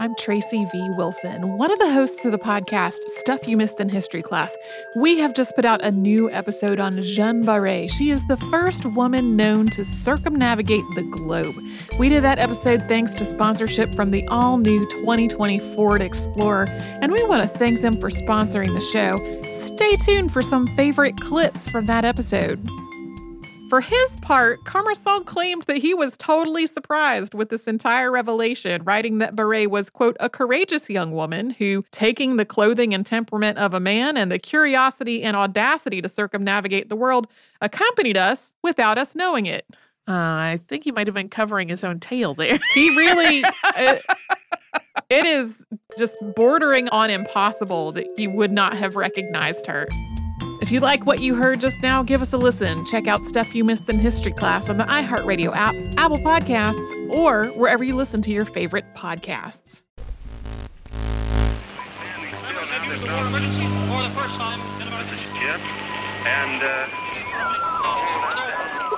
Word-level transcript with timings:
I'm 0.00 0.14
Tracy 0.16 0.64
V. 0.64 0.90
Wilson, 0.96 1.56
one 1.56 1.70
of 1.70 1.78
the 1.78 1.92
hosts 1.92 2.24
of 2.24 2.32
the 2.32 2.38
podcast 2.38 2.98
Stuff 3.16 3.46
You 3.46 3.56
Missed 3.56 3.78
in 3.78 3.88
History 3.88 4.22
Class. 4.22 4.56
We 4.96 5.18
have 5.20 5.34
just 5.34 5.54
put 5.54 5.64
out 5.64 5.84
a 5.84 5.92
new 5.92 6.28
episode 6.32 6.80
on 6.80 7.00
Jeanne 7.02 7.44
Barré. 7.44 7.88
She 7.88 8.10
is 8.10 8.26
the 8.26 8.36
first 8.36 8.84
woman 8.84 9.36
known 9.36 9.68
to 9.68 9.84
circumnavigate 9.84 10.84
the 10.96 11.04
globe. 11.04 11.54
We 11.96 12.08
did 12.08 12.24
that 12.24 12.40
episode 12.40 12.82
thanks 12.88 13.14
to 13.14 13.24
sponsorship 13.24 13.94
from 13.94 14.10
the 14.10 14.26
all 14.26 14.58
new 14.58 14.84
2020 14.88 15.60
Ford 15.60 16.00
Explorer, 16.00 16.66
and 16.68 17.12
we 17.12 17.22
want 17.22 17.44
to 17.44 17.58
thank 17.58 17.80
them 17.80 18.00
for 18.00 18.10
sponsoring 18.10 18.74
the 18.74 18.80
show. 18.80 19.18
Stay 19.52 19.94
tuned 19.96 20.32
for 20.32 20.42
some 20.42 20.66
favorite 20.76 21.16
clips 21.18 21.68
from 21.68 21.86
that 21.86 22.04
episode. 22.04 22.68
For 23.70 23.80
his 23.80 24.16
part, 24.18 24.64
Commerson 24.64 25.24
claimed 25.24 25.62
that 25.62 25.78
he 25.78 25.94
was 25.94 26.16
totally 26.16 26.66
surprised 26.66 27.34
with 27.34 27.48
this 27.48 27.66
entire 27.66 28.12
revelation, 28.12 28.82
writing 28.84 29.18
that 29.18 29.34
Barré 29.34 29.66
was, 29.66 29.88
quote, 29.88 30.16
a 30.20 30.28
courageous 30.28 30.90
young 30.90 31.12
woman 31.12 31.50
who, 31.50 31.84
taking 31.90 32.36
the 32.36 32.44
clothing 32.44 32.92
and 32.92 33.06
temperament 33.06 33.58
of 33.58 33.72
a 33.72 33.80
man 33.80 34.16
and 34.16 34.30
the 34.30 34.38
curiosity 34.38 35.22
and 35.22 35.34
audacity 35.36 36.02
to 36.02 36.08
circumnavigate 36.08 36.90
the 36.90 36.96
world, 36.96 37.26
accompanied 37.62 38.18
us 38.18 38.52
without 38.62 38.98
us 38.98 39.14
knowing 39.14 39.46
it. 39.46 39.66
Uh, 40.06 40.12
I 40.12 40.60
think 40.68 40.84
he 40.84 40.92
might 40.92 41.06
have 41.06 41.14
been 41.14 41.30
covering 41.30 41.68
his 41.68 41.82
own 41.82 42.00
tail 42.00 42.34
there. 42.34 42.58
He 42.74 42.90
really. 42.90 43.44
it, 43.76 44.02
it 45.08 45.24
is 45.24 45.64
just 45.98 46.16
bordering 46.36 46.88
on 46.90 47.08
impossible 47.08 47.92
that 47.92 48.06
he 48.16 48.28
would 48.28 48.52
not 48.52 48.76
have 48.76 48.94
recognized 48.94 49.66
her. 49.66 49.88
If 50.64 50.72
you 50.72 50.80
like 50.80 51.04
what 51.04 51.20
you 51.20 51.34
heard 51.34 51.60
just 51.60 51.82
now, 51.82 52.02
give 52.02 52.22
us 52.22 52.32
a 52.32 52.38
listen. 52.38 52.86
Check 52.86 53.06
out 53.06 53.22
Stuff 53.22 53.54
You 53.54 53.64
Missed 53.64 53.90
in 53.90 53.98
History 53.98 54.32
Class 54.32 54.70
on 54.70 54.78
the 54.78 54.84
iHeartRadio 54.84 55.54
app, 55.54 55.74
Apple 55.98 56.16
Podcasts, 56.16 57.10
or 57.10 57.48
wherever 57.48 57.84
you 57.84 57.94
listen 57.94 58.22
to 58.22 58.30
your 58.30 58.46
favorite 58.46 58.86
podcasts. 58.94 59.82
And 66.24 66.62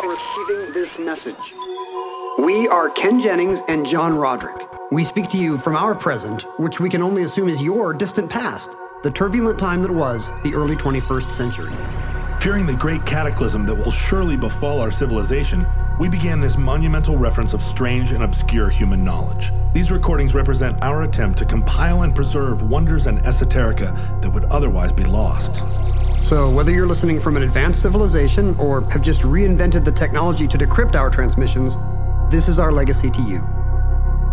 receiving 0.04 0.72
this 0.72 0.96
message. 1.00 1.52
We 2.38 2.68
are 2.68 2.90
Ken 2.90 3.20
Jennings 3.20 3.58
and 3.66 3.84
John 3.84 4.14
Roderick. 4.14 4.68
We 4.92 5.02
speak 5.02 5.28
to 5.30 5.36
you 5.36 5.58
from 5.58 5.74
our 5.74 5.96
present, 5.96 6.42
which 6.60 6.78
we 6.78 6.88
can 6.88 7.02
only 7.02 7.24
assume 7.24 7.48
is 7.48 7.60
your 7.60 7.92
distant 7.92 8.30
past, 8.30 8.70
the 9.02 9.10
turbulent 9.10 9.58
time 9.58 9.82
that 9.82 9.90
was 9.90 10.32
the 10.42 10.54
early 10.54 10.74
21st 10.74 11.30
century. 11.30 11.72
Fearing 12.40 12.66
the 12.66 12.74
great 12.74 13.04
cataclysm 13.04 13.66
that 13.66 13.74
will 13.74 13.90
surely 13.90 14.36
befall 14.36 14.80
our 14.80 14.90
civilization, 14.90 15.66
we 15.98 16.08
began 16.08 16.40
this 16.40 16.56
monumental 16.56 17.16
reference 17.16 17.52
of 17.52 17.62
strange 17.62 18.12
and 18.12 18.22
obscure 18.22 18.68
human 18.68 19.04
knowledge. 19.04 19.52
These 19.72 19.90
recordings 19.90 20.34
represent 20.34 20.82
our 20.82 21.02
attempt 21.02 21.38
to 21.38 21.44
compile 21.44 22.02
and 22.02 22.14
preserve 22.14 22.62
wonders 22.62 23.06
and 23.06 23.22
esoterica 23.24 24.20
that 24.22 24.30
would 24.30 24.44
otherwise 24.44 24.92
be 24.92 25.04
lost. 25.04 25.62
So, 26.22 26.50
whether 26.50 26.72
you're 26.72 26.86
listening 26.86 27.20
from 27.20 27.36
an 27.36 27.44
advanced 27.44 27.82
civilization 27.82 28.56
or 28.58 28.82
have 28.90 29.02
just 29.02 29.20
reinvented 29.20 29.84
the 29.84 29.92
technology 29.92 30.46
to 30.48 30.58
decrypt 30.58 30.94
our 30.94 31.08
transmissions, 31.10 31.76
this 32.30 32.48
is 32.48 32.58
our 32.58 32.72
legacy 32.72 33.10
to 33.10 33.22
you. 33.22 33.46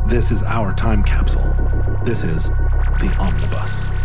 This 0.08 0.32
is 0.32 0.44
our 0.44 0.74
time 0.74 1.04
capsule. 1.04 1.54
This 2.04 2.24
is 2.24 2.50
the 3.00 3.16
omnibus. 3.20 4.03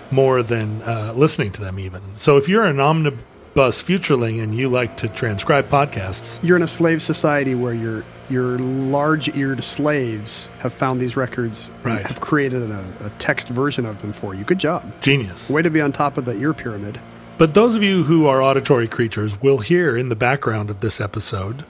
more 0.09 0.41
than 0.44 0.81
uh, 0.81 1.13
listening 1.16 1.51
to 1.53 1.62
them, 1.62 1.78
even. 1.79 2.01
So 2.18 2.38
if 2.38 2.50
you're 2.50 2.66
an 2.66 2.79
omnibus 2.79 3.23
futureling 3.56 4.41
and 4.41 4.56
you 4.56 4.69
like 4.69 4.97
to 4.97 5.07
transcribe 5.09 5.67
podcasts, 5.69 6.39
You're 6.44 6.57
in 6.57 6.63
a 6.63 6.67
slave 6.67 7.01
society 7.01 7.56
where 7.56 7.73
your 7.73 8.03
your 8.29 8.57
large-eared 8.59 9.62
slaves 9.62 10.50
have 10.59 10.72
found 10.72 11.01
these 11.01 11.17
records 11.17 11.69
and 11.84 12.06
have 12.06 12.22
created 12.22 12.72
a, 12.72 12.94
a 13.01 13.09
text 13.19 13.50
version 13.50 13.85
of 13.85 14.01
them 14.01 14.13
for 14.13 14.34
you. 14.34 14.45
Good 14.45 14.59
job. 14.59 14.89
genius. 15.01 15.50
Way 15.50 15.63
to 15.63 15.69
be 15.69 15.81
on 15.81 15.91
top 15.91 16.17
of 16.17 16.23
the 16.23 16.31
ear 16.38 16.53
pyramid. 16.53 16.97
But 17.38 17.53
those 17.53 17.75
of 17.75 17.84
you 17.84 18.03
who 18.03 18.28
are 18.28 18.41
auditory 18.41 18.88
creatures 18.88 19.41
will 19.41 19.57
hear 19.57 19.97
in 19.97 20.07
the 20.07 20.16
background 20.16 20.69
of 20.69 20.79
this 20.79 21.01
episode 21.01 21.66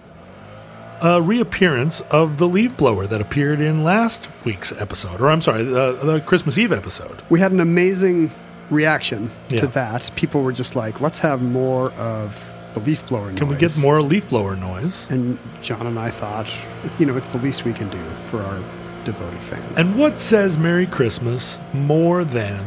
a 1.02 1.20
reappearance 1.20 2.02
of 2.12 2.38
the 2.38 2.48
leaf 2.48 2.78
blower 2.78 3.08
that 3.08 3.20
appeared 3.22 3.60
in 3.60 3.84
last 3.84 4.30
week's 4.46 4.72
episode, 4.74 5.20
or 5.20 5.32
I'm 5.32 5.42
sorry, 5.42 5.64
the, 5.64 5.94
the 6.04 6.22
Christmas 6.22 6.60
Eve 6.60 6.72
episode. 6.72 7.24
We 7.30 7.40
had 7.40 7.52
an 7.52 7.60
amazing 7.60 8.30
reaction 8.72 9.30
Yeah. 9.50 9.62
to 9.62 9.68
that. 9.68 10.10
People 10.16 10.42
were 10.44 10.52
just 10.54 10.76
like, 10.76 11.02
"Let's 11.02 11.20
have 11.20 11.42
more 11.42 11.92
of 11.94 12.40
the 12.74 12.80
leaf 12.80 13.06
blower 13.08 13.30
noise." 13.30 13.38
Can 13.40 13.48
we 13.50 13.56
get 13.58 13.78
more 13.78 14.02
leaf 14.02 14.30
blower 14.30 14.56
noise? 14.56 15.08
And 15.10 15.38
John 15.62 15.86
and 15.88 16.00
I 16.00 16.10
thought, 16.10 16.48
you 16.98 17.06
know, 17.06 17.16
it's 17.18 17.28
the 17.28 17.38
least 17.40 17.66
we 17.66 17.74
can 17.74 17.90
do 17.90 18.00
for 18.26 18.42
our 18.42 18.60
devoted 19.04 19.40
fans. 19.42 19.78
And 19.78 19.98
what 19.98 20.18
says 20.20 20.58
Merry 20.58 20.86
Christmas 20.88 21.60
more 21.74 22.24
than 22.24 22.64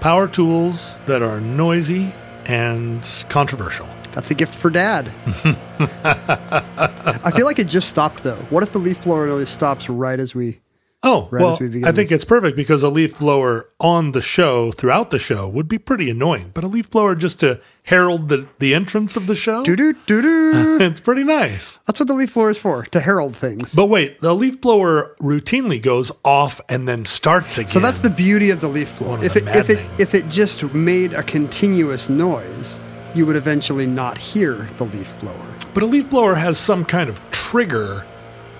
power 0.00 0.28
tools 0.28 1.00
that 1.06 1.22
are 1.22 1.40
noisy 1.40 2.12
and 2.46 3.06
controversial? 3.28 3.88
That's 4.12 4.30
a 4.30 4.34
gift 4.34 4.54
for 4.54 4.70
Dad. 4.70 5.10
I 6.04 7.32
feel 7.34 7.46
like 7.46 7.58
it 7.58 7.66
just 7.66 7.88
stopped 7.88 8.22
though. 8.22 8.36
What 8.50 8.62
if 8.62 8.72
the 8.72 8.78
leaf 8.78 9.02
blower 9.02 9.26
noise 9.26 9.48
stops 9.50 9.88
right 9.88 10.20
as 10.20 10.34
we? 10.34 10.60
Oh, 11.04 11.28
Right 11.30 11.42
well, 11.44 11.58
we 11.60 11.84
I 11.84 11.92
think 11.92 12.10
it's 12.10 12.24
perfect 12.24 12.56
because 12.56 12.82
a 12.82 12.88
leaf 12.88 13.18
blower 13.18 13.68
on 13.78 14.12
the 14.12 14.22
show 14.22 14.72
throughout 14.72 15.10
the 15.10 15.18
show 15.18 15.46
would 15.46 15.68
be 15.68 15.78
pretty 15.78 16.08
annoying. 16.10 16.50
But 16.54 16.64
a 16.64 16.66
leaf 16.66 16.90
blower 16.90 17.14
just 17.14 17.40
to 17.40 17.60
herald 17.82 18.28
the, 18.28 18.46
the 18.58 18.74
entrance 18.74 19.14
of 19.16 19.26
the 19.26 19.34
show, 19.34 19.62
it's 20.80 21.00
pretty 21.00 21.22
nice. 21.24 21.78
That's 21.86 22.00
what 22.00 22.06
the 22.08 22.14
leaf 22.14 22.32
blower 22.32 22.50
is 22.50 22.58
for, 22.58 22.84
to 22.86 23.00
herald 23.00 23.36
things. 23.36 23.74
But 23.74 23.86
wait, 23.86 24.20
the 24.20 24.34
leaf 24.34 24.60
blower 24.60 25.14
routinely 25.20 25.80
goes 25.80 26.10
off 26.24 26.60
and 26.68 26.88
then 26.88 27.04
starts 27.04 27.58
again. 27.58 27.68
So 27.68 27.80
that's 27.80 27.98
the 27.98 28.10
beauty 28.10 28.50
of 28.50 28.60
the 28.60 28.68
leaf 28.68 28.98
blower. 28.98 29.22
If 29.22 29.36
it 29.36 29.46
if 29.48 29.68
it 29.68 29.80
if 29.98 30.14
it 30.14 30.28
just 30.28 30.62
made 30.72 31.12
a 31.12 31.22
continuous 31.22 32.08
noise, 32.08 32.80
you 33.14 33.26
would 33.26 33.36
eventually 33.36 33.86
not 33.86 34.16
hear 34.16 34.54
the 34.78 34.84
leaf 34.84 35.12
blower. 35.20 35.54
But 35.74 35.82
a 35.82 35.86
leaf 35.86 36.08
blower 36.08 36.34
has 36.34 36.58
some 36.58 36.84
kind 36.84 37.10
of 37.10 37.20
trigger 37.30 38.06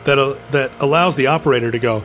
that 0.04 0.18
uh, 0.18 0.34
that 0.50 0.70
allows 0.80 1.16
the 1.16 1.26
operator 1.26 1.70
to 1.70 1.78
go. 1.78 2.02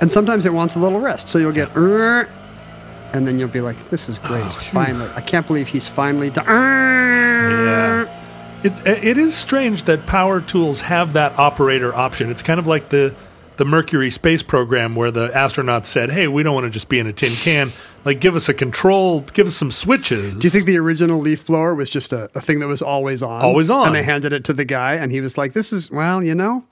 And 0.00 0.12
sometimes 0.12 0.44
it 0.44 0.52
wants 0.52 0.76
a 0.76 0.78
little 0.78 1.00
rest, 1.00 1.28
so 1.28 1.38
you'll 1.38 1.52
get, 1.52 1.74
and 1.76 3.26
then 3.26 3.38
you'll 3.38 3.48
be 3.48 3.60
like, 3.60 3.90
"This 3.90 4.08
is 4.08 4.18
great! 4.18 4.44
Oh, 4.44 4.48
finally, 4.72 5.08
I 5.14 5.20
can't 5.20 5.46
believe 5.46 5.68
he's 5.68 5.88
finally 5.88 6.30
done." 6.30 6.46
Yeah. 6.46 8.20
It, 8.64 8.80
it 8.86 9.18
is 9.18 9.34
strange 9.34 9.84
that 9.84 10.06
power 10.06 10.40
tools 10.40 10.80
have 10.82 11.12
that 11.12 11.38
operator 11.38 11.94
option. 11.94 12.30
It's 12.30 12.42
kind 12.42 12.58
of 12.58 12.66
like 12.66 12.88
the 12.88 13.14
the 13.56 13.64
Mercury 13.64 14.10
space 14.10 14.42
program 14.42 14.94
where 14.94 15.10
the 15.10 15.28
astronauts 15.28 15.86
said, 15.86 16.10
"Hey, 16.10 16.28
we 16.28 16.42
don't 16.42 16.54
want 16.54 16.64
to 16.64 16.70
just 16.70 16.88
be 16.88 16.98
in 16.98 17.06
a 17.06 17.12
tin 17.12 17.32
can. 17.32 17.72
Like, 18.04 18.20
give 18.20 18.36
us 18.36 18.48
a 18.48 18.54
control, 18.54 19.20
give 19.32 19.46
us 19.46 19.56
some 19.56 19.70
switches. 19.70 20.34
Do 20.34 20.46
you 20.46 20.50
think 20.50 20.66
the 20.66 20.76
original 20.76 21.18
leaf 21.20 21.46
blower 21.46 21.74
was 21.74 21.88
just 21.88 22.12
a, 22.12 22.24
a 22.34 22.40
thing 22.40 22.58
that 22.58 22.66
was 22.66 22.82
always 22.82 23.22
on? 23.22 23.42
Always 23.42 23.70
on. 23.70 23.86
And 23.86 23.96
they 23.96 24.02
handed 24.02 24.32
it 24.32 24.44
to 24.44 24.52
the 24.52 24.64
guy, 24.64 24.94
and 24.94 25.10
he 25.10 25.20
was 25.20 25.38
like, 25.38 25.52
"This 25.52 25.72
is 25.72 25.90
well, 25.90 26.22
you 26.22 26.34
know, 26.34 26.64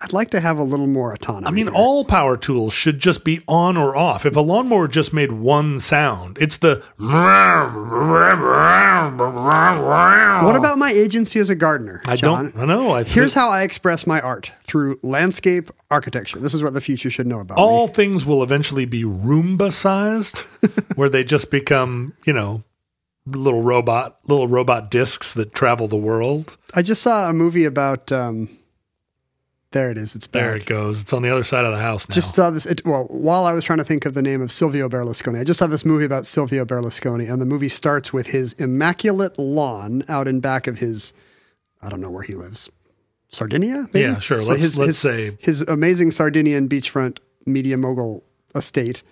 I'd 0.00 0.12
like 0.12 0.30
to 0.30 0.40
have 0.40 0.58
a 0.58 0.62
little 0.62 0.86
more 0.86 1.12
autonomy." 1.12 1.46
I 1.46 1.50
mean, 1.50 1.66
here." 1.66 1.74
all 1.74 2.04
power 2.04 2.36
tools 2.36 2.72
should 2.72 2.98
just 2.98 3.24
be 3.24 3.40
on 3.48 3.76
or 3.76 3.96
off. 3.96 4.26
If 4.26 4.36
a 4.36 4.40
lawnmower 4.40 4.88
just 4.88 5.12
made 5.12 5.32
one 5.32 5.80
sound, 5.80 6.36
it's 6.40 6.58
the. 6.58 6.84
What 10.44 10.56
about 10.56 10.78
my 10.78 10.90
agency 10.90 11.38
as 11.40 11.50
a 11.50 11.54
gardener? 11.54 12.02
I 12.04 12.16
John? 12.16 12.50
don't 12.50 12.62
I 12.62 12.64
know. 12.66 12.92
I 12.92 13.04
Here's 13.04 13.34
how 13.34 13.50
I 13.50 13.62
express 13.62 14.06
my 14.06 14.20
art 14.20 14.50
through 14.62 14.98
landscape 15.02 15.70
architecture. 15.90 16.38
This 16.38 16.54
is 16.54 16.62
what 16.62 16.74
the 16.74 16.80
future 16.80 17.10
should 17.10 17.26
know 17.26 17.40
about 17.40 17.58
all 17.58 17.86
me. 17.86 17.92
things 17.92 18.26
will 18.26 18.42
eventually 18.42 18.84
be 18.84 19.02
Roomba 19.04 19.72
sized, 19.72 20.40
where 20.96 21.08
they 21.08 21.24
just 21.24 21.50
become, 21.50 22.12
you 22.24 22.32
know, 22.32 22.62
little 23.26 23.62
robot, 23.62 24.18
little 24.28 24.48
robot 24.48 24.90
discs 24.90 25.32
that 25.34 25.52
travel 25.52 25.88
the 25.88 25.96
world. 25.96 26.56
I 26.74 26.82
just 26.82 27.02
saw 27.02 27.28
a 27.30 27.32
movie 27.32 27.64
about. 27.64 28.12
Um, 28.12 28.50
there 29.76 29.90
it 29.90 29.98
is. 29.98 30.14
It's 30.16 30.26
back. 30.26 30.42
There 30.42 30.56
it 30.56 30.64
goes. 30.66 31.02
It's 31.02 31.12
on 31.12 31.22
the 31.22 31.30
other 31.30 31.44
side 31.44 31.64
of 31.64 31.72
the 31.72 31.78
house 31.78 32.08
now. 32.08 32.14
Just 32.14 32.34
saw 32.34 32.50
this. 32.50 32.64
It, 32.66 32.84
well, 32.86 33.04
while 33.04 33.44
I 33.44 33.52
was 33.52 33.62
trying 33.64 33.78
to 33.78 33.84
think 33.84 34.06
of 34.06 34.14
the 34.14 34.22
name 34.22 34.40
of 34.40 34.50
Silvio 34.50 34.88
Berlusconi, 34.88 35.40
I 35.40 35.44
just 35.44 35.58
saw 35.58 35.66
this 35.66 35.84
movie 35.84 36.04
about 36.04 36.26
Silvio 36.26 36.64
Berlusconi, 36.64 37.30
and 37.30 37.40
the 37.40 37.46
movie 37.46 37.68
starts 37.68 38.12
with 38.12 38.28
his 38.28 38.54
immaculate 38.54 39.38
lawn 39.38 40.02
out 40.08 40.26
in 40.28 40.40
back 40.40 40.66
of 40.66 40.78
his. 40.78 41.12
I 41.82 41.88
don't 41.90 42.00
know 42.00 42.10
where 42.10 42.22
he 42.22 42.34
lives. 42.34 42.70
Sardinia, 43.30 43.86
maybe. 43.92 44.06
Yeah, 44.06 44.18
sure. 44.18 44.38
Let's- 44.38 44.78
let's 44.78 44.98
say- 44.98 45.36
his 45.40 45.60
amazing 45.62 46.10
Sardinian 46.10 46.68
beachfront 46.68 47.18
media 47.44 47.76
mogul 47.76 48.24
estate, 48.54 49.02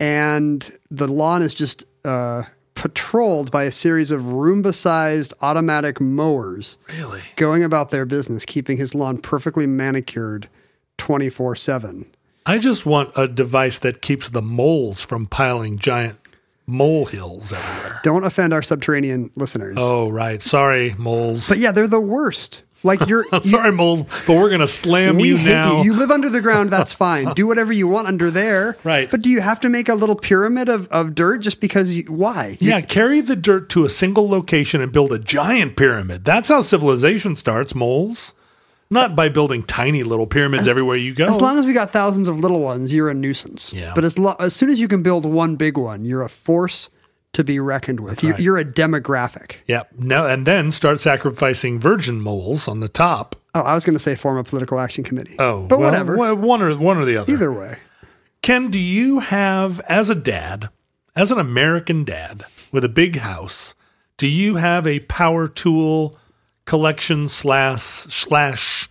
and 0.00 0.70
the 0.90 1.06
lawn 1.08 1.42
is 1.42 1.52
just 1.54 1.84
uh, 2.04 2.44
patrolled 2.78 3.50
by 3.50 3.64
a 3.64 3.72
series 3.72 4.10
of 4.10 4.22
Roomba-sized 4.22 5.34
automatic 5.42 6.00
mowers 6.00 6.78
really? 6.88 7.20
going 7.36 7.64
about 7.64 7.90
their 7.90 8.06
business, 8.06 8.44
keeping 8.44 8.76
his 8.78 8.94
lawn 8.94 9.18
perfectly 9.18 9.66
manicured, 9.66 10.48
twenty 10.96 11.28
four 11.28 11.56
seven. 11.56 12.06
I 12.46 12.58
just 12.58 12.86
want 12.86 13.10
a 13.16 13.28
device 13.28 13.78
that 13.80 14.00
keeps 14.00 14.30
the 14.30 14.40
moles 14.40 15.02
from 15.02 15.26
piling 15.26 15.76
giant 15.76 16.18
mole 16.66 17.06
hills 17.06 17.52
everywhere. 17.52 18.00
Don't 18.04 18.24
offend 18.24 18.52
our 18.52 18.62
subterranean 18.62 19.30
listeners. 19.36 19.76
Oh, 19.78 20.08
right. 20.10 20.40
Sorry, 20.42 20.94
moles. 20.96 21.48
But 21.48 21.58
yeah, 21.58 21.72
they're 21.72 21.88
the 21.88 22.00
worst. 22.00 22.62
Like 22.84 23.06
you're 23.08 23.24
you- 23.32 23.40
Sorry, 23.42 23.72
moles, 23.72 24.02
but 24.02 24.28
we're 24.36 24.48
going 24.50 24.60
to 24.60 24.68
slam 24.68 25.18
you 25.18 25.36
now. 25.38 25.78
you. 25.82 25.86
You 25.92 25.94
live 25.98 26.10
under 26.10 26.28
the 26.28 26.40
ground, 26.40 26.70
that's 26.70 26.92
fine. 26.92 27.34
Do 27.34 27.46
whatever 27.46 27.72
you 27.72 27.88
want 27.88 28.06
under 28.08 28.30
there. 28.30 28.76
Right. 28.84 29.10
But 29.10 29.22
do 29.22 29.28
you 29.30 29.40
have 29.40 29.60
to 29.60 29.68
make 29.68 29.88
a 29.88 29.94
little 29.94 30.14
pyramid 30.16 30.68
of, 30.68 30.86
of 30.88 31.14
dirt 31.14 31.38
just 31.40 31.60
because 31.60 31.92
you 31.92 32.04
why? 32.04 32.56
You- 32.60 32.70
Yeah, 32.70 32.80
carry 32.80 33.20
the 33.20 33.34
dirt 33.36 33.68
to 33.70 33.84
a 33.84 33.88
single 33.88 34.28
location 34.28 34.80
and 34.80 34.92
build 34.92 35.12
a 35.12 35.18
giant 35.18 35.76
pyramid. 35.76 36.24
That's 36.24 36.48
how 36.48 36.60
civilization 36.60 37.34
starts, 37.36 37.74
moles. 37.74 38.34
Not 38.90 39.14
by 39.14 39.28
building 39.28 39.64
tiny 39.64 40.02
little 40.02 40.26
pyramids 40.26 40.66
everywhere 40.66 40.96
you 40.96 41.12
go. 41.14 41.26
As 41.26 41.40
long 41.42 41.58
as 41.58 41.66
we 41.66 41.74
got 41.74 41.92
thousands 41.92 42.26
of 42.26 42.38
little 42.40 42.60
ones, 42.60 42.90
you're 42.90 43.10
a 43.10 43.14
nuisance. 43.14 43.74
Yeah. 43.74 43.92
But 43.94 44.04
as 44.04 44.18
lo- 44.18 44.36
as 44.40 44.56
soon 44.56 44.70
as 44.70 44.80
you 44.80 44.88
can 44.88 45.02
build 45.02 45.26
one 45.26 45.56
big 45.56 45.76
one, 45.76 46.06
you're 46.06 46.22
a 46.22 46.30
force 46.30 46.88
to 47.34 47.44
be 47.44 47.60
reckoned 47.60 48.00
with. 48.00 48.22
You, 48.24 48.32
right. 48.32 48.40
You're 48.40 48.58
a 48.58 48.64
demographic. 48.64 49.56
yep. 49.66 49.90
No, 49.98 50.26
and 50.26 50.46
then 50.46 50.70
start 50.70 51.00
sacrificing 51.00 51.78
virgin 51.78 52.20
moles 52.20 52.66
on 52.68 52.80
the 52.80 52.88
top. 52.88 53.36
Oh, 53.54 53.60
I 53.60 53.74
was 53.74 53.84
going 53.84 53.94
to 53.94 53.98
say 54.02 54.14
form 54.14 54.36
a 54.38 54.44
political 54.44 54.78
action 54.80 55.04
committee. 55.04 55.36
Oh, 55.38 55.66
but 55.66 55.78
well, 55.78 55.90
whatever. 55.90 56.16
wha- 56.16 56.34
One 56.34 56.62
or 56.62 56.74
one 56.76 56.96
or 56.96 57.04
the 57.04 57.16
other. 57.16 57.32
Either 57.32 57.52
way. 57.52 57.78
Ken, 58.42 58.70
do 58.70 58.78
you 58.78 59.18
have, 59.18 59.80
as 59.80 60.08
a 60.10 60.14
dad, 60.14 60.68
as 61.16 61.30
an 61.32 61.38
American 61.38 62.04
dad 62.04 62.44
with 62.72 62.84
a 62.84 62.88
big 62.88 63.16
house, 63.16 63.74
do 64.16 64.26
you 64.26 64.56
have 64.56 64.86
a 64.86 65.00
power 65.00 65.48
tool 65.48 66.16
collection 66.64 67.28
slash 67.28 67.80
slash 67.80 68.88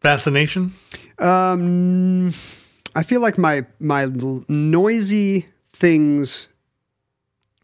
fascination? 0.00 0.74
Um, 1.18 2.28
I 2.94 3.02
feel 3.02 3.20
like 3.20 3.38
my 3.38 3.66
my 3.80 4.06
noisy 4.48 5.46
things 5.72 6.48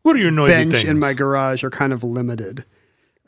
What 0.02 0.17
are 0.17 0.19
your 0.19 0.31
noisy 0.31 0.52
bench 0.52 0.73
things? 0.73 0.88
in 0.88 0.99
my 0.99 1.12
garage 1.12 1.62
are 1.62 1.70
kind 1.70 1.93
of 1.93 2.02
limited. 2.02 2.64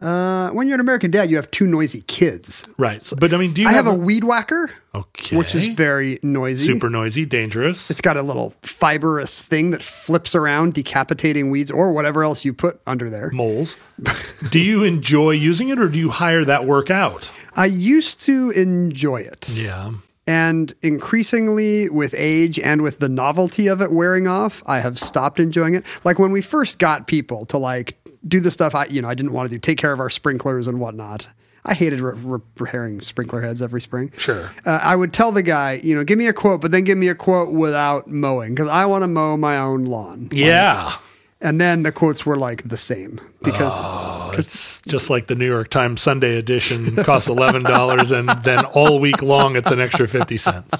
Uh, 0.01 0.51
when 0.51 0.67
you're 0.67 0.75
an 0.75 0.81
American 0.81 1.13
dad, 1.13 1.31
you 1.31 1.37
have 1.37 1.49
two 1.53 1.65
noisy 1.65 2.03
kids. 2.09 2.67
right, 2.77 3.13
but 3.21 3.33
I 3.33 3.37
mean, 3.37 3.53
do 3.53 3.63
you 3.63 3.69
I 3.69 3.73
have 3.73 3.87
a 3.87 3.91
a 3.91 3.95
weed 3.95 4.25
whacker, 4.25 4.69
okay, 4.93 5.37
which 5.37 5.55
is 5.55 5.69
very 5.69 6.19
noisy. 6.25 6.67
super 6.67 6.91
noisy, 6.91 7.25
dangerous? 7.25 7.89
It's 7.89 8.01
got 8.01 8.17
a 8.17 8.23
little 8.23 8.53
fibrous 8.63 9.43
thing 9.43 9.71
that 9.71 9.81
flips 9.81 10.35
around, 10.35 10.75
decapitating 10.75 11.51
weeds 11.53 11.71
or 11.71 11.93
whatever 11.93 12.25
else 12.25 12.45
you 12.45 12.53
put 12.53 12.81
under 12.85 13.09
there. 13.09 13.31
moles. 13.31 13.77
do 14.51 14.59
you 14.59 14.83
enjoy 14.83 15.31
using 15.31 15.69
it, 15.69 15.79
or 15.79 15.89
do 15.89 16.01
you 16.01 16.11
hire 16.11 16.45
that 16.47 16.65
work 16.65 16.91
out? 16.91 17.31
I 17.55 17.67
used 17.67 18.23
to 18.23 18.51
enjoy 18.51 19.19
it. 19.21 19.51
Yeah, 19.51 19.93
And 20.27 20.73
increasingly, 20.83 21.89
with 21.91 22.15
age 22.17 22.59
and 22.59 22.83
with 22.83 23.01
the 23.01 23.09
novelty 23.09 23.67
of 23.67 23.83
it 23.83 23.91
wearing 23.93 24.29
off, 24.29 24.63
I 24.67 24.79
have 24.79 24.99
stopped 24.99 25.41
enjoying 25.41 25.75
it. 25.75 25.85
Like 26.05 26.19
when 26.19 26.31
we 26.31 26.41
first 26.41 26.79
got 26.79 27.07
people 27.09 27.45
to 27.47 27.59
like 27.59 27.99
do 28.27 28.39
the 28.39 28.53
stuff 28.53 28.75
I, 28.75 28.87
you 28.87 29.03
know, 29.03 29.09
I 29.09 29.15
didn't 29.15 29.33
want 29.33 29.51
to 29.51 29.55
do, 29.57 29.59
take 29.59 29.79
care 29.79 29.93
of 29.93 29.99
our 29.99 30.11
sprinklers 30.11 30.67
and 30.69 30.79
whatnot. 30.79 31.27
I 31.65 31.75
hated 31.75 32.01
re- 32.01 32.15
re- 32.17 32.41
repairing 32.59 33.01
sprinkler 33.01 33.41
heads 33.41 33.63
every 33.63 33.81
spring. 33.81 34.13
Sure. 34.17 34.51
Uh, 34.65 34.81
I 34.83 34.97
would 34.97 35.13
tell 35.13 35.31
the 35.33 35.43
guy, 35.43 35.81
you 35.83 35.95
know, 35.95 36.03
give 36.05 36.19
me 36.19 36.27
a 36.27 36.33
quote, 36.33 36.61
but 36.61 36.73
then 36.73 36.85
give 36.85 36.99
me 36.99 37.09
a 37.09 37.15
quote 37.15 37.53
without 37.53 38.09
mowing 38.09 38.55
because 38.55 38.69
I 38.69 38.87
want 38.87 39.03
to 39.03 39.09
mow 39.09 39.37
my 39.37 39.59
own 39.59 39.85
lawn. 39.85 40.29
yeah. 40.33 40.97
And 41.43 41.61
then 41.61 41.83
the 41.83 41.91
quotes 41.93 42.25
were 42.25 42.37
like 42.37 42.63
the 42.69 42.77
same 42.77 43.21
because 43.43 43.75
Oh, 43.81 44.31
It's 44.35 44.81
just 44.83 45.11
like 45.11 45.27
the 45.27 45.35
New 45.35 45.47
York 45.49 45.69
Times 45.71 46.01
Sunday 46.01 46.37
edition 46.39 46.95
costs 46.97 47.29
eleven 47.29 47.63
dollars, 47.65 48.13
and 48.13 48.29
then 48.45 48.65
all 48.67 49.01
week 49.01 49.21
long 49.23 49.57
it's 49.57 49.71
an 49.71 49.81
extra 49.81 50.07
fifty 50.07 50.37
cents. 50.37 50.73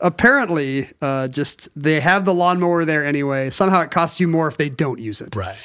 apparently, 0.00 0.88
uh, 1.02 1.28
just 1.28 1.68
they 1.76 2.00
have 2.00 2.24
the 2.24 2.34
lawnmower 2.34 2.84
there 2.84 3.04
anyway. 3.04 3.50
Somehow 3.50 3.80
it 3.82 3.90
costs 3.90 4.18
you 4.20 4.28
more 4.28 4.48
if 4.48 4.56
they 4.56 4.68
don't 4.70 4.98
use 4.98 5.20
it. 5.20 5.36
Right. 5.36 5.56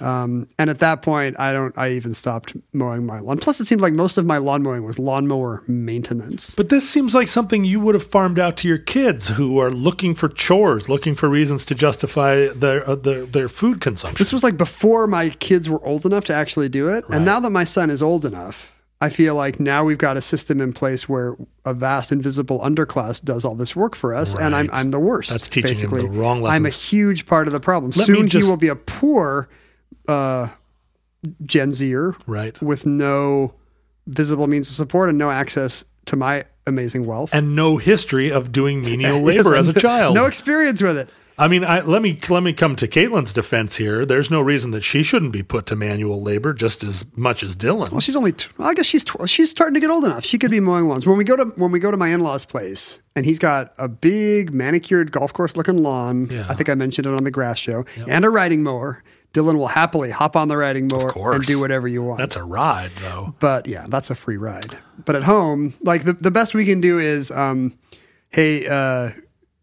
Um, 0.00 0.48
and 0.58 0.70
at 0.70 0.78
that 0.80 1.02
point, 1.02 1.38
I 1.38 1.52
don't. 1.52 1.76
I 1.76 1.90
even 1.90 2.14
stopped 2.14 2.56
mowing 2.72 3.04
my 3.04 3.20
lawn. 3.20 3.38
Plus, 3.38 3.60
it 3.60 3.66
seemed 3.66 3.80
like 3.80 3.92
most 3.92 4.16
of 4.16 4.24
my 4.24 4.38
lawn 4.38 4.62
mowing 4.62 4.84
was 4.84 4.98
lawnmower 4.98 5.62
maintenance. 5.66 6.54
But 6.54 6.68
this 6.68 6.88
seems 6.88 7.14
like 7.14 7.28
something 7.28 7.64
you 7.64 7.80
would 7.80 7.94
have 7.94 8.04
farmed 8.04 8.38
out 8.38 8.56
to 8.58 8.68
your 8.68 8.78
kids 8.78 9.28
who 9.28 9.58
are 9.58 9.70
looking 9.70 10.14
for 10.14 10.28
chores, 10.28 10.88
looking 10.88 11.14
for 11.14 11.28
reasons 11.28 11.64
to 11.66 11.74
justify 11.74 12.48
their 12.48 12.88
uh, 12.88 12.94
their, 12.94 13.26
their 13.26 13.48
food 13.48 13.80
consumption. 13.80 14.16
This 14.18 14.32
was 14.32 14.42
like 14.42 14.56
before 14.56 15.06
my 15.06 15.30
kids 15.30 15.68
were 15.68 15.84
old 15.84 16.06
enough 16.06 16.24
to 16.24 16.34
actually 16.34 16.68
do 16.68 16.88
it. 16.88 17.04
And 17.10 17.24
now 17.24 17.40
that 17.40 17.50
my 17.50 17.64
son 17.64 17.90
is 17.90 18.02
old 18.02 18.24
enough, 18.24 18.72
I 19.02 19.08
feel 19.08 19.34
like 19.34 19.58
now 19.58 19.82
we've 19.82 19.98
got 19.98 20.16
a 20.16 20.20
system 20.20 20.60
in 20.60 20.72
place 20.72 21.08
where 21.08 21.36
a 21.64 21.74
vast 21.74 22.12
invisible 22.12 22.60
underclass 22.60 23.20
does 23.20 23.44
all 23.44 23.56
this 23.56 23.74
work 23.74 23.96
for 23.96 24.14
us, 24.14 24.36
and 24.36 24.54
I'm 24.54 24.70
I'm 24.72 24.92
the 24.92 25.00
worst. 25.00 25.30
That's 25.30 25.48
teaching 25.48 25.76
him 25.76 25.90
the 25.90 25.96
basically. 25.96 26.16
wrong 26.16 26.46
I'm 26.46 26.66
a 26.66 26.70
huge 26.70 27.26
part 27.26 27.48
of 27.48 27.52
the 27.52 27.58
problem. 27.58 27.90
Let 27.96 28.06
Soon 28.06 28.28
he 28.28 28.44
will 28.44 28.56
be 28.56 28.68
a 28.68 28.76
poor 28.76 29.48
uh, 30.12 30.48
Gen 31.44 31.72
Zer 31.72 32.14
Right. 32.26 32.60
with 32.62 32.86
no 32.86 33.54
visible 34.06 34.46
means 34.46 34.68
of 34.68 34.74
support 34.74 35.08
and 35.08 35.18
no 35.18 35.30
access 35.30 35.84
to 36.06 36.16
my 36.16 36.44
amazing 36.66 37.06
wealth. 37.06 37.30
and 37.32 37.54
no 37.56 37.76
history 37.76 38.30
of 38.30 38.52
doing 38.52 38.82
menial 38.82 39.20
labor 39.30 39.56
as 39.56 39.68
a 39.68 39.72
child. 39.72 40.14
No 40.14 40.26
experience 40.26 40.82
with 40.82 40.96
it. 40.98 41.08
I 41.38 41.48
mean, 41.48 41.64
I, 41.64 41.80
let 41.80 42.02
me 42.02 42.18
let 42.28 42.42
me 42.42 42.52
come 42.52 42.76
to 42.76 42.86
Caitlin's 42.86 43.32
defense 43.32 43.76
here. 43.76 44.04
There's 44.04 44.30
no 44.30 44.40
reason 44.42 44.70
that 44.72 44.82
she 44.84 45.02
shouldn't 45.02 45.32
be 45.32 45.42
put 45.42 45.64
to 45.66 45.76
manual 45.76 46.22
labor 46.22 46.52
just 46.52 46.84
as 46.84 47.04
much 47.16 47.42
as 47.42 47.56
Dylan. 47.56 47.90
Well, 47.90 48.00
she's 48.00 48.14
only. 48.14 48.32
T- 48.32 48.48
well, 48.58 48.68
I 48.68 48.74
guess 48.74 48.84
she's 48.86 49.02
tw- 49.04 49.26
she's 49.28 49.50
starting 49.50 49.72
to 49.74 49.80
get 49.80 49.88
old 49.90 50.04
enough. 50.04 50.24
She 50.26 50.36
could 50.38 50.50
be 50.50 50.60
mowing 50.60 50.86
lawns. 50.88 51.06
When 51.06 51.16
we 51.16 51.24
go 51.24 51.34
to 51.36 51.44
when 51.56 51.72
we 51.72 51.80
go 51.80 51.90
to 51.90 51.96
my 51.96 52.08
in 52.08 52.20
laws' 52.20 52.44
place, 52.44 53.00
and 53.16 53.24
he's 53.24 53.38
got 53.38 53.72
a 53.78 53.88
big 53.88 54.52
manicured 54.52 55.10
golf 55.10 55.32
course 55.32 55.56
looking 55.56 55.78
lawn. 55.78 56.28
Yeah. 56.30 56.46
I 56.50 56.54
think 56.54 56.68
I 56.68 56.74
mentioned 56.74 57.06
it 57.06 57.14
on 57.14 57.24
the 57.24 57.30
grass 57.30 57.58
show, 57.58 57.86
and 58.06 58.24
a 58.26 58.30
riding 58.30 58.62
mower. 58.62 59.02
Dylan 59.32 59.56
will 59.56 59.68
happily 59.68 60.10
hop 60.10 60.36
on 60.36 60.48
the 60.48 60.56
riding 60.56 60.88
mower 60.90 61.34
and 61.34 61.44
do 61.44 61.58
whatever 61.58 61.88
you 61.88 62.02
want. 62.02 62.18
That's 62.18 62.36
a 62.36 62.44
ride, 62.44 62.92
though. 63.00 63.34
but 63.40 63.66
yeah, 63.66 63.86
that's 63.88 64.10
a 64.10 64.14
free 64.14 64.36
ride. 64.36 64.76
But 65.04 65.16
at 65.16 65.22
home, 65.22 65.74
like 65.80 66.04
the, 66.04 66.12
the 66.12 66.30
best 66.30 66.54
we 66.54 66.66
can 66.66 66.80
do 66.80 66.98
is, 66.98 67.30
um, 67.30 67.78
hey, 68.28 68.66
uh, 68.66 69.10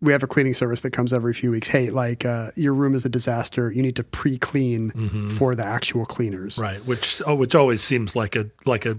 we 0.01 0.11
have 0.11 0.23
a 0.23 0.27
cleaning 0.27 0.53
service 0.53 0.81
that 0.81 0.91
comes 0.91 1.11
every 1.13 1.33
few 1.33 1.51
weeks. 1.51 1.67
Hey, 1.67 1.89
like 1.89 2.25
uh, 2.25 2.51
your 2.55 2.73
room 2.73 2.95
is 2.95 3.05
a 3.05 3.09
disaster. 3.09 3.71
You 3.71 3.81
need 3.81 3.95
to 3.97 4.03
pre-clean 4.03 5.29
for 5.31 5.55
the 5.55 5.65
actual 5.65 6.05
cleaners. 6.05 6.53
Mm-hmm. 6.55 6.61
Right, 6.61 6.85
which 6.85 7.21
oh, 7.27 7.35
which 7.35 7.53
always 7.53 7.81
seems 7.81 8.15
like 8.15 8.35
a 8.35 8.49
like 8.65 8.85
a 8.85 8.97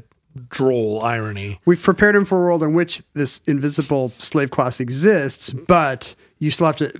droll 0.48 1.02
irony. 1.02 1.58
We've 1.64 1.82
prepared 1.82 2.14
him 2.14 2.24
for 2.24 2.38
a 2.38 2.40
world 2.42 2.62
in 2.62 2.74
which 2.74 3.02
this 3.14 3.40
invisible 3.46 4.10
slave 4.10 4.50
class 4.50 4.78
exists, 4.78 5.52
but 5.52 6.14
you 6.38 6.50
still 6.50 6.66
have 6.66 6.76
to 6.76 6.92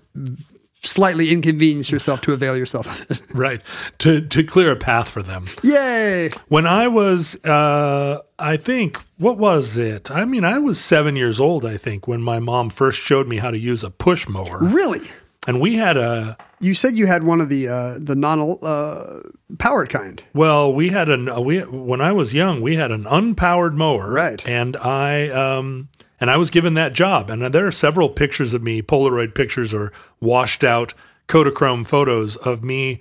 slightly 0.82 1.30
inconvenience 1.30 1.90
yourself 1.90 2.20
to 2.22 2.32
avail 2.32 2.56
yourself 2.56 2.86
of 2.86 3.10
it. 3.10 3.22
Right, 3.34 3.62
to 3.98 4.20
to 4.20 4.42
clear 4.44 4.72
a 4.72 4.76
path 4.76 5.08
for 5.08 5.22
them. 5.22 5.46
Yay! 5.62 6.30
When 6.48 6.66
I 6.66 6.88
was, 6.88 7.36
uh, 7.44 8.18
I 8.38 8.56
think, 8.56 8.98
what 9.18 9.38
was 9.38 9.78
it? 9.78 10.10
I 10.10 10.24
mean, 10.24 10.44
I 10.44 10.58
was 10.58 10.80
seven 10.80 11.16
years 11.16 11.38
old. 11.40 11.64
I 11.64 11.76
think 11.76 12.08
when 12.08 12.22
my 12.22 12.38
mom 12.38 12.70
first 12.70 12.98
showed 12.98 13.28
me 13.28 13.36
how 13.38 13.50
to 13.50 13.58
use 13.58 13.84
a 13.84 13.90
push 13.90 14.28
mower. 14.28 14.58
Really? 14.60 15.00
And 15.46 15.58
we 15.60 15.76
had 15.76 15.96
a 15.96 16.36
You 16.60 16.74
said 16.74 16.96
you 16.96 17.06
had 17.06 17.22
one 17.22 17.40
of 17.40 17.48
the 17.48 17.68
uh, 17.68 17.98
the 17.98 18.14
non 18.14 18.58
uh, 18.62 19.20
powered 19.58 19.88
kind. 19.88 20.22
well, 20.34 20.70
we 20.72 20.90
had 20.90 21.08
an 21.08 21.28
we 21.44 21.60
when 21.60 22.00
I 22.02 22.12
was 22.12 22.34
young, 22.34 22.60
we 22.60 22.76
had 22.76 22.90
an 22.90 23.04
unpowered 23.04 23.74
mower, 23.74 24.12
Right. 24.12 24.46
And 24.46 24.76
I 24.76 25.28
um 25.30 25.88
and 26.20 26.30
I 26.30 26.36
was 26.36 26.50
given 26.50 26.74
that 26.74 26.92
job, 26.92 27.30
and 27.30 27.42
there 27.42 27.66
are 27.66 27.72
several 27.72 28.08
pictures 28.08 28.54
of 28.54 28.62
me, 28.62 28.82
Polaroid 28.82 29.34
pictures 29.34 29.72
or 29.72 29.92
washed 30.20 30.62
out 30.62 30.94
Kodachrome 31.28 31.86
photos 31.86 32.36
of 32.36 32.62
me 32.62 33.00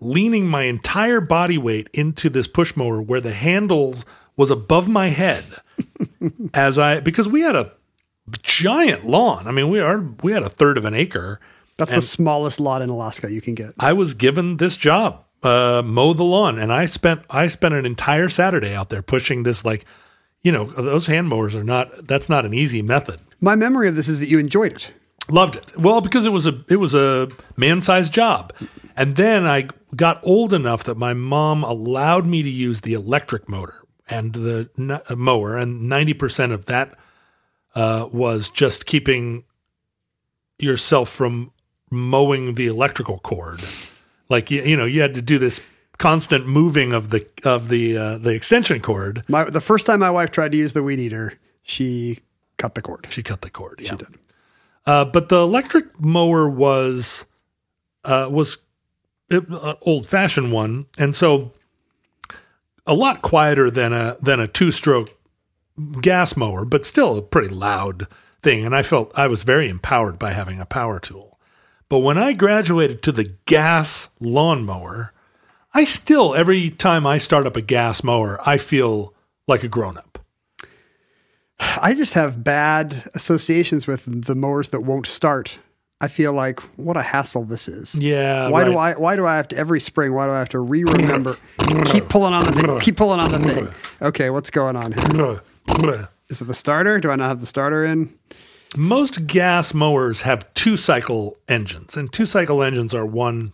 leaning 0.00 0.46
my 0.46 0.64
entire 0.64 1.20
body 1.20 1.58
weight 1.58 1.88
into 1.92 2.28
this 2.28 2.46
push 2.46 2.76
mower 2.76 3.00
where 3.00 3.20
the 3.20 3.32
handles 3.32 4.04
was 4.36 4.50
above 4.50 4.88
my 4.88 5.08
head 5.08 5.44
as 6.54 6.78
I 6.78 7.00
because 7.00 7.28
we 7.28 7.40
had 7.40 7.56
a 7.56 7.72
giant 8.42 9.06
lawn. 9.06 9.46
I 9.46 9.50
mean, 9.50 9.68
we 9.68 9.80
are 9.80 10.00
we 10.22 10.32
had 10.32 10.42
a 10.42 10.48
third 10.48 10.76
of 10.76 10.84
an 10.84 10.94
acre. 10.94 11.40
That's 11.76 11.92
the 11.92 12.02
smallest 12.02 12.60
lot 12.60 12.82
in 12.82 12.90
Alaska 12.90 13.32
you 13.32 13.40
can 13.40 13.54
get. 13.54 13.74
I 13.80 13.92
was 13.94 14.14
given 14.14 14.58
this 14.58 14.76
job, 14.76 15.24
uh, 15.42 15.82
mow 15.84 16.12
the 16.12 16.22
lawn, 16.22 16.58
and 16.58 16.72
I 16.72 16.86
spent 16.86 17.22
I 17.30 17.48
spent 17.48 17.74
an 17.74 17.84
entire 17.84 18.28
Saturday 18.28 18.74
out 18.74 18.90
there 18.90 19.02
pushing 19.02 19.42
this 19.42 19.64
like, 19.64 19.84
you 20.44 20.52
know, 20.52 20.66
those 20.66 21.08
hand 21.08 21.28
mowers 21.28 21.56
are 21.56 21.64
not 21.64 22.06
that's 22.06 22.28
not 22.28 22.46
an 22.46 22.54
easy 22.54 22.82
method. 22.82 23.18
My 23.40 23.56
memory 23.56 23.88
of 23.88 23.96
this 23.96 24.06
is 24.06 24.20
that 24.20 24.28
you 24.28 24.38
enjoyed 24.38 24.72
it. 24.72 24.92
Loved 25.28 25.56
it. 25.56 25.76
Well, 25.76 26.00
because 26.02 26.26
it 26.26 26.30
was 26.30 26.46
a 26.46 26.62
it 26.68 26.76
was 26.76 26.94
a 26.94 27.28
man-sized 27.56 28.12
job. 28.12 28.52
And 28.96 29.16
then 29.16 29.44
I 29.44 29.68
got 29.96 30.20
old 30.22 30.52
enough 30.52 30.84
that 30.84 30.96
my 30.96 31.14
mom 31.14 31.64
allowed 31.64 32.26
me 32.26 32.42
to 32.42 32.50
use 32.50 32.82
the 32.82 32.92
electric 32.92 33.48
motor 33.48 33.82
and 34.08 34.34
the 34.34 34.70
n- 34.78 34.90
uh, 34.92 35.16
mower 35.16 35.56
and 35.56 35.90
90% 35.90 36.52
of 36.52 36.66
that 36.66 36.96
uh, 37.74 38.08
was 38.12 38.50
just 38.50 38.86
keeping 38.86 39.44
yourself 40.58 41.08
from 41.08 41.50
mowing 41.90 42.54
the 42.54 42.66
electrical 42.66 43.18
cord. 43.18 43.62
Like 44.28 44.50
you, 44.50 44.62
you 44.62 44.76
know, 44.76 44.84
you 44.84 45.00
had 45.00 45.14
to 45.14 45.22
do 45.22 45.38
this 45.38 45.60
constant 46.04 46.46
moving 46.46 46.92
of 46.92 47.08
the 47.08 47.26
of 47.46 47.70
the 47.70 47.96
uh, 47.96 48.18
the 48.18 48.34
extension 48.34 48.78
cord. 48.78 49.24
My 49.26 49.44
the 49.44 49.62
first 49.62 49.86
time 49.86 50.00
my 50.00 50.10
wife 50.10 50.30
tried 50.30 50.52
to 50.52 50.58
use 50.58 50.74
the 50.74 50.82
weed 50.82 51.00
eater, 51.00 51.38
she 51.62 52.18
cut 52.58 52.74
the 52.74 52.82
cord. 52.82 53.06
She 53.08 53.22
cut 53.22 53.40
the 53.40 53.48
cord. 53.48 53.80
Yeah. 53.80 53.92
She 53.92 53.96
did. 53.96 54.18
Uh, 54.84 55.06
but 55.06 55.30
the 55.30 55.38
electric 55.38 55.98
mower 55.98 56.46
was 56.46 57.24
uh, 58.04 58.28
was 58.30 58.58
an 59.30 59.76
old 59.80 60.06
fashioned 60.06 60.52
one, 60.52 60.84
and 60.98 61.14
so 61.14 61.52
a 62.86 62.92
lot 62.92 63.22
quieter 63.22 63.70
than 63.70 63.94
a 63.94 64.18
than 64.20 64.40
a 64.40 64.46
two 64.46 64.72
stroke 64.72 65.08
gas 66.02 66.36
mower, 66.36 66.66
but 66.66 66.84
still 66.84 67.16
a 67.16 67.22
pretty 67.22 67.48
loud 67.48 68.08
thing. 68.42 68.66
And 68.66 68.76
I 68.76 68.82
felt 68.82 69.10
I 69.18 69.26
was 69.26 69.42
very 69.42 69.70
empowered 69.70 70.18
by 70.18 70.32
having 70.32 70.60
a 70.60 70.66
power 70.66 71.00
tool. 71.00 71.40
But 71.88 72.00
when 72.00 72.18
I 72.18 72.34
graduated 72.34 73.00
to 73.04 73.12
the 73.12 73.36
gas 73.46 74.10
lawnmower, 74.20 75.13
I 75.74 75.84
still 75.84 76.34
every 76.34 76.70
time 76.70 77.06
I 77.06 77.18
start 77.18 77.46
up 77.46 77.56
a 77.56 77.60
gas 77.60 78.04
mower, 78.04 78.38
I 78.46 78.58
feel 78.58 79.12
like 79.48 79.64
a 79.64 79.68
grown 79.68 79.98
up. 79.98 80.20
I 81.58 81.94
just 81.94 82.14
have 82.14 82.44
bad 82.44 83.10
associations 83.14 83.86
with 83.86 84.26
the 84.26 84.34
mowers 84.34 84.68
that 84.68 84.80
won't 84.80 85.06
start. 85.06 85.58
I 86.00 86.08
feel 86.08 86.32
like 86.32 86.60
what 86.76 86.96
a 86.96 87.02
hassle 87.02 87.44
this 87.44 87.66
is. 87.66 87.94
Yeah. 87.94 88.48
Why 88.48 88.64
do. 88.64 88.76
I 88.76 88.92
why 88.92 89.16
do 89.16 89.26
I 89.26 89.36
have 89.36 89.48
to 89.48 89.56
every 89.56 89.80
spring, 89.80 90.12
why 90.12 90.26
do 90.26 90.32
I 90.32 90.38
have 90.38 90.48
to 90.50 90.60
re-remember 90.60 91.36
keep 91.86 92.08
pulling 92.08 92.34
on 92.34 92.44
the 92.44 92.52
thing, 92.52 92.80
keep 92.80 92.96
pulling 92.96 93.20
on 93.20 93.32
the 93.32 93.38
thing. 93.40 93.68
Okay, 94.00 94.30
what's 94.30 94.50
going 94.50 94.76
on 94.76 94.92
here? 94.92 95.40
Is 96.28 96.40
it 96.40 96.44
the 96.44 96.54
starter? 96.54 97.00
Do 97.00 97.10
I 97.10 97.16
not 97.16 97.28
have 97.28 97.40
the 97.40 97.46
starter 97.46 97.84
in? 97.84 98.14
Most 98.76 99.26
gas 99.26 99.72
mowers 99.72 100.22
have 100.22 100.52
two 100.54 100.76
cycle 100.76 101.36
engines, 101.48 101.96
and 101.96 102.12
two 102.12 102.26
cycle 102.26 102.62
engines 102.62 102.94
are 102.94 103.06
one 103.06 103.52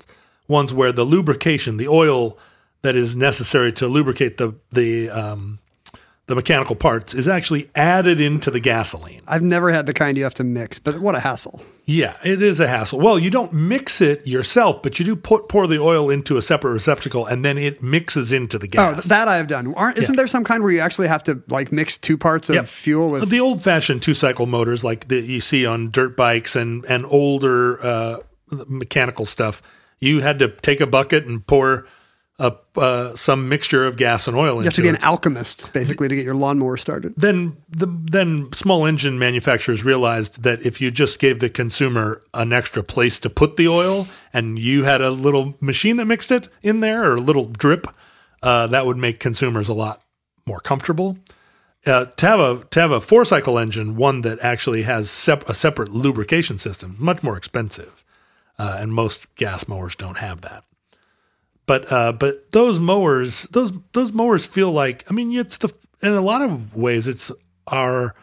ones 0.51 0.75
where 0.75 0.93
the 0.93 1.05
lubrication, 1.05 1.77
the 1.79 1.89
oil 1.89 2.37
that 2.83 2.97
is 2.97 3.15
necessary 3.17 3.73
to 3.73 3.87
lubricate 3.87 4.37
the 4.37 4.55
the 4.73 5.09
um, 5.11 5.59
the 6.27 6.35
mechanical 6.35 6.77
parts, 6.77 7.15
is 7.15 7.27
actually 7.29 7.71
added 7.75 8.21
into 8.21 8.51
the 8.51 8.61
gasoline. 8.61 9.23
I've 9.27 9.43
never 9.43 9.71
had 9.73 9.87
the 9.87 9.93
kind 9.95 10.17
you 10.17 10.25
have 10.25 10.35
to 10.35 10.45
mix, 10.45 10.79
but 10.79 10.99
what 10.99 11.15
a 11.15 11.21
hassle. 11.21 11.63
Yeah, 11.87 12.15
it 12.23 12.41
is 12.41 12.61
a 12.61 12.69
hassle. 12.69 13.01
Well, 13.01 13.19
you 13.19 13.31
don't 13.31 13.53
mix 13.53 14.01
it 14.01 14.25
yourself, 14.25 14.81
but 14.81 15.01
you 15.01 15.05
do 15.05 15.17
put, 15.17 15.49
pour 15.49 15.67
the 15.67 15.81
oil 15.81 16.09
into 16.09 16.37
a 16.37 16.43
separate 16.43 16.71
receptacle, 16.73 17.27
and 17.27 17.45
then 17.45 17.59
it 17.59 17.83
mixes 17.83 18.31
into 18.33 18.59
the 18.61 18.69
Oh, 18.69 18.95
gas. 18.95 19.07
Oh, 19.07 19.09
that 19.09 19.27
I 19.27 19.37
have 19.39 19.49
done. 19.49 19.75
Aren't 19.75 19.99
isn't 19.99 20.15
Yeah. 20.15 20.19
there 20.19 20.29
some 20.29 20.45
kind 20.45 20.63
where 20.63 20.71
you 20.71 20.79
actually 20.79 21.09
have 21.09 21.25
to 21.25 21.43
like 21.49 21.73
mix 21.73 21.99
two 21.99 22.17
parts 22.17 22.49
of 22.49 22.55
Yep. 22.55 22.67
fuel 22.69 23.11
with 23.11 23.29
the 23.31 23.41
old 23.41 23.61
fashioned 23.61 24.03
two 24.03 24.15
cycle 24.15 24.47
motors 24.47 24.85
like 24.85 25.09
that 25.09 25.25
you 25.25 25.41
see 25.41 25.67
on 25.67 25.91
dirt 25.91 26.17
bikes 26.17 26.55
and 26.55 26.85
and 26.85 27.05
older 27.07 27.85
uh, 27.85 28.17
mechanical 28.69 29.25
stuff. 29.25 29.61
You 30.01 30.21
had 30.21 30.39
to 30.39 30.49
take 30.49 30.81
a 30.81 30.87
bucket 30.87 31.27
and 31.27 31.47
pour 31.47 31.87
a, 32.39 32.55
uh, 32.77 33.15
some 33.17 33.51
mixture 33.51 33.85
of 33.85 33.99
gas 33.99 34.27
and 34.27 34.35
oil 34.35 34.57
you 34.57 34.63
have 34.63 34.73
to 34.75 34.81
be 34.81 34.89
it. 34.89 34.95
an 34.95 35.03
alchemist 35.05 35.71
basically 35.75 36.09
to 36.09 36.17
get 36.17 36.25
your 36.25 36.35
lawnmower 36.35 36.79
started. 36.79 37.15
then 37.17 37.55
the 37.69 37.87
then 37.87 38.51
small 38.53 38.87
engine 38.87 39.19
manufacturers 39.19 39.85
realized 39.85 40.43
that 40.43 40.65
if 40.65 40.81
you 40.81 40.91
just 40.91 41.19
gave 41.19 41.41
the 41.41 41.51
consumer 41.51 42.23
an 42.33 42.51
extra 42.53 42.83
place 42.83 43.21
to 43.21 43.29
put 43.29 43.57
the 43.57 43.69
oil 43.69 44.09
and 44.33 44.59
you 44.59 44.85
had 44.85 45.03
a 45.03 45.11
little 45.11 45.55
machine 45.61 45.99
that 45.99 46.07
mixed 46.07 46.33
it 46.33 46.49
in 46.63 46.81
there 46.81 47.05
or 47.05 47.17
a 47.17 47.21
little 47.21 47.45
drip, 47.45 47.87
uh, 48.43 48.67
that 48.69 48.87
would 48.87 48.97
make 48.97 49.21
consumers 49.21 49.69
a 49.69 49.75
lot 49.75 50.01
more 50.47 50.61
comfortable. 50.61 51.19
Uh, 51.87 52.07
to 52.07 52.27
have 52.27 52.41
a 52.41 52.65
to 52.71 52.81
have 52.81 52.91
a 52.91 53.01
four 53.03 53.25
cycle 53.27 53.59
engine, 53.59 53.97
one 53.97 54.23
that 54.23 54.39
actually 54.41 54.83
has 54.83 55.11
sep- 55.11 55.47
a 55.49 55.53
separate 55.55 55.91
lubrication 55.91 56.57
system, 56.57 56.97
much 56.99 57.23
more 57.23 57.37
expensive, 57.37 58.03
uh, 58.61 58.77
and 58.79 58.93
most 58.93 59.35
gas 59.37 59.67
mowers 59.67 59.97
don't 59.97 60.19
have 60.19 60.43
that. 60.43 60.65
But 61.65 61.91
uh, 61.91 62.13
but 62.13 62.53
those 62.53 62.79
mowers, 62.79 63.45
those 63.45 63.73
those 63.95 64.13
mowers 64.13 64.45
feel 64.45 64.71
like 64.71 65.05
I 65.11 65.15
mean 65.15 65.33
it's 65.33 65.57
the 65.57 65.73
in 66.03 66.13
a 66.13 66.21
lot 66.21 66.43
of 66.43 66.77
ways 66.77 67.09
it's 67.09 67.33
our 67.69 68.15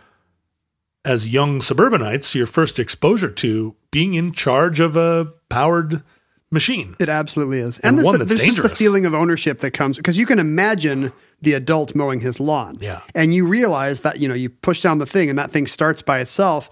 as 1.04 1.28
young 1.28 1.62
suburbanites 1.62 2.36
your 2.36 2.46
first 2.46 2.78
exposure 2.78 3.32
to 3.32 3.76
being 3.90 4.14
in 4.14 4.32
charge 4.32 4.80
of 4.80 4.96
a 4.96 5.34
powered 5.50 6.04
machine. 6.52 6.96
It 7.00 7.10
absolutely 7.10 7.60
is. 7.60 7.80
And 7.80 7.98
there's 7.98 8.06
one 8.06 8.14
the, 8.14 8.26
that's 8.26 8.36
there's 8.36 8.58
just 8.58 8.70
the 8.70 8.76
feeling 8.76 9.08
of 9.08 9.16
ownership 9.16 9.60
that 9.62 9.72
comes 9.72 9.98
because 9.98 10.18
you 10.18 10.28
can 10.28 10.38
imagine 10.38 11.14
the 11.42 11.54
adult 11.54 11.96
mowing 11.96 12.20
his 12.20 12.40
lawn. 12.40 12.78
Yeah. 12.80 13.02
And 13.16 13.34
you 13.34 13.48
realize 13.48 14.02
that, 14.02 14.20
you 14.20 14.28
know, 14.28 14.36
you 14.36 14.50
push 14.50 14.82
down 14.84 15.00
the 15.00 15.06
thing 15.06 15.30
and 15.30 15.40
that 15.40 15.52
thing 15.52 15.66
starts 15.66 16.04
by 16.04 16.20
itself 16.20 16.70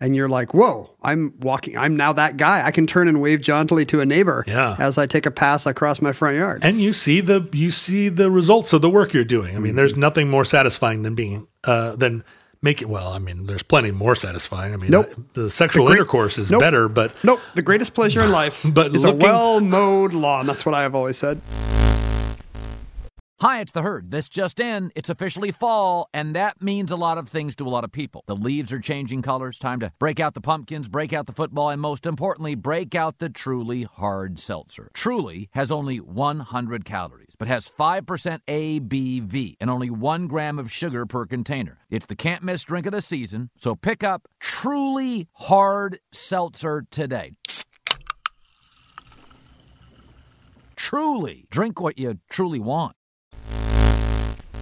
and 0.00 0.14
you're 0.14 0.28
like, 0.28 0.52
whoa, 0.52 0.90
I'm 1.02 1.32
walking, 1.40 1.76
I'm 1.78 1.96
now 1.96 2.12
that 2.12 2.36
guy. 2.36 2.66
I 2.66 2.70
can 2.70 2.86
turn 2.86 3.08
and 3.08 3.20
wave 3.22 3.40
jauntily 3.40 3.86
to 3.86 4.00
a 4.00 4.06
neighbor 4.06 4.44
Yeah. 4.46 4.76
as 4.78 4.98
I 4.98 5.06
take 5.06 5.24
a 5.26 5.30
pass 5.30 5.64
across 5.66 6.02
my 6.02 6.12
front 6.12 6.36
yard. 6.36 6.64
and 6.64 6.80
you 6.80 6.92
see 6.92 7.20
the 7.20 7.48
you 7.52 7.70
see 7.70 8.08
the 8.08 8.30
results 8.30 8.72
of 8.72 8.82
the 8.82 8.90
work 8.90 9.14
you're 9.14 9.24
doing. 9.24 9.56
I 9.56 9.58
mean, 9.58 9.74
there's 9.76 9.96
nothing 9.96 10.28
more 10.28 10.44
satisfying 10.44 11.02
than 11.02 11.14
being 11.14 11.46
uh, 11.64 11.96
than 11.96 12.24
making. 12.62 12.88
Well, 12.88 13.12
I 13.12 13.18
mean, 13.18 13.46
there's 13.46 13.62
plenty 13.62 13.90
more 13.90 14.14
satisfying. 14.14 14.74
I 14.74 14.76
mean, 14.76 14.90
Nope. 14.90 15.06
the, 15.34 15.42
the 15.44 15.50
sexual 15.50 15.84
The 15.86 15.90
great- 15.92 15.96
intercourse 16.00 16.38
is 16.38 16.50
Nope. 16.50 16.60
better, 16.60 16.88
but 16.88 17.14
Nope. 17.24 17.40
The 17.54 17.62
greatest 17.62 17.94
pleasure 17.94 18.22
in 18.22 18.30
life 18.42 18.62
But 18.64 18.94
is 18.94 19.04
looking- 19.04 19.22
a 19.22 19.24
well 19.24 19.60
mowed 19.60 20.12
lawn. 20.12 20.46
That's 20.46 20.66
what 20.66 20.74
I 20.74 20.82
have 20.82 20.94
always 20.94 21.16
said. 21.16 21.40
Hi, 23.38 23.60
it's 23.60 23.72
the 23.72 23.82
herd. 23.82 24.10
This 24.10 24.30
just 24.30 24.58
in. 24.58 24.90
It's 24.94 25.10
officially 25.10 25.50
fall, 25.50 26.08
and 26.14 26.34
that 26.34 26.62
means 26.62 26.90
a 26.90 26.96
lot 26.96 27.18
of 27.18 27.28
things 27.28 27.54
to 27.56 27.66
a 27.66 27.68
lot 27.68 27.84
of 27.84 27.92
people. 27.92 28.24
The 28.24 28.34
leaves 28.34 28.72
are 28.72 28.78
changing 28.78 29.20
colors. 29.20 29.58
Time 29.58 29.78
to 29.80 29.92
break 29.98 30.18
out 30.18 30.32
the 30.32 30.40
pumpkins, 30.40 30.88
break 30.88 31.12
out 31.12 31.26
the 31.26 31.34
football, 31.34 31.68
and 31.68 31.78
most 31.78 32.06
importantly, 32.06 32.54
break 32.54 32.94
out 32.94 33.18
the 33.18 33.28
truly 33.28 33.82
hard 33.82 34.38
seltzer. 34.38 34.90
Truly 34.94 35.50
has 35.52 35.70
only 35.70 35.98
100 35.98 36.86
calories, 36.86 37.34
but 37.38 37.46
has 37.46 37.68
5% 37.68 38.38
ABV 38.48 39.56
and 39.60 39.68
only 39.68 39.90
one 39.90 40.28
gram 40.28 40.58
of 40.58 40.72
sugar 40.72 41.04
per 41.04 41.26
container. 41.26 41.80
It's 41.90 42.06
the 42.06 42.16
can't 42.16 42.42
miss 42.42 42.64
drink 42.64 42.86
of 42.86 42.92
the 42.92 43.02
season, 43.02 43.50
so 43.54 43.74
pick 43.74 44.02
up 44.02 44.28
Truly 44.40 45.28
Hard 45.34 45.98
Seltzer 46.10 46.86
today. 46.90 47.32
Truly. 50.74 51.44
Drink 51.50 51.82
what 51.82 51.98
you 51.98 52.18
truly 52.30 52.60
want. 52.60 52.96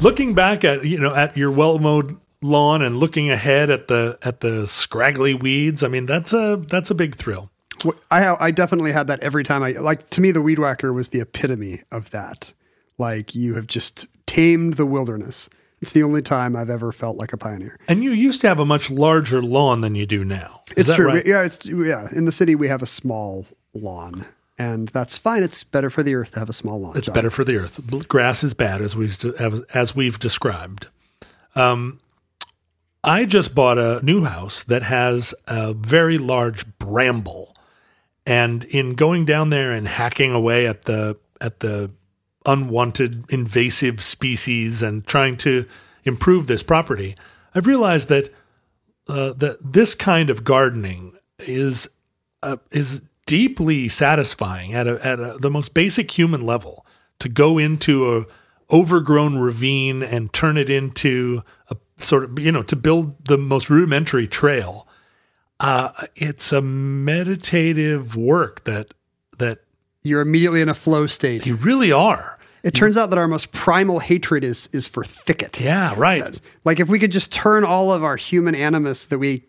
Looking 0.04 0.34
back 0.34 0.64
at 0.64 0.84
you 0.84 0.99
know 0.99 1.14
at 1.14 1.37
your 1.37 1.50
well 1.50 1.78
mowed 1.78 2.16
lawn 2.42 2.82
and 2.82 2.99
looking 2.99 3.30
ahead 3.30 3.70
at 3.70 3.88
the 3.88 4.18
at 4.23 4.40
the 4.40 4.66
scraggly 4.66 5.34
weeds, 5.34 5.82
I 5.82 5.88
mean 5.88 6.06
that's 6.06 6.32
a 6.32 6.62
that's 6.68 6.90
a 6.90 6.94
big 6.94 7.16
thrill. 7.16 7.50
I 8.11 8.37
I 8.38 8.50
definitely 8.50 8.92
had 8.92 9.08
that 9.08 9.20
every 9.20 9.44
time 9.44 9.62
I 9.62 9.73
like 9.73 10.08
to 10.11 10.20
me 10.20 10.30
the 10.30 10.42
weed 10.42 10.58
whacker 10.58 10.92
was 10.92 11.08
the 11.08 11.20
epitome 11.20 11.82
of 11.90 12.11
that. 12.11 12.52
Like 12.99 13.34
you 13.34 13.54
have 13.54 13.66
just 13.66 14.06
tamed 14.26 14.75
the 14.75 14.87
wilderness. 14.87 15.49
It's 15.80 15.90
the 15.90 16.02
only 16.02 16.23
time 16.23 16.56
I've 16.56 16.70
ever 16.70 16.92
felt 16.92 17.18
like 17.18 17.34
a 17.34 17.37
pioneer. 17.37 17.78
And 17.88 18.02
you 18.02 18.12
used 18.12 18.40
to 18.40 18.49
have 18.49 18.58
a 18.58 18.64
much 18.64 18.90
larger 18.90 19.42
lawn 19.42 19.82
than 19.82 19.94
you 19.94 20.06
do 20.06 20.25
now. 20.25 20.62
Is 20.76 20.88
It's 20.88 20.96
true. 20.96 21.08
right? 21.08 21.26
Yeah, 21.26 21.44
it's 21.44 21.66
yeah. 21.66 22.08
In 22.14 22.25
the 22.25 22.32
city 22.32 22.54
we 22.54 22.68
have 22.68 22.80
a 22.80 22.87
small 22.87 23.46
lawn, 23.75 24.25
and 24.58 24.88
that's 24.88 25.18
fine. 25.18 25.42
It's 25.42 25.64
better 25.64 25.90
for 25.90 26.02
the 26.02 26.14
earth 26.14 26.32
to 26.32 26.38
have 26.38 26.49
a 26.49 26.52
small 26.52 26.80
lawn. 26.80 26.96
It's 26.96 27.06
John. 27.06 27.14
better 27.14 27.30
for 27.30 27.44
the 27.44 27.56
earth. 27.56 27.80
Grass 28.08 28.44
is 28.44 28.54
bad, 28.54 28.80
as 28.80 28.96
we 28.96 29.06
as, 29.06 29.62
as 29.75 29.96
we've 29.96 30.18
described. 30.18 30.87
Um, 31.54 32.00
I 33.02 33.25
just 33.26 33.54
bought 33.54 33.78
a 33.78 34.00
new 34.04 34.25
house 34.25 34.64
that 34.64 34.82
has 34.82 35.34
a 35.46 35.75
very 35.75 36.18
large 36.18 36.66
bramble, 36.78 37.54
And 38.26 38.64
in 38.64 38.94
going 38.94 39.25
down 39.26 39.50
there 39.50 39.73
and 39.73 39.87
hacking 39.87 40.32
away 40.32 40.66
at 40.66 40.82
the 40.82 41.18
at 41.40 41.61
the 41.61 41.90
unwanted 42.46 43.25
invasive 43.30 44.02
species 44.02 44.82
and 44.82 45.06
trying 45.06 45.37
to 45.38 45.66
improve 46.04 46.46
this 46.46 46.62
property, 46.62 47.16
I've 47.54 47.66
realized 47.66 48.08
that 48.08 48.30
uh, 49.08 49.34
that 49.34 49.58
this 49.61 49.94
kind 49.94 50.30
of 50.30 50.44
gardening 50.44 51.18
is 51.38 51.88
uh, 52.42 52.56
is 52.70 53.02
deeply 53.26 53.88
satisfying 53.88 54.74
at 54.74 54.86
a, 54.86 55.04
at 55.06 55.18
a, 55.20 55.36
the 55.40 55.50
most 55.50 55.74
basic 55.74 56.10
human 56.16 56.44
level. 56.44 56.84
To 57.20 57.28
go 57.28 57.58
into 57.58 58.16
a 58.18 58.24
overgrown 58.74 59.38
ravine 59.38 60.02
and 60.02 60.32
turn 60.32 60.56
it 60.56 60.68
into 60.68 61.42
a 61.70 61.76
sort 61.98 62.24
of 62.24 62.38
you 62.38 62.50
know 62.50 62.62
to 62.64 62.76
build 62.76 63.24
the 63.26 63.38
most 63.38 63.70
rudimentary 63.70 64.26
trail. 64.26 64.86
Uh, 65.60 65.90
it's 66.16 66.52
a 66.52 66.60
meditative 66.60 68.16
work 68.16 68.64
that 68.64 68.92
that 69.38 69.60
You're 70.02 70.20
immediately 70.20 70.60
in 70.60 70.68
a 70.68 70.74
flow 70.74 71.06
state. 71.06 71.46
you 71.46 71.54
really 71.54 71.92
are. 71.92 72.38
It 72.64 72.74
turns 72.74 72.96
out 72.96 73.10
that 73.10 73.18
our 73.18 73.28
most 73.28 73.52
primal 73.52 74.00
hatred 74.00 74.42
is 74.42 74.68
is 74.72 74.86
for 74.88 75.04
thicket. 75.04 75.60
Yeah, 75.60 75.94
right. 75.96 76.20
That's- 76.20 76.40
like 76.64 76.80
if 76.80 76.88
we 76.88 76.98
could 76.98 77.12
just 77.12 77.32
turn 77.32 77.62
all 77.64 77.92
of 77.92 78.02
our 78.02 78.16
human 78.16 78.54
animus 78.54 79.04
that 79.06 79.18
we 79.18 79.44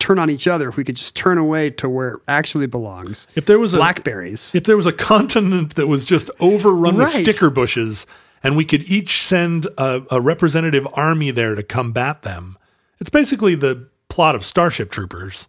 turn 0.00 0.18
on 0.18 0.30
each 0.30 0.46
other, 0.48 0.68
if 0.68 0.76
we 0.76 0.82
could 0.84 0.96
just 0.96 1.14
turn 1.14 1.38
away 1.38 1.70
to 1.70 1.88
where 1.88 2.14
it 2.14 2.20
actually 2.26 2.66
belongs. 2.66 3.26
If 3.34 3.46
there 3.46 3.58
was 3.58 3.74
a 3.74 3.76
Blackberries. 3.76 4.52
if 4.54 4.64
there 4.64 4.76
was 4.76 4.86
a 4.86 4.92
continent 4.92 5.76
that 5.76 5.86
was 5.86 6.04
just 6.04 6.30
overrun 6.40 6.96
with 6.96 7.08
sticker 7.10 7.50
bushes, 7.50 8.06
and 8.42 8.56
we 8.56 8.64
could 8.64 8.82
each 8.90 9.22
send 9.22 9.66
a, 9.78 10.02
a 10.10 10.20
representative 10.20 10.86
army 10.94 11.30
there 11.30 11.54
to 11.54 11.62
combat 11.62 12.22
them, 12.22 12.56
it's 12.98 13.10
basically 13.10 13.54
the 13.54 13.86
plot 14.08 14.34
of 14.34 14.44
Starship 14.44 14.90
Troopers, 14.90 15.46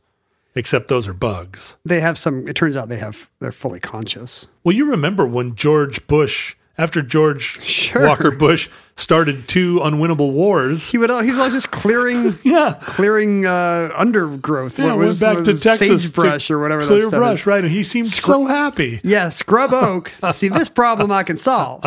except 0.55 0.87
those 0.87 1.07
are 1.07 1.13
bugs. 1.13 1.77
They 1.85 1.99
have 2.01 2.17
some 2.17 2.47
it 2.47 2.55
turns 2.55 2.75
out 2.75 2.89
they 2.89 2.99
have 2.99 3.29
they're 3.39 3.51
fully 3.51 3.79
conscious. 3.79 4.47
Well, 4.63 4.75
you 4.75 4.85
remember 4.85 5.25
when 5.25 5.55
George 5.55 6.05
Bush, 6.07 6.55
after 6.77 7.01
George 7.01 7.59
Sure. 7.63 8.07
Walker 8.07 8.31
Bush 8.31 8.69
started 9.01 9.47
two 9.47 9.79
unwinnable 9.79 10.31
wars, 10.31 10.89
He 10.89 10.97
would 10.97 11.09
he 11.23 11.31
was 11.31 11.39
all 11.39 11.49
just 11.49 11.71
clearing 11.71 12.37
yeah. 12.43 12.75
clearing 12.81 13.45
uh, 13.45 13.89
undergrowth. 13.95 14.77
Yeah, 14.79 14.85
what 14.87 14.97
went 14.97 15.07
was 15.09 15.19
back 15.19 15.37
the 15.37 15.53
to 15.53 15.59
Texas, 15.59 16.03
sagebrush 16.03 16.47
to 16.47 16.53
or 16.53 16.59
whatever 16.59 16.83
clear 16.85 16.99
that 17.01 17.07
stuff 17.09 17.19
brush, 17.19 17.39
is. 17.41 17.45
right? 17.45 17.63
And 17.63 17.71
he 17.73 17.83
seemed 17.83 18.07
so 18.07 18.45
happy. 18.45 18.99
Yeah, 19.03 19.29
scrub 19.29 19.73
oak. 19.73 20.09
See, 20.33 20.47
this 20.49 20.69
problem 20.69 21.11
I 21.11 21.23
can 21.23 21.37
solve. 21.37 21.83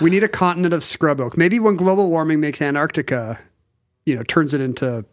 We 0.00 0.10
need 0.10 0.22
a 0.22 0.28
continent 0.28 0.74
of 0.74 0.84
scrub 0.84 1.20
oak. 1.20 1.36
Maybe 1.38 1.58
when 1.58 1.76
global 1.76 2.10
warming 2.10 2.40
makes 2.40 2.60
Antarctica, 2.60 3.38
you 4.04 4.14
know, 4.14 4.22
turns 4.22 4.52
it 4.52 4.60
into 4.60 5.06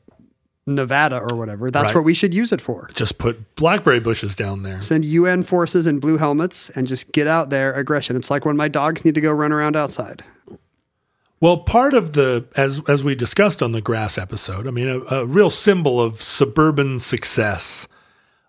Nevada 0.67 1.17
or 1.17 1.35
whatever, 1.37 1.71
that's 1.71 1.87
Right. 1.87 1.95
what 1.95 2.03
we 2.03 2.13
should 2.13 2.33
use 2.33 2.51
it 2.51 2.59
for. 2.61 2.89
Just 2.93 3.17
put 3.17 3.55
blackberry 3.55 3.99
bushes 3.99 4.35
down 4.35 4.63
there. 4.63 4.81
Send 4.81 5.05
UN 5.05 5.43
forces 5.43 5.87
in 5.87 5.99
blue 5.99 6.17
helmets 6.17 6.69
and 6.71 6.85
just 6.85 7.11
get 7.13 7.27
out 7.27 7.49
there 7.49 7.73
aggression. 7.73 8.15
It's 8.15 8.29
like 8.29 8.43
when 8.45 8.57
my 8.57 8.67
dogs 8.67 9.05
need 9.05 9.15
to 9.15 9.21
go 9.21 9.31
run 9.31 9.51
around 9.51 9.75
outside. 9.75 10.23
Well, 11.41 11.57
part 11.57 11.95
of 11.95 12.13
the 12.13 12.45
as 12.55 12.81
as 12.87 13.03
we 13.03 13.15
discussed 13.15 13.63
on 13.63 13.71
the 13.71 13.81
grass 13.81 14.19
episode, 14.19 14.67
I 14.67 14.71
mean, 14.71 14.87
a, 14.87 14.99
a 15.15 15.25
real 15.25 15.49
symbol 15.49 15.99
of 15.99 16.21
suburban 16.21 16.99
success 16.99 17.87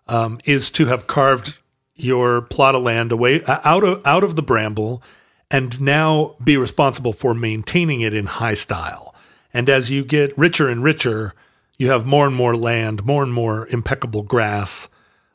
um, 0.07 0.39
is 0.45 0.69
to 0.71 0.85
have 0.85 1.07
carved 1.07 1.57
your 1.95 2.41
plot 2.41 2.75
of 2.75 2.83
land 2.83 3.11
away 3.11 3.41
uh, 3.45 3.59
out 3.63 3.83
of 3.83 4.05
out 4.05 4.23
of 4.23 4.35
the 4.35 4.43
bramble, 4.43 5.01
and 5.49 5.81
now 5.81 6.35
be 6.43 6.55
responsible 6.55 7.13
for 7.13 7.33
maintaining 7.33 8.01
it 8.01 8.13
in 8.13 8.27
high 8.27 8.53
style. 8.53 9.15
And 9.51 9.71
as 9.71 9.89
you 9.89 10.05
get 10.05 10.37
richer 10.37 10.69
and 10.69 10.83
richer, 10.83 11.33
you 11.79 11.89
have 11.89 12.05
more 12.05 12.27
and 12.27 12.35
more 12.35 12.55
land, 12.55 13.03
more 13.03 13.23
and 13.23 13.33
more 13.33 13.67
impeccable 13.69 14.21
grass. 14.21 14.87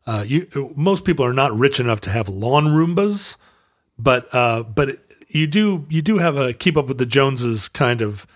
Uh, 0.06 0.24
you 0.24 0.72
most 0.76 1.04
people 1.04 1.24
are 1.24 1.32
not 1.32 1.52
rich 1.58 1.80
enough 1.80 2.00
to 2.02 2.10
have 2.10 2.28
lawn 2.28 2.66
Roombas, 2.68 3.36
but 3.98 4.32
uh, 4.32 4.62
but 4.62 4.90
it, 4.90 5.07
you 5.28 5.46
do 5.46 5.86
you 5.88 6.02
do 6.02 6.18
have 6.18 6.36
a 6.36 6.52
keep 6.52 6.76
up 6.76 6.86
with 6.88 6.98
the 6.98 7.06
Joneses 7.06 7.68
kind 7.68 8.02
of 8.02 8.26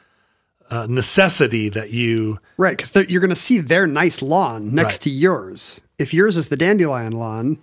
uh, 0.70 0.86
necessity 0.88 1.68
that 1.68 1.90
you 1.92 2.38
Right, 2.56 2.76
because 2.76 2.94
you're 3.10 3.20
going 3.20 3.30
to 3.30 3.36
see 3.36 3.58
their 3.58 3.86
nice 3.86 4.22
lawn 4.22 4.74
next 4.74 4.94
Right. 4.94 5.00
to 5.02 5.10
yours. 5.10 5.80
If 5.98 6.14
yours 6.14 6.36
is 6.36 6.48
the 6.48 6.56
dandelion 6.56 7.12
lawn, 7.12 7.58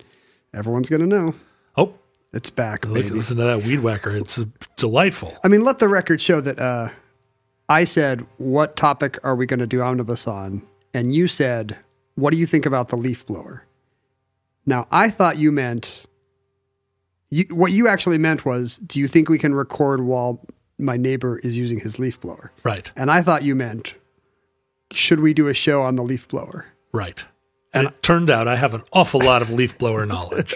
everyone's 0.53 0.89
going 0.89 1.01
to 1.01 1.07
know 1.07 1.35
oh 1.77 1.93
it's 2.33 2.49
back, 2.49 2.85
look, 2.85 2.95
baby. 3.03 3.09
listen 3.15 3.37
to 3.37 3.43
that 3.43 3.63
weed 3.63 3.79
whacker 3.79 4.11
it's 4.15 4.37
delightful 4.77 5.35
I 5.43 5.47
mean, 5.47 5.63
let 5.63 5.79
the 5.79 5.87
record 5.87 6.21
show 6.21 6.41
that 6.41 6.59
uh, 6.59 6.89
I 7.67 7.85
said, 7.85 8.25
"What 8.37 8.75
topic 8.75 9.17
are 9.23 9.35
we 9.35 9.45
going 9.45 9.59
to 9.59 9.67
do 9.67 9.81
omnibus 9.81 10.27
on?" 10.27 10.61
And 10.93 11.13
you 11.13 11.27
said, 11.27 11.77
"What 12.15 12.31
do 12.31 12.37
you 12.37 12.45
think 12.47 12.65
about 12.65 12.89
the 12.89 12.97
leaf 12.97 13.25
blower?" 13.25 13.63
Now, 14.65 14.87
I 14.91 15.09
thought 15.09 15.37
you 15.37 15.51
meant 15.51 16.05
you, 17.29 17.45
what 17.55 17.71
you 17.71 17.87
actually 17.87 18.17
meant 18.17 18.45
was, 18.45 18.77
"Do 18.77 18.99
you 18.99 19.07
think 19.07 19.29
we 19.29 19.37
can 19.37 19.53
record 19.53 20.01
while 20.01 20.41
my 20.77 20.97
neighbor 20.97 21.39
is 21.39 21.57
using 21.57 21.79
his 21.79 21.99
leaf 21.99 22.19
blower?" 22.21 22.51
right 22.63 22.91
And 22.95 23.09
I 23.11 23.21
thought 23.21 23.43
you 23.43 23.55
meant, 23.55 23.95
"Should 24.91 25.19
we 25.19 25.33
do 25.33 25.47
a 25.47 25.53
show 25.53 25.81
on 25.83 25.95
the 25.95 26.03
leaf 26.03 26.27
blower?" 26.27 26.65
right 26.91 27.23
and 27.71 27.87
it 27.87 28.01
turned 28.01 28.31
out 28.31 28.47
I 28.47 28.55
have 28.55 28.73
an 28.73 28.81
awful 28.93 29.19
lot 29.21 29.43
of 29.43 29.51
leaf 29.51 29.77
blower 29.77 30.03
knowledge 30.05 30.55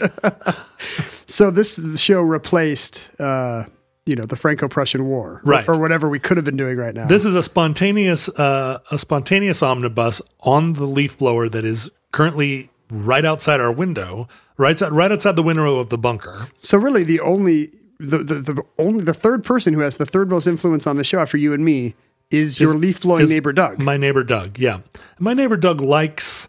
So 1.27 1.51
this 1.51 1.99
show 1.99 2.21
replaced, 2.21 3.09
uh, 3.19 3.65
you 4.05 4.15
know, 4.15 4.25
the 4.25 4.35
Franco-Prussian 4.35 5.05
War, 5.05 5.41
Right. 5.45 5.67
or 5.67 5.79
whatever 5.79 6.09
we 6.09 6.19
could 6.19 6.37
have 6.37 6.43
been 6.45 6.57
doing 6.57 6.77
right 6.77 6.93
now. 6.93 7.05
this 7.07 7.23
is 7.25 7.35
a 7.35 7.43
spontaneous 7.43 8.29
uh, 8.29 8.79
a 8.91 8.97
spontaneous 8.97 9.61
omnibus 9.63 10.21
on 10.41 10.73
the 10.73 10.85
leaf 10.85 11.17
blower 11.19 11.47
that 11.49 11.63
is 11.65 11.89
currently 12.11 12.69
right 12.93 13.25
outside 13.25 13.59
our 13.59 13.71
window 13.71 14.27
right 14.57 14.71
outside, 14.71 14.91
right 14.91 15.11
outside 15.11 15.35
the 15.35 15.43
window 15.43 15.79
of 15.79 15.89
the 15.89 15.97
bunker 15.97 16.47
So 16.57 16.77
really, 16.77 17.03
the 17.03 17.19
only 17.19 17.71
the, 17.99 18.19
the 18.19 18.35
the 18.35 18.63
only 18.77 19.03
the 19.03 19.13
third 19.13 19.43
person 19.43 19.73
who 19.73 19.79
has 19.79 19.97
the 19.97 20.05
third 20.05 20.29
most 20.29 20.47
influence 20.47 20.85
on 20.87 20.97
the 20.97 21.03
show 21.03 21.19
after 21.19 21.37
you 21.37 21.53
and 21.53 21.63
me 21.63 21.95
is 22.29 22.59
your 22.59 22.75
leaf 22.75 23.01
blowing 23.01 23.29
neighbor 23.29 23.53
Doug. 23.53 23.79
My 23.79 23.97
neighbor 23.97 24.23
Doug, 24.23 24.59
yeah. 24.59 24.79
My 25.19 25.33
neighbor 25.33 25.57
Doug 25.57 25.81
likes 25.81 26.47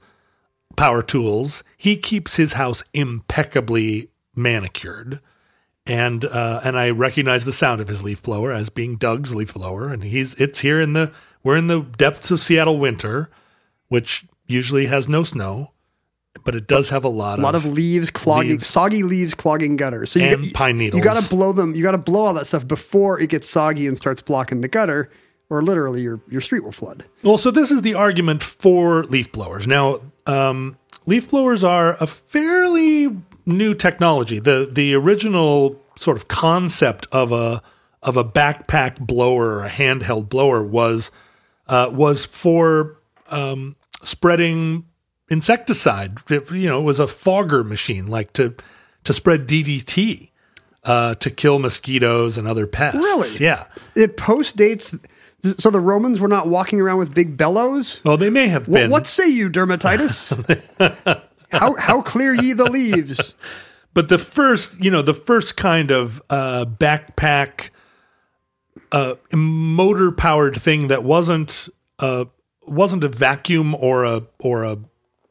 power 0.76 1.02
tools. 1.02 1.62
He 1.76 1.96
keeps 1.96 2.36
his 2.36 2.54
house 2.54 2.82
impeccably 2.92 4.10
manicured. 4.34 5.20
And 5.86 6.24
uh, 6.24 6.60
and 6.64 6.78
I 6.78 6.90
recognize 6.90 7.44
the 7.44 7.52
sound 7.52 7.82
of 7.82 7.88
his 7.88 8.02
leaf 8.02 8.22
blower 8.22 8.50
as 8.50 8.70
being 8.70 8.96
Doug's 8.96 9.34
leaf 9.34 9.52
blower. 9.52 9.92
And 9.92 10.02
he's 10.02 10.34
it's 10.34 10.60
here 10.60 10.80
in 10.80 10.94
the 10.94 11.12
we're 11.42 11.56
in 11.56 11.66
the 11.66 11.82
depths 11.82 12.30
of 12.30 12.40
Seattle 12.40 12.78
winter, 12.78 13.28
which 13.88 14.24
usually 14.46 14.86
has 14.86 15.08
no 15.10 15.22
snow, 15.22 15.72
but 16.42 16.54
it 16.56 16.66
does 16.66 16.90
have 16.90 17.04
a 17.04 17.08
lot, 17.08 17.38
a 17.38 17.42
lot 17.42 17.54
of 17.54 17.64
leaves 17.66 18.10
clogging, 18.10 18.50
leaves. 18.52 18.66
soggy 18.66 19.02
leaves 19.02 19.34
clogging 19.34 19.76
gutters. 19.76 20.10
So 20.12 20.18
you 20.18 20.26
And 20.26 20.42
got- 20.42 20.52
pine 20.54 20.78
needles. 20.78 20.98
You 20.98 21.04
got 21.04 21.22
to 21.22 21.28
blow 21.28 21.52
them. 21.52 21.74
You 21.74 21.82
got 21.82 21.92
to 21.92 21.98
blow 21.98 22.22
all 22.26 22.34
that 22.34 22.46
stuff 22.46 22.66
before 22.66 23.20
it 23.20 23.30
gets 23.30 23.48
soggy 23.48 23.86
and 23.86 23.96
starts 23.96 24.20
blocking 24.20 24.60
the 24.60 24.68
gutter, 24.68 25.10
or 25.48 25.62
literally 25.62 26.02
your 26.02 26.20
your 26.28 26.40
street 26.40 26.64
will 26.64 26.72
flood. 26.72 27.04
Well, 27.22 27.36
so 27.36 27.50
this 27.50 27.70
is 27.70 27.82
the 27.82 27.94
argument 27.94 28.42
for 28.42 29.04
leaf 29.04 29.30
blowers. 29.32 29.66
Now, 29.66 30.00
um, 30.26 30.76
leaf 31.06 31.30
blowers 31.30 31.62
are 31.62 31.96
a 32.00 32.06
fairly 32.06 33.16
new 33.46 33.74
technology. 33.74 34.38
the 34.38 34.68
The 34.70 34.94
original 34.94 35.80
sort 35.96 36.16
of 36.16 36.26
concept 36.28 37.06
of 37.12 37.30
a 37.30 37.62
of 38.02 38.16
a 38.18 38.24
backpack 38.24 38.98
blower, 38.98 39.58
or 39.60 39.64
a 39.64 39.70
handheld 39.70 40.28
blower, 40.28 40.62
was 40.62 41.10
uh, 41.68 41.88
was 41.92 42.26
for 42.26 42.98
um, 43.30 43.76
spreading 44.02 44.84
insecticide. 45.34 46.18
It, 46.30 46.50
you 46.52 46.68
know, 46.68 46.80
it 46.80 46.84
was 46.84 47.00
a 47.00 47.08
fogger 47.08 47.64
machine, 47.64 48.06
like 48.06 48.32
to 48.34 48.54
to 49.02 49.12
spread 49.12 49.46
DDT 49.46 50.30
uh, 50.84 51.16
to 51.16 51.30
kill 51.30 51.58
mosquitoes 51.58 52.38
and 52.38 52.46
other 52.46 52.66
pests. 52.66 52.98
Really? 52.98 53.28
Yeah. 53.38 53.66
It 53.94 54.16
post 54.16 54.56
dates. 54.56 54.94
So 55.58 55.68
the 55.68 55.80
Romans 55.80 56.20
were 56.20 56.28
not 56.28 56.48
walking 56.48 56.80
around 56.80 56.98
with 56.98 57.12
big 57.12 57.36
bellows. 57.36 58.00
Well, 58.02 58.16
they 58.16 58.30
may 58.30 58.48
have 58.48 58.64
been. 58.70 58.90
what 58.90 59.06
say 59.06 59.28
you, 59.28 59.50
dermatitis? 59.50 60.32
how 61.50 61.74
how 61.76 62.00
clear 62.00 62.32
ye 62.32 62.54
the 62.54 62.64
leaves? 62.64 63.34
But 63.92 64.08
the 64.08 64.18
first, 64.18 64.82
you 64.82 64.90
know, 64.90 65.02
the 65.02 65.14
first 65.14 65.56
kind 65.56 65.90
of 65.90 66.22
uh, 66.30 66.64
backpack, 66.64 67.70
uh, 68.90 69.14
motor 69.32 70.10
powered 70.12 70.56
thing 70.60 70.86
that 70.86 71.04
wasn't 71.04 71.68
uh, 71.98 72.24
wasn't 72.66 73.04
a 73.04 73.08
vacuum 73.08 73.74
or 73.74 74.04
a 74.04 74.22
or 74.38 74.64
a, 74.64 74.78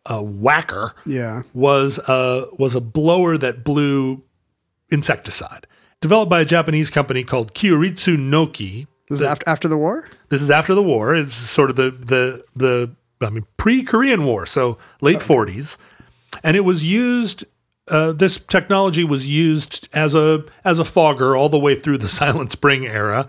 a 0.06 0.22
whacker 0.22 0.94
Yeah. 1.06 1.44
was 1.54 1.98
a 2.08 2.46
was 2.58 2.76
a 2.76 2.82
blower 2.82 3.38
that 3.38 3.64
blew 3.64 4.24
insecticide. 4.90 5.68
Developed 6.02 6.30
by 6.30 6.42
a 6.42 6.46
Japanese 6.46 6.90
company 6.90 7.24
called 7.24 7.54
Kyoritsu 7.54 8.18
Noki. 8.18 8.88
This 9.10 9.22
is 9.22 9.26
after 9.26 9.48
after 9.50 9.68
the 9.68 9.78
war. 9.78 10.08
This 10.30 10.42
is 10.42 10.50
after 10.52 10.76
the 10.76 10.84
war. 10.84 11.16
It's 11.16 11.34
sort 11.34 11.70
of 11.70 11.76
the 11.76 11.92
the 11.92 12.44
the 12.56 12.92
I 13.26 13.30
mean 13.30 13.46
pre 13.58 13.84
Korean 13.84 14.26
War, 14.26 14.46
so 14.46 14.78
late 15.02 15.22
forties, 15.22 15.78
and 16.44 16.58
it 16.58 16.62
was 16.62 16.84
used 16.84 17.46
uh, 17.90 18.14
this 18.14 18.40
technology 18.40 19.04
was 19.04 19.28
used 19.28 19.90
as 19.94 20.16
a 20.16 20.44
as 20.64 20.80
a 20.80 20.86
fogger 20.86 21.36
all 21.36 21.50
the 21.50 21.60
way 21.60 21.76
through 21.76 21.98
the 21.98 22.08
Silent 22.20 22.52
Spring 22.52 22.86
era. 22.88 23.28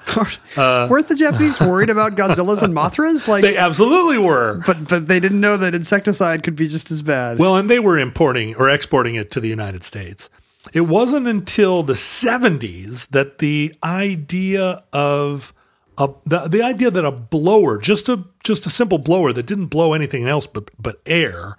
Weren't 0.56 1.08
the 1.08 1.16
Japanese 1.16 1.58
worried 1.60 1.90
about 1.90 2.14
Godzillas 2.14 2.62
and 2.62 2.74
Mothras? 2.74 3.26
Like, 3.34 3.42
They 3.42 3.56
absolutely 3.56 4.18
were. 4.18 4.62
but 4.66 4.88
but 4.88 5.08
they 5.08 5.18
didn't 5.20 5.40
know 5.40 5.56
that 5.56 5.74
insecticide 5.74 6.42
could 6.42 6.56
be 6.56 6.68
just 6.68 6.90
as 6.90 7.02
bad. 7.02 7.38
Well, 7.38 7.56
and 7.56 7.68
they 7.68 7.78
were 7.80 7.98
importing 7.98 8.54
or 8.56 8.68
exporting 8.70 9.16
it 9.16 9.30
to 9.32 9.40
the 9.40 9.48
United 9.48 9.82
States. 9.82 10.30
It 10.72 10.82
wasn't 10.82 11.26
until 11.26 11.82
the 11.82 11.92
70s 11.92 13.08
that 13.10 13.38
the 13.38 13.74
idea 13.84 14.82
of 14.94 15.52
a, 15.98 16.08
the, 16.24 16.48
the 16.48 16.62
idea 16.62 16.90
that 16.90 17.04
a 17.04 17.10
blower, 17.12 17.76
just 17.78 18.08
a 18.08 18.24
just 18.42 18.66
a 18.66 18.70
simple 18.70 18.98
blower 18.98 19.32
that 19.32 19.46
didn't 19.46 19.66
blow 19.66 19.92
anything 19.92 20.26
else 20.26 20.46
but 20.46 20.70
but 20.78 21.00
air, 21.06 21.56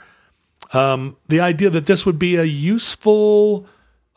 um, 0.73 1.17
the 1.27 1.39
idea 1.39 1.69
that 1.69 1.85
this 1.85 2.05
would 2.05 2.17
be 2.19 2.35
a 2.35 2.43
useful 2.43 3.65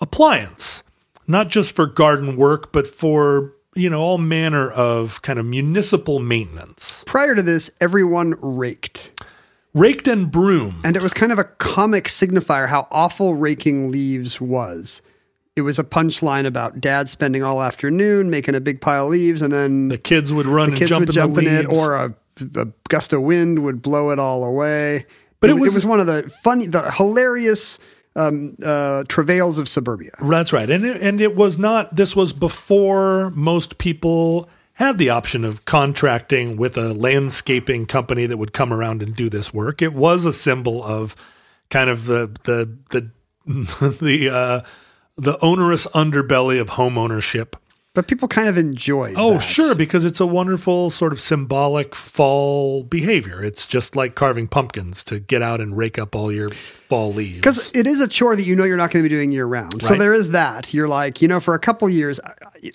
appliance, 0.01 0.83
not 1.27 1.49
just 1.49 1.73
for 1.75 1.87
garden 1.87 2.37
work, 2.37 2.73
but 2.73 2.87
for 2.87 3.55
you 3.75 3.89
know 3.91 4.01
all 4.01 4.19
manner 4.19 4.71
of 4.71 5.23
kind 5.23 5.39
of 5.39 5.47
municipal 5.47 6.19
maintenance, 6.19 7.05
Prior 7.07 7.35
to 7.35 7.43
this, 7.43 7.71
everyone 7.81 8.35
raked. 8.41 9.23
raked 9.75 10.09
and 10.09 10.31
broom. 10.31 10.81
And 10.85 10.97
it 10.97 11.03
was 11.03 11.15
kind 11.15 11.31
of 11.33 11.39
a 11.39 11.45
comic 11.45 12.05
signifier 12.05 12.69
how 12.69 12.89
awful 12.91 13.35
raking 13.35 13.91
leaves 13.91 14.41
was. 14.41 15.03
It 15.55 15.63
was 15.63 15.79
a 15.79 15.85
punchline 15.85 16.47
about 16.47 16.81
dad 16.81 17.09
spending 17.09 17.43
all 17.43 17.61
afternoon 17.63 18.31
making 18.31 18.55
a 18.55 18.61
big 18.61 18.81
pile 18.81 19.07
of 19.07 19.11
leaves, 19.11 19.43
and 19.43 19.53
then 19.53 19.89
The 19.89 19.99
kids 19.99 20.33
would 20.33 20.47
run 20.47 20.67
the 20.69 20.73
and 20.73 20.79
kids 20.79 20.91
jump 20.91 21.01
would 21.01 21.09
in 21.11 21.15
jump 21.15 21.39
in 21.39 21.47
it, 21.47 21.67
or 21.67 21.95
a, 21.97 22.15
a 22.57 22.67
gust 22.89 23.13
of 23.13 23.23
wind 23.23 23.65
would 23.65 23.83
blow 23.83 24.11
it 24.11 24.19
all 24.21 24.45
away. 24.45 25.07
But 25.41 25.51
it 25.51 25.57
it, 25.57 25.61
was- 25.61 25.73
it 25.73 25.77
was 25.77 25.87
one 25.87 26.01
of 26.01 26.07
the 26.07 26.31
funny, 26.43 26.67
the 26.67 26.91
hilarious 26.91 27.79
um, 28.17 28.57
uh, 28.65 29.05
travails 29.09 29.59
of 29.59 29.69
suburbia. 29.69 30.11
That's 30.21 30.53
right, 30.53 30.69
and 30.69 30.85
it, 30.85 31.01
and 31.01 31.21
it 31.21 31.37
was 31.37 31.59
not. 31.59 31.95
This 31.95 32.17
was 32.17 32.33
before 32.33 33.31
most 33.31 33.79
people 33.79 34.49
had 34.75 34.99
the 34.99 35.11
option 35.11 35.45
of 35.45 35.65
contracting 35.65 36.57
with 36.57 36.77
a 36.77 36.93
landscaping 36.95 37.87
company 37.87 38.27
that 38.27 38.37
would 38.37 38.53
come 38.53 38.73
around 38.73 39.03
and 39.03 39.15
do 39.15 39.29
this 39.29 39.53
work. 39.55 39.83
It 39.83 39.93
was 39.93 40.25
a 40.25 40.33
symbol 40.33 40.83
of 40.85 41.15
kind 41.71 41.91
of 41.91 42.07
the 42.07 42.35
the 42.45 42.77
the 42.91 43.11
the 44.01 44.29
uh, 44.31 44.61
the 45.17 45.39
onerous 45.41 45.87
underbelly 45.89 46.61
of 46.61 46.71
home 46.71 46.99
ownership. 46.99 47.57
But 47.99 48.07
people 48.07 48.29
kind 48.29 48.49
of 48.49 48.57
enjoy. 48.57 49.15
Oh, 49.17 49.33
that. 49.33 49.41
sure, 49.41 49.75
because 49.75 50.05
it's 50.05 50.21
a 50.21 50.27
wonderful 50.27 50.89
sort 50.89 51.13
of 51.13 51.19
symbolic 51.19 51.97
fall 51.97 52.85
behavior. 52.85 53.43
It's 53.43 53.67
just 53.67 53.97
like 53.97 54.15
carving 54.15 54.47
pumpkins 54.47 55.03
to 55.07 55.19
get 55.19 55.43
out 55.43 55.61
and 55.61 55.77
rake 55.77 55.99
up 55.99 56.15
all 56.15 56.31
your 56.31 56.49
fall 56.49 57.13
leaves. 57.13 57.39
Because 57.39 57.73
it 57.75 57.89
is 57.89 57.99
a 57.99 58.07
chore 58.07 58.37
that 58.37 58.45
you 58.45 58.55
know 58.55 58.63
you're 58.63 58.77
not 58.77 58.93
going 58.93 59.03
to 59.03 59.09
be 59.09 59.13
doing 59.13 59.33
year 59.33 59.47
round. 59.47 59.83
So 59.83 59.97
there 59.97 60.15
is 60.15 60.31
that. 60.31 60.73
You're 60.73 60.87
like, 60.87 61.21
you 61.21 61.27
know, 61.27 61.41
for 61.41 61.55
a 61.55 61.59
couple 61.59 61.91
years, 61.91 62.21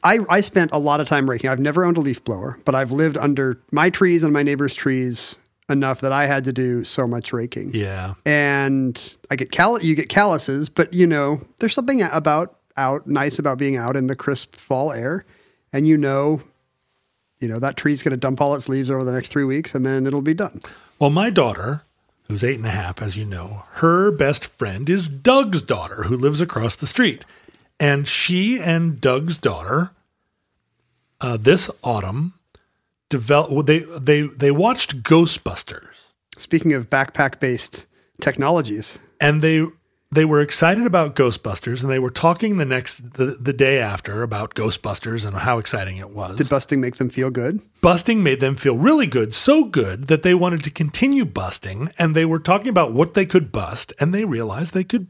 I, 0.03 0.19
I 0.29 0.41
spent 0.41 0.73
a 0.73 0.77
lot 0.77 0.99
of 0.99 1.07
time 1.07 1.29
raking. 1.29 1.49
I've 1.49 1.57
never 1.57 1.85
owned 1.85 1.95
a 1.95 2.01
leaf 2.01 2.21
blower, 2.25 2.59
but 2.65 2.75
I've 2.75 2.91
lived 2.91 3.15
under 3.15 3.57
my 3.71 3.89
trees 3.89 4.25
and 4.25 4.33
my 4.33 4.43
neighbors' 4.43 4.75
trees 4.75 5.37
enough 5.69 6.01
that 6.01 6.11
I 6.11 6.25
had 6.25 6.43
to 6.43 6.51
do 6.51 6.83
so 6.83 7.07
much 7.07 7.31
raking. 7.31 7.71
yeah, 7.73 8.15
And 8.25 9.15
I 9.31 9.37
get 9.37 9.51
cal- 9.51 9.81
you 9.81 9.95
get 9.95 10.09
calluses, 10.09 10.67
but 10.67 10.93
you 10.93 11.07
know, 11.07 11.39
there's 11.59 11.73
something 11.75 12.01
about 12.01 12.57
out 12.77 13.07
nice 13.07 13.39
about 13.39 13.57
being 13.57 13.75
out 13.75 13.95
in 13.95 14.07
the 14.07 14.15
crisp 14.15 14.55
fall 14.55 14.91
air, 14.91 15.25
and 15.71 15.87
you 15.87 15.97
know, 15.97 16.41
you 17.39 17.47
know 17.47 17.59
that 17.59 17.77
tree's 17.77 18.03
going 18.03 18.11
to 18.11 18.17
dump 18.17 18.41
all 18.41 18.55
its 18.55 18.69
leaves 18.69 18.89
over 18.89 19.03
the 19.03 19.11
next 19.11 19.29
three 19.29 19.43
weeks, 19.43 19.75
and 19.75 19.85
then 19.85 20.07
it'll 20.07 20.21
be 20.21 20.33
done. 20.33 20.59
Well, 20.99 21.09
my 21.09 21.29
daughter, 21.29 21.83
who's 22.27 22.43
eight 22.43 22.57
and 22.57 22.67
a 22.67 22.71
half, 22.71 23.01
as 23.01 23.17
you 23.17 23.25
know, 23.25 23.63
her 23.73 24.11
best 24.11 24.45
friend 24.45 24.89
is 24.89 25.07
Doug's 25.07 25.61
daughter, 25.61 26.03
who 26.03 26.15
lives 26.15 26.41
across 26.41 26.75
the 26.75 26.87
street. 26.87 27.25
And 27.79 28.07
she 28.07 28.61
and 28.61 29.01
Doug's 29.01 29.39
daughter, 29.39 29.91
uh, 31.19 31.37
this 31.37 31.69
autumn, 31.83 32.33
develop. 33.09 33.65
They 33.65 33.79
they 33.79 34.21
they 34.21 34.51
watched 34.51 35.03
Ghostbusters, 35.03 36.13
Speaking 36.37 36.73
of 36.73 36.89
backpack 36.89 37.39
based 37.39 37.85
technologies, 38.21 38.99
and 39.19 39.41
they 39.41 39.65
they 40.13 40.25
were 40.25 40.41
excited 40.41 40.85
about 40.85 41.15
Ghostbusters, 41.15 41.83
and 41.83 41.91
they 41.91 41.99
were 41.99 42.09
talking 42.09 42.57
the 42.57 42.65
next 42.65 43.13
the, 43.13 43.37
the 43.39 43.53
day 43.53 43.79
after 43.79 44.23
about 44.23 44.53
Ghostbusters 44.53 45.25
and 45.25 45.37
how 45.37 45.57
exciting 45.57 45.97
it 45.97 46.11
was. 46.11 46.37
did 46.37 46.49
busting 46.49 46.79
make 46.79 46.97
them 46.97 47.09
feel 47.09 47.29
good? 47.29 47.61
busting 47.81 48.23
made 48.23 48.39
them 48.39 48.55
feel 48.55 48.77
really 48.77 49.05
good, 49.05 49.33
so 49.33 49.65
good 49.65 50.05
that 50.05 50.23
they 50.23 50.33
wanted 50.33 50.63
to 50.63 50.71
continue 50.71 51.25
busting, 51.25 51.91
and 51.99 52.15
they 52.15 52.25
were 52.25 52.39
talking 52.39 52.69
about 52.69 52.93
what 52.93 53.13
they 53.13 53.25
could 53.25 53.51
bust, 53.51 53.93
and 53.99 54.13
they 54.13 54.23
realized 54.23 54.73
they 54.73 54.83
could 54.83 55.07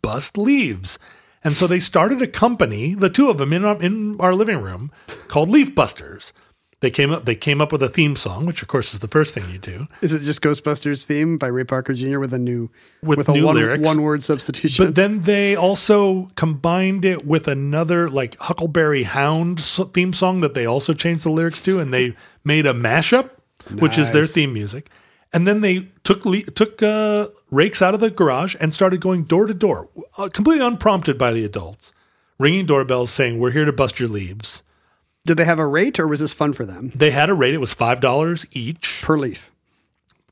bust 0.00 0.38
leaves. 0.38 0.98
And 1.44 1.56
so 1.56 1.66
they 1.66 1.78
started 1.78 2.20
a 2.22 2.26
company, 2.26 2.94
the 2.94 3.10
two 3.10 3.30
of 3.30 3.38
them 3.38 3.52
in 3.52 3.64
our, 3.64 3.80
in 3.80 4.16
our 4.18 4.34
living 4.34 4.62
room, 4.62 4.90
called 5.28 5.48
Leaf 5.48 5.74
Busters. 5.74 6.32
They 6.80 6.90
came 6.90 7.10
up 7.10 7.24
they 7.24 7.34
came 7.34 7.62
up 7.62 7.72
with 7.72 7.82
a 7.82 7.88
theme 7.88 8.16
song, 8.16 8.44
which 8.44 8.60
of 8.60 8.68
course 8.68 8.92
is 8.92 9.00
the 9.00 9.08
first 9.08 9.32
thing 9.34 9.48
you 9.50 9.58
do. 9.58 9.86
Is 10.02 10.12
it 10.12 10.20
just 10.20 10.42
Ghostbusters 10.42 11.04
theme 11.04 11.38
by 11.38 11.46
Ray 11.46 11.64
Parker 11.64 11.94
Jr. 11.94 12.18
with 12.18 12.34
a 12.34 12.38
new 12.38 12.70
With 13.02 13.26
a 13.28 13.32
new 13.32 13.46
one, 13.46 13.56
lyrics. 13.56 13.82
one 13.82 14.02
word 14.02 14.22
substitution? 14.22 14.84
But 14.84 14.94
then 14.94 15.20
they 15.22 15.56
also 15.56 16.30
combined 16.36 17.06
it 17.06 17.26
with 17.26 17.48
another 17.48 18.08
like 18.08 18.36
Huckleberry 18.38 19.04
Hound 19.04 19.64
theme 19.64 20.12
song 20.12 20.42
that 20.42 20.52
they 20.52 20.66
also 20.66 20.92
changed 20.92 21.24
the 21.24 21.30
lyrics 21.30 21.62
to, 21.62 21.80
and 21.80 21.94
they 21.94 22.14
made 22.44 22.66
a 22.66 22.74
mashup, 22.74 23.30
which 23.78 23.96
is 23.96 24.10
their 24.10 24.26
theme 24.26 24.52
music. 24.52 24.90
And 25.32 25.46
then 25.46 25.62
they 25.62 25.88
took 26.04 26.24
took 26.54 26.82
uh, 26.82 27.28
rakes 27.50 27.80
out 27.80 27.94
of 27.94 28.00
the 28.00 28.10
garage 28.10 28.54
and 28.60 28.74
started 28.74 29.00
going 29.00 29.24
door 29.24 29.46
to 29.46 29.54
door, 29.54 29.88
uh, 30.18 30.28
completely 30.28 30.64
unprompted 30.64 31.16
by 31.16 31.32
the 31.32 31.42
adults, 31.42 31.94
ringing 32.38 32.66
doorbells 32.66 33.10
saying, 33.10 33.38
"We're 33.38 33.50
here 33.52 33.64
to 33.64 33.72
bust 33.72 33.98
your 33.98 34.10
leaves." 34.10 34.62
Did 35.26 35.36
they 35.36 35.44
have 35.44 35.58
a 35.58 35.66
rate, 35.66 35.98
or 35.98 36.06
was 36.06 36.20
this 36.20 36.32
fun 36.32 36.52
for 36.52 36.64
them 36.64 36.92
They 36.94 37.10
had 37.10 37.28
a 37.28 37.34
rate; 37.34 37.52
it 37.54 37.60
was 37.60 37.72
five 37.72 38.00
dollars 38.00 38.46
each. 38.52 39.00
per 39.02 39.18
leaf? 39.18 39.50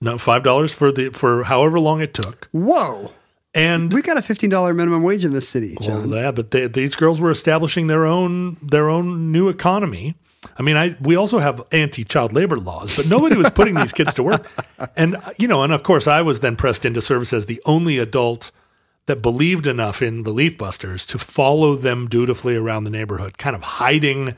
No, 0.01 0.17
five 0.19 0.43
dollars 0.43 0.73
for 0.73 0.93
the 0.93 1.11
for 1.11 1.45
however 1.45 1.79
long 1.81 2.01
it 2.01 2.15
took. 2.15 2.49
Whoa, 2.53 3.13
And 3.55 3.93
we 3.93 4.03
got 4.03 4.17
a 4.19 4.23
fifteen 4.23 4.51
dollar 4.51 4.73
minimum 4.73 5.03
wage 5.03 5.25
in 5.25 5.33
this 5.33 5.49
city, 5.49 5.77
Well, 5.81 6.07
yeah, 6.07 6.31
but 6.31 6.51
they, 6.51 6.67
these 6.69 6.95
girls 6.97 7.21
were 7.21 7.31
establishing 7.31 7.89
their 7.89 8.07
own 8.07 8.57
their 8.63 8.89
own 8.89 9.33
new 9.33 9.49
economy. 9.49 10.15
I 10.59 10.63
mean, 10.63 10.77
I 10.77 10.95
we 11.01 11.17
also 11.17 11.39
have 11.39 11.63
anti-child 11.73 12.33
labor 12.33 12.57
laws, 12.59 12.95
but 12.97 13.07
nobody 13.07 13.37
was 13.37 13.51
putting 13.51 13.75
these 13.75 13.93
kids 13.93 14.15
to 14.15 14.23
work. 14.23 14.47
And 14.97 15.17
you 15.39 15.49
know, 15.49 15.63
and 15.63 15.73
of 15.73 15.83
course, 15.83 16.07
I 16.07 16.21
was 16.21 16.41
then 16.41 16.57
pressed 16.57 16.85
into 16.85 17.01
service 17.01 17.33
as 17.33 17.47
the 17.47 17.61
only 17.65 17.99
adult 17.99 18.51
that 19.07 19.23
believed 19.23 19.67
enough 19.67 20.03
in 20.03 20.23
the 20.23 20.31
Leaf 20.33 20.57
Busters 20.59 21.05
to 21.07 21.19
follow 21.19 21.75
them 21.77 22.09
dutifully 22.09 22.57
around 22.57 22.85
the 22.85 22.91
neighborhood, 22.91 23.39
kind 23.39 23.57
of 23.57 23.63
hiding 23.63 24.35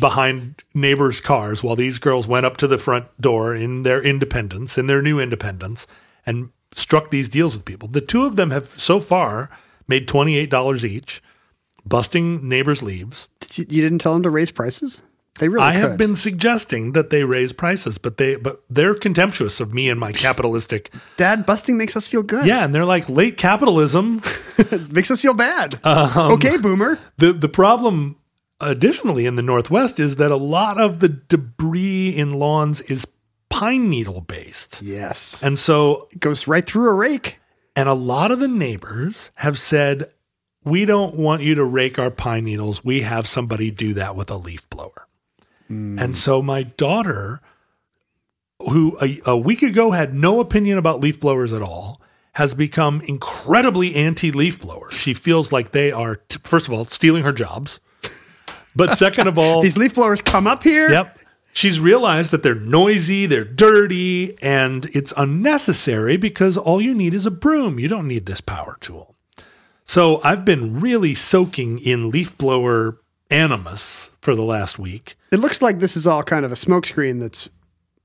behind 0.00 0.62
neighbors' 0.74 1.20
cars 1.20 1.62
while 1.62 1.76
these 1.76 1.98
girls 1.98 2.26
went 2.28 2.46
up 2.46 2.56
to 2.58 2.66
the 2.66 2.78
front 2.78 3.06
door 3.20 3.54
in 3.54 3.82
their 3.82 4.02
independence, 4.02 4.78
in 4.78 4.86
their 4.86 5.02
new 5.02 5.20
independence, 5.20 5.86
and 6.26 6.50
struck 6.72 7.10
these 7.10 7.28
deals 7.28 7.54
with 7.54 7.64
people. 7.64 7.88
The 7.88 8.00
two 8.00 8.24
of 8.24 8.36
them 8.36 8.50
have 8.50 8.68
so 8.68 9.00
far 9.00 9.50
made 9.86 10.08
$28 10.08 10.84
each, 10.84 11.22
busting 11.84 12.48
neighbors' 12.48 12.82
leaves. 12.82 13.28
Did 13.40 13.58
you, 13.58 13.64
you 13.68 13.82
didn't 13.82 13.98
tell 14.00 14.12
them 14.12 14.22
to 14.24 14.30
raise 14.30 14.50
prices. 14.50 15.02
They 15.38 15.48
really 15.48 15.64
I 15.66 15.72
could. 15.74 15.82
have 15.82 15.98
been 15.98 16.16
suggesting 16.16 16.92
that 16.92 17.10
they 17.10 17.22
raise 17.22 17.52
prices, 17.52 17.96
but 17.96 18.16
they 18.16 18.34
but 18.34 18.60
they're 18.68 18.94
contemptuous 18.94 19.60
of 19.60 19.72
me 19.72 19.88
and 19.88 19.98
my 20.00 20.10
capitalistic. 20.26 20.92
Dad, 21.16 21.46
busting 21.46 21.78
makes 21.78 21.96
us 21.96 22.08
feel 22.08 22.24
good. 22.24 22.44
yeah, 22.44 22.64
and 22.64 22.74
they're 22.74 22.84
like 22.84 23.08
late 23.08 23.36
capitalism. 23.36 24.20
Makes 24.90 25.12
us 25.12 25.20
feel 25.20 25.34
bad. 25.34 25.76
Um, 25.84 26.32
okay, 26.32 26.56
boomer. 26.58 26.98
The 27.18 27.32
the 27.32 27.48
problem 27.48 28.16
additionally 28.60 29.26
in 29.26 29.34
the 29.36 29.42
Northwest 29.42 30.00
is 30.00 30.16
that 30.16 30.30
a 30.30 30.36
lot 30.36 30.80
of 30.80 31.00
the 31.00 31.08
debris 31.08 32.08
in 32.10 32.34
lawns 32.34 32.80
is 32.82 33.06
pine 33.50 33.88
needle 33.88 34.20
based. 34.20 34.82
Yes. 34.82 35.42
And 35.42 35.58
so 35.58 36.08
It 36.12 36.20
goes 36.20 36.46
right 36.48 36.64
through 36.64 36.88
a 36.90 36.94
rake. 36.94 37.38
and 37.76 37.88
a 37.88 37.94
lot 37.94 38.30
of 38.30 38.40
the 38.40 38.48
neighbors 38.48 39.30
have 39.36 39.58
said 39.58 40.10
we 40.64 40.84
don't 40.84 41.14
want 41.16 41.42
you 41.42 41.54
to 41.54 41.64
rake 41.64 41.98
our 41.98 42.10
pine 42.10 42.44
needles. 42.44 42.84
We 42.84 43.02
have 43.02 43.26
somebody 43.28 43.70
do 43.70 43.94
that 43.94 44.16
with 44.16 44.30
a 44.30 44.36
leaf 44.36 44.68
blower. 44.68 45.06
Hmm. 45.68 45.98
And 45.98 46.16
so 46.16 46.42
my 46.42 46.64
daughter 46.64 47.40
who 48.60 48.98
a, 49.00 49.20
a 49.24 49.36
week 49.36 49.62
ago 49.62 49.92
had 49.92 50.14
no 50.14 50.40
opinion 50.40 50.78
about 50.78 51.00
leaf 51.00 51.20
blowers 51.20 51.52
at 51.52 51.62
all 51.62 52.00
has 52.34 52.54
become 52.54 53.00
incredibly 53.06 53.94
anti 53.94 54.30
leaf 54.32 54.60
blower. 54.60 54.90
She 54.90 55.14
feels 55.14 55.52
like 55.52 55.70
they 55.70 55.90
are 55.92 56.16
t- 56.16 56.38
first 56.44 56.66
of 56.66 56.74
all 56.74 56.84
stealing 56.84 57.22
her 57.22 57.32
jobs. 57.32 57.80
But 58.78 58.96
second 58.96 59.26
of 59.26 59.38
all, 59.38 59.60
These 59.62 59.76
leaf 59.76 59.94
blowers 59.94 60.22
come 60.22 60.46
up 60.46 60.62
here. 60.62 60.88
Yep. 60.88 61.18
She's 61.52 61.80
realized 61.80 62.30
that 62.30 62.44
they're 62.44 62.54
noisy, 62.54 63.26
they're 63.26 63.44
dirty, 63.44 64.40
and 64.40 64.86
it's 64.94 65.12
unnecessary 65.16 66.16
because 66.16 66.56
all 66.56 66.80
you 66.80 66.94
need 66.94 67.12
is 67.12 67.26
a 67.26 67.32
broom. 67.32 67.80
You 67.80 67.88
don't 67.88 68.06
need 68.06 68.26
this 68.26 68.40
power 68.40 68.76
tool. 68.80 69.16
So 69.82 70.22
I've 70.22 70.44
been 70.44 70.78
really 70.78 71.14
soaking 71.14 71.80
in 71.80 72.10
leaf 72.10 72.38
blower 72.38 72.98
animus 73.30 74.12
for 74.20 74.36
the 74.36 74.44
last 74.44 74.78
week. 74.78 75.16
It 75.32 75.40
looks 75.40 75.60
like 75.60 75.80
this 75.80 75.96
is 75.96 76.06
all 76.06 76.22
kind 76.22 76.44
of 76.44 76.52
a 76.52 76.54
smokescreen 76.54 77.20
that's, 77.20 77.48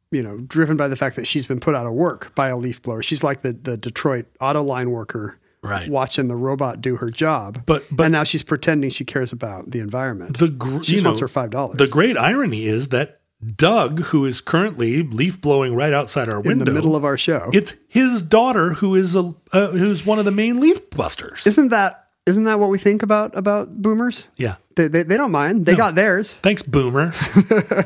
you 0.09 0.23
know, 0.23 0.39
driven 0.39 0.75
by 0.75 0.87
the 0.87 0.95
fact 0.95 1.15
that 1.17 1.27
she's 1.27 1.45
been 1.45 1.59
put 1.59 1.75
out 1.75 1.85
of 1.85 1.93
work 1.93 2.33
by 2.33 2.47
a 2.47 2.57
leaf 2.57 2.81
blower. 2.81 3.03
She's 3.03 3.23
like 3.23 3.41
the, 3.43 3.53
the 3.53 3.77
Detroit 3.77 4.25
auto 4.41 4.63
line 4.63 4.89
worker 4.89 5.37
Right. 5.63 5.89
watching 5.89 6.27
the 6.27 6.35
robot 6.35 6.81
do 6.81 6.97
her 6.97 7.09
job. 7.09 7.63
But- 7.65 7.85
but- 7.89 8.03
and 8.05 8.11
now 8.11 8.23
she's 8.23 8.43
pretending 8.43 8.89
she 8.89 9.05
cares 9.05 9.31
about 9.31 9.71
the 9.71 9.79
environment. 9.79 10.37
The 10.37 10.49
gr- 10.49 10.83
she 10.83 11.01
wants 11.01 11.19
know, 11.19 11.23
her 11.23 11.27
five 11.29 11.49
dollars. 11.51 11.77
The 11.77 11.87
great 11.87 12.17
irony 12.17 12.65
is 12.65 12.89
that 12.89 13.19
Doug, 13.57 13.99
who 14.03 14.25
is 14.25 14.39
currently 14.39 15.03
leaf 15.03 15.41
blowing 15.41 15.75
right 15.75 15.91
outside 15.91 16.29
our 16.29 16.39
window, 16.39 16.51
in 16.51 16.59
the 16.59 16.71
middle 16.71 16.95
of 16.95 17.03
our 17.03 17.17
show. 17.17 17.49
it's 17.53 17.73
his 17.89 18.21
daughter 18.21 18.73
who 18.75 18.95
is 18.95 19.15
a 19.17 19.33
uh, 19.51 19.67
who's 19.67 20.05
one 20.05 20.17
of 20.19 20.23
the 20.25 20.31
main 20.31 20.59
leaf 20.61 20.89
busters. 20.91 21.45
Isn't 21.45 21.69
that 21.69 22.07
isn't 22.25 22.45
that 22.45 22.57
what 22.59 22.69
we 22.69 22.77
think 22.77 23.03
about 23.03 23.35
about 23.37 23.81
boomers? 23.81 24.29
yeah. 24.37 24.55
They 24.75 24.87
they, 24.87 25.03
they 25.03 25.17
don't 25.17 25.31
mind. 25.31 25.65
They 25.65 25.75
got 25.75 25.93
theirs. 25.95 26.33
Thanks, 26.35 26.63
Boomer. 26.63 27.13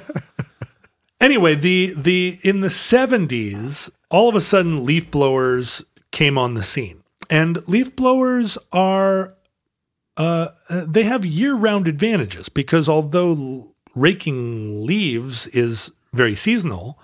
anyway, 1.21 1.55
the 1.55 1.93
the 1.97 2.37
in 2.43 2.59
the 2.61 2.69
seventies, 2.69 3.89
all 4.09 4.29
of 4.29 4.35
a 4.35 4.41
sudden, 4.41 4.85
leaf 4.85 5.09
blowers 5.11 5.83
came 6.11 6.37
on 6.37 6.53
the 6.53 6.63
scene, 6.63 7.03
and 7.29 7.67
leaf 7.67 7.95
blowers 7.95 8.57
are 8.71 9.35
uh, 10.17 10.49
uh, 10.69 10.83
they 10.87 11.03
have 11.03 11.25
year 11.25 11.55
round 11.55 11.87
advantages 11.87 12.49
because 12.49 12.89
although 12.89 13.75
raking 13.95 14.85
leaves 14.85 15.47
is 15.47 15.91
very 16.13 16.35
seasonal. 16.35 16.99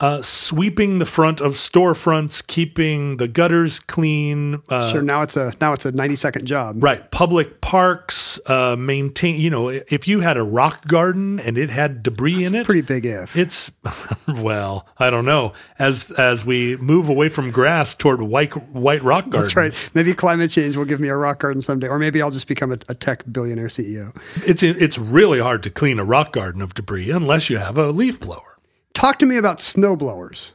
Uh, 0.00 0.22
sweeping 0.22 1.00
the 1.00 1.06
front 1.06 1.40
of 1.40 1.54
storefronts, 1.54 2.46
keeping 2.46 3.16
the 3.16 3.26
gutters 3.26 3.80
clean, 3.80 4.62
uh, 4.68 4.92
sure. 4.92 5.02
Now 5.02 5.22
it's 5.22 5.36
a 5.36 5.52
now 5.60 5.72
it's 5.72 5.84
a 5.86 5.90
ninety 5.90 6.14
second 6.14 6.46
job. 6.46 6.80
Right. 6.80 7.10
Public 7.10 7.60
parks, 7.60 8.38
uh, 8.46 8.76
maintain, 8.78 9.40
you 9.40 9.50
know, 9.50 9.68
if 9.68 10.06
you 10.06 10.20
had 10.20 10.36
a 10.36 10.44
rock 10.44 10.86
garden 10.86 11.40
and 11.40 11.58
it 11.58 11.70
had 11.70 12.04
debris 12.04 12.44
in 12.44 12.54
it, 12.54 12.64
Pretty 12.64 12.80
big 12.82 13.06
if. 13.06 13.36
it's, 13.36 13.72
well, 14.40 14.86
I 14.98 15.10
don't 15.10 15.24
know. 15.24 15.52
As, 15.80 16.12
as 16.12 16.44
we 16.44 16.76
move 16.76 17.08
away 17.08 17.28
from 17.28 17.50
grass 17.50 17.96
toward 17.96 18.22
white, 18.22 18.52
white 18.72 19.02
rock 19.02 19.24
gardens, 19.28 19.54
That's 19.54 19.56
right. 19.56 19.90
Maybe 19.94 20.14
climate 20.14 20.52
change 20.52 20.76
will 20.76 20.84
give 20.84 21.00
me 21.00 21.08
a 21.08 21.16
rock 21.16 21.40
garden 21.40 21.60
someday, 21.60 21.88
or 21.88 21.98
maybe 21.98 22.22
I'll 22.22 22.30
just 22.30 22.46
become 22.46 22.70
a, 22.70 22.78
a 22.88 22.94
tech 22.94 23.24
billionaire 23.32 23.66
CEO. 23.68 24.14
it's, 24.46 24.62
it's 24.62 24.96
really 24.96 25.40
hard 25.40 25.64
to 25.64 25.70
clean 25.70 25.98
a 25.98 26.04
rock 26.04 26.32
garden 26.32 26.62
of 26.62 26.74
debris 26.74 27.10
unless 27.10 27.50
you 27.50 27.58
have 27.58 27.76
a 27.76 27.90
leaf 27.90 28.20
blower. 28.20 28.57
Talk 28.98 29.18
to 29.20 29.26
me 29.26 29.36
about 29.36 29.58
snowblowers. 29.58 30.50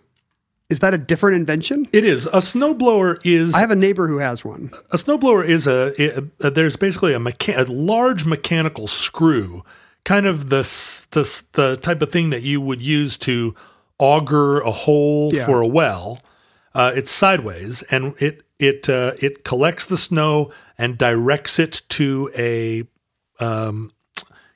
Is 0.70 0.80
that 0.80 0.94
a 0.94 0.98
different 0.98 1.36
invention? 1.38 1.88
It 1.94 2.04
is. 2.04 2.26
A 2.28 2.38
snowblower 2.40 3.20
is 3.24 3.54
I 3.54 3.60
have 3.60 3.72
a 3.72 3.76
neighbor 3.76 4.08
who 4.08 4.18
has 4.18 4.44
one. 4.44 4.72
a 4.92 4.98
snowblower 4.98 5.46
is 5.48 5.68
a, 5.68 5.94
a, 6.02 6.24
a- 6.48 6.52
there's 6.52 6.76
basically 6.76 7.14
a, 7.14 7.20
mecha- 7.20 7.58
a 7.70 7.72
large 7.72 8.26
mechanical 8.26 8.88
screw, 8.88 9.64
kind 10.04 10.26
of 10.26 10.50
the, 10.50 10.62
the 11.12 11.44
the 11.54 11.76
type 11.78 12.02
of 12.02 12.12
thing 12.12 12.32
that 12.32 12.42
you 12.44 12.60
would 12.60 12.82
use 12.82 13.18
to 13.20 13.54
auger 14.00 14.60
a 14.60 14.72
hole 14.72 15.30
Yeah. 15.32 15.46
for 15.46 15.62
a 15.62 15.68
well. 15.68 16.20
Uh, 16.76 16.92
it's 16.96 17.12
sideways, 17.12 17.84
and 17.84 18.16
it 18.22 18.42
it 18.60 18.90
uh, 18.90 19.12
it 19.22 19.44
collects 19.46 19.86
the 19.86 19.98
snow 19.98 20.52
and 20.78 20.98
directs 20.98 21.60
it 21.60 21.84
to 21.90 22.30
a 22.36 22.84
um, 23.40 23.93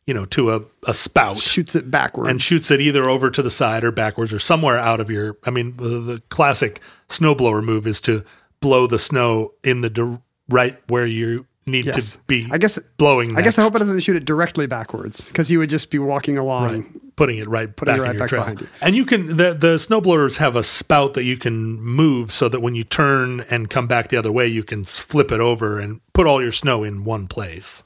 you 0.07 0.13
know 0.15 0.25
to 0.25 0.51
a, 0.55 0.61
a 0.87 0.93
spout 0.93 1.37
Shoots 1.37 1.75
it 1.75 1.91
backwards. 1.91 2.29
and 2.31 2.41
shoots 2.41 2.71
it 2.71 2.81
either 2.81 3.07
over 3.07 3.29
to 3.29 3.41
the 3.43 3.51
side 3.51 3.83
or 3.83 3.91
backwards 3.91 4.33
or 4.33 4.39
somewhere 4.39 4.79
out 4.79 4.99
of 4.99 5.09
your. 5.11 5.37
I 5.45 5.51
mean, 5.51 5.77
the, 5.77 5.99
the 5.99 6.21
classic 6.29 6.81
snowblower 7.09 7.63
move 7.63 7.85
is 7.85 8.01
to 8.01 8.23
blow 8.61 8.87
the 8.87 8.97
snow 8.99 9.53
in 9.63 9.81
the 9.81 9.89
di- 9.91 10.17
right 10.49 10.79
where 10.87 11.05
you 11.05 11.45
need 11.65 11.85
Yes. 11.85 12.13
to 12.13 12.19
be. 12.27 12.47
I 12.51 12.57
guess 12.57 12.79
blowing. 12.97 13.37
I 13.37 13.41
guess 13.41 13.59
I 13.59 13.61
hope 13.61 13.75
it 13.75 13.79
doesn't 13.79 13.99
shoot 13.99 14.15
it 14.15 14.23
directly 14.25 14.65
backwards 14.67 15.27
because 15.27 15.51
you 15.51 15.59
would 15.59 15.69
just 15.69 15.91
be 15.91 15.99
walking 15.99 16.37
along. 16.37 16.73
Right. 16.73 16.85
Putting 17.17 17.37
it 17.39 17.47
right 17.49 17.75
Putting 17.75 17.95
back 17.95 17.99
it 17.99 18.01
right 18.03 18.09
in 18.11 18.15
your 18.15 18.19
back 18.21 18.29
trail. 18.29 18.41
behind 18.43 18.61
you. 18.61 18.67
And 18.79 18.95
you 18.95 19.03
can 19.05 19.27
the 19.37 19.53
the 19.53 19.75
snowblowers 19.77 20.37
have 20.37 20.55
a 20.55 20.61
spout 20.63 21.15
that 21.15 21.23
you 21.23 21.35
can 21.35 21.81
move 21.81 22.31
so 22.31 22.47
that 22.47 22.61
when 22.61 22.75
you 22.75 22.83
turn 22.83 23.41
and 23.49 23.69
come 23.71 23.87
back 23.87 24.09
the 24.09 24.17
other 24.17 24.31
way, 24.31 24.47
you 24.47 24.63
can 24.63 24.83
flip 24.83 25.31
it 25.31 25.39
over 25.41 25.79
and 25.79 25.99
put 26.13 26.27
all 26.27 26.41
your 26.41 26.51
snow 26.51 26.83
in 26.83 27.03
one 27.03 27.27
place. 27.27 27.83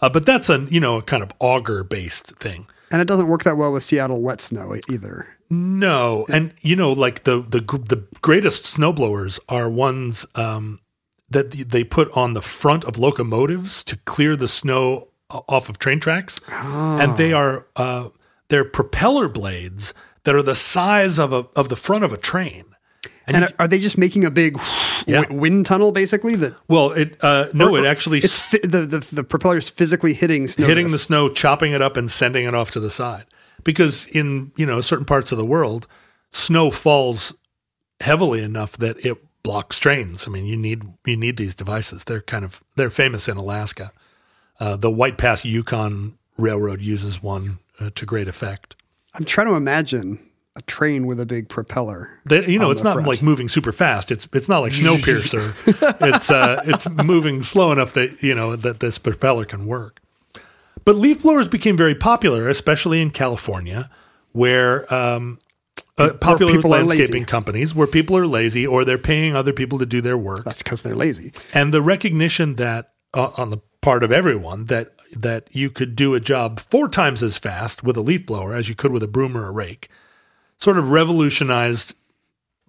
Uh, 0.00 0.08
but 0.08 0.24
that's 0.24 0.48
a 0.48 0.66
you 0.70 0.80
know 0.80 0.96
a 0.96 1.02
kind 1.02 1.22
of 1.22 1.30
auger 1.38 1.84
based 1.84 2.36
thing. 2.36 2.66
And 2.90 3.02
it 3.02 3.08
doesn't 3.08 3.28
work 3.28 3.44
that 3.44 3.56
well 3.56 3.72
with 3.72 3.84
Seattle 3.84 4.22
wet 4.22 4.40
snow 4.40 4.74
either. 4.88 5.26
No, 5.50 6.26
and 6.30 6.52
you 6.60 6.76
know, 6.76 6.92
like 6.92 7.24
the 7.24 7.40
the 7.40 7.60
the 7.60 8.06
greatest 8.20 8.64
snowblowers 8.64 9.40
are 9.48 9.68
ones 9.68 10.26
um, 10.34 10.80
that 11.30 11.50
they 11.50 11.84
put 11.84 12.10
on 12.16 12.34
the 12.34 12.42
front 12.42 12.84
of 12.84 12.98
locomotives 12.98 13.82
to 13.84 13.96
clear 13.96 14.36
the 14.36 14.48
snow 14.48 15.08
off 15.30 15.68
of 15.68 15.78
train 15.78 16.00
tracks, 16.00 16.40
and 16.50 17.16
they 17.16 17.32
are 17.32 17.66
uh, 17.76 18.08
they're 18.48 18.64
propeller 18.64 19.28
blades 19.28 19.94
that 20.24 20.34
are 20.34 20.42
the 20.42 20.54
size 20.54 21.18
of 21.18 21.32
a 21.32 21.46
of 21.56 21.68
the 21.68 21.76
front 21.76 22.04
of 22.04 22.12
a 22.12 22.18
train. 22.18 22.64
And, 23.34 23.54
are 23.58 23.68
they 23.68 23.78
just 23.78 23.98
making 23.98 24.24
a 24.24 24.30
big 24.30 24.58
Yeah. 25.06 25.24
wind 25.30 25.66
tunnel 25.66 25.92
basically 25.92 26.34
that 26.36 26.54
Well, 26.68 26.92
it 26.92 27.16
uh, 27.22 27.46
no, 27.52 27.76
it 27.76 27.84
actually 27.84 28.18
it's 28.18 28.46
fi- 28.50 28.58
the, 28.62 28.80
the 28.86 28.98
the 29.12 29.24
propeller's 29.24 29.68
physically 29.68 30.14
hitting 30.14 30.46
snow 30.46 30.66
hitting 30.66 30.90
the 30.90 30.98
snow, 30.98 31.28
chopping 31.28 31.72
it 31.72 31.82
up, 31.82 31.96
and 31.96 32.10
sending 32.10 32.44
it 32.46 32.54
off 32.54 32.70
to 32.72 32.80
the 32.80 32.90
side. 32.90 33.26
Because 33.64 34.06
in 34.06 34.52
you 34.56 34.66
know 34.66 34.80
certain 34.80 35.04
parts 35.04 35.32
of 35.32 35.38
the 35.38 35.44
world, 35.44 35.86
snow 36.30 36.70
falls 36.70 37.34
heavily 38.00 38.42
enough 38.42 38.76
that 38.78 39.04
it 39.04 39.18
blocks 39.42 39.78
trains. 39.78 40.26
I 40.26 40.30
mean, 40.30 40.44
you 40.44 40.56
need 40.56 40.82
you 41.06 41.16
need 41.16 41.36
these 41.36 41.54
devices. 41.54 42.04
They're 42.04 42.20
kind 42.20 42.44
of 42.44 42.62
they're 42.76 42.90
famous 42.90 43.28
in 43.28 43.36
Alaska. 43.36 43.92
Uh, 44.60 44.76
the 44.76 44.90
White 44.90 45.18
Pass 45.18 45.44
Yukon 45.44 46.18
Railroad 46.36 46.80
uses 46.80 47.22
one 47.22 47.58
uh, 47.80 47.90
to 47.94 48.04
great 48.06 48.28
effect. 48.28 48.74
I'm 49.14 49.24
trying 49.24 49.46
to 49.48 49.54
imagine 49.54 50.18
a 50.58 50.62
train 50.62 51.06
with 51.06 51.18
a 51.20 51.26
big 51.26 51.48
propeller. 51.48 52.10
They, 52.24 52.46
you 52.46 52.58
know, 52.58 52.70
it's 52.70 52.82
not 52.82 52.94
front. 52.94 53.08
like 53.08 53.22
moving 53.22 53.48
super 53.48 53.72
fast. 53.72 54.10
It's 54.10 54.28
it's 54.32 54.48
not 54.48 54.58
like 54.60 54.72
Snowpiercer. 54.80 55.54
it's 56.06 56.30
uh, 56.30 56.62
it's 56.66 56.88
moving 57.04 57.42
slow 57.42 57.72
enough 57.72 57.92
that 57.94 58.22
you 58.22 58.34
know 58.34 58.56
that 58.56 58.80
this 58.80 58.98
propeller 58.98 59.44
can 59.44 59.66
work. 59.66 60.00
But 60.84 60.96
leaf 60.96 61.22
blowers 61.22 61.48
became 61.48 61.76
very 61.76 61.94
popular, 61.94 62.48
especially 62.48 63.00
in 63.02 63.10
California, 63.10 63.90
where 64.32 64.92
um, 64.92 65.38
uh, 65.98 66.14
popular 66.14 66.60
landscaping 66.60 67.24
companies 67.24 67.74
where 67.74 67.86
people 67.86 68.16
are 68.16 68.26
lazy 68.26 68.66
or 68.66 68.84
they're 68.84 68.98
paying 68.98 69.34
other 69.36 69.52
people 69.52 69.78
to 69.78 69.86
do 69.86 70.00
their 70.00 70.16
work, 70.16 70.44
That's 70.44 70.62
because 70.62 70.82
they're 70.82 70.94
lazy. 70.96 71.32
and 71.52 71.74
the 71.74 71.82
recognition 71.82 72.54
that 72.56 72.92
uh, 73.14 73.30
on 73.36 73.50
the 73.50 73.58
part 73.80 74.02
of 74.02 74.10
everyone 74.10 74.66
that 74.66 74.92
that 75.16 75.48
you 75.52 75.70
could 75.70 75.94
do 75.96 76.14
a 76.14 76.20
job 76.20 76.58
four 76.60 76.88
times 76.88 77.22
as 77.22 77.38
fast 77.38 77.82
with 77.82 77.96
a 77.96 78.00
leaf 78.00 78.26
blower 78.26 78.54
as 78.54 78.68
you 78.68 78.74
could 78.74 78.90
with 78.92 79.02
a 79.02 79.08
broom 79.08 79.36
or 79.36 79.46
a 79.46 79.50
rake, 79.50 79.88
sort 80.58 80.78
of 80.78 80.90
revolutionized 80.90 81.94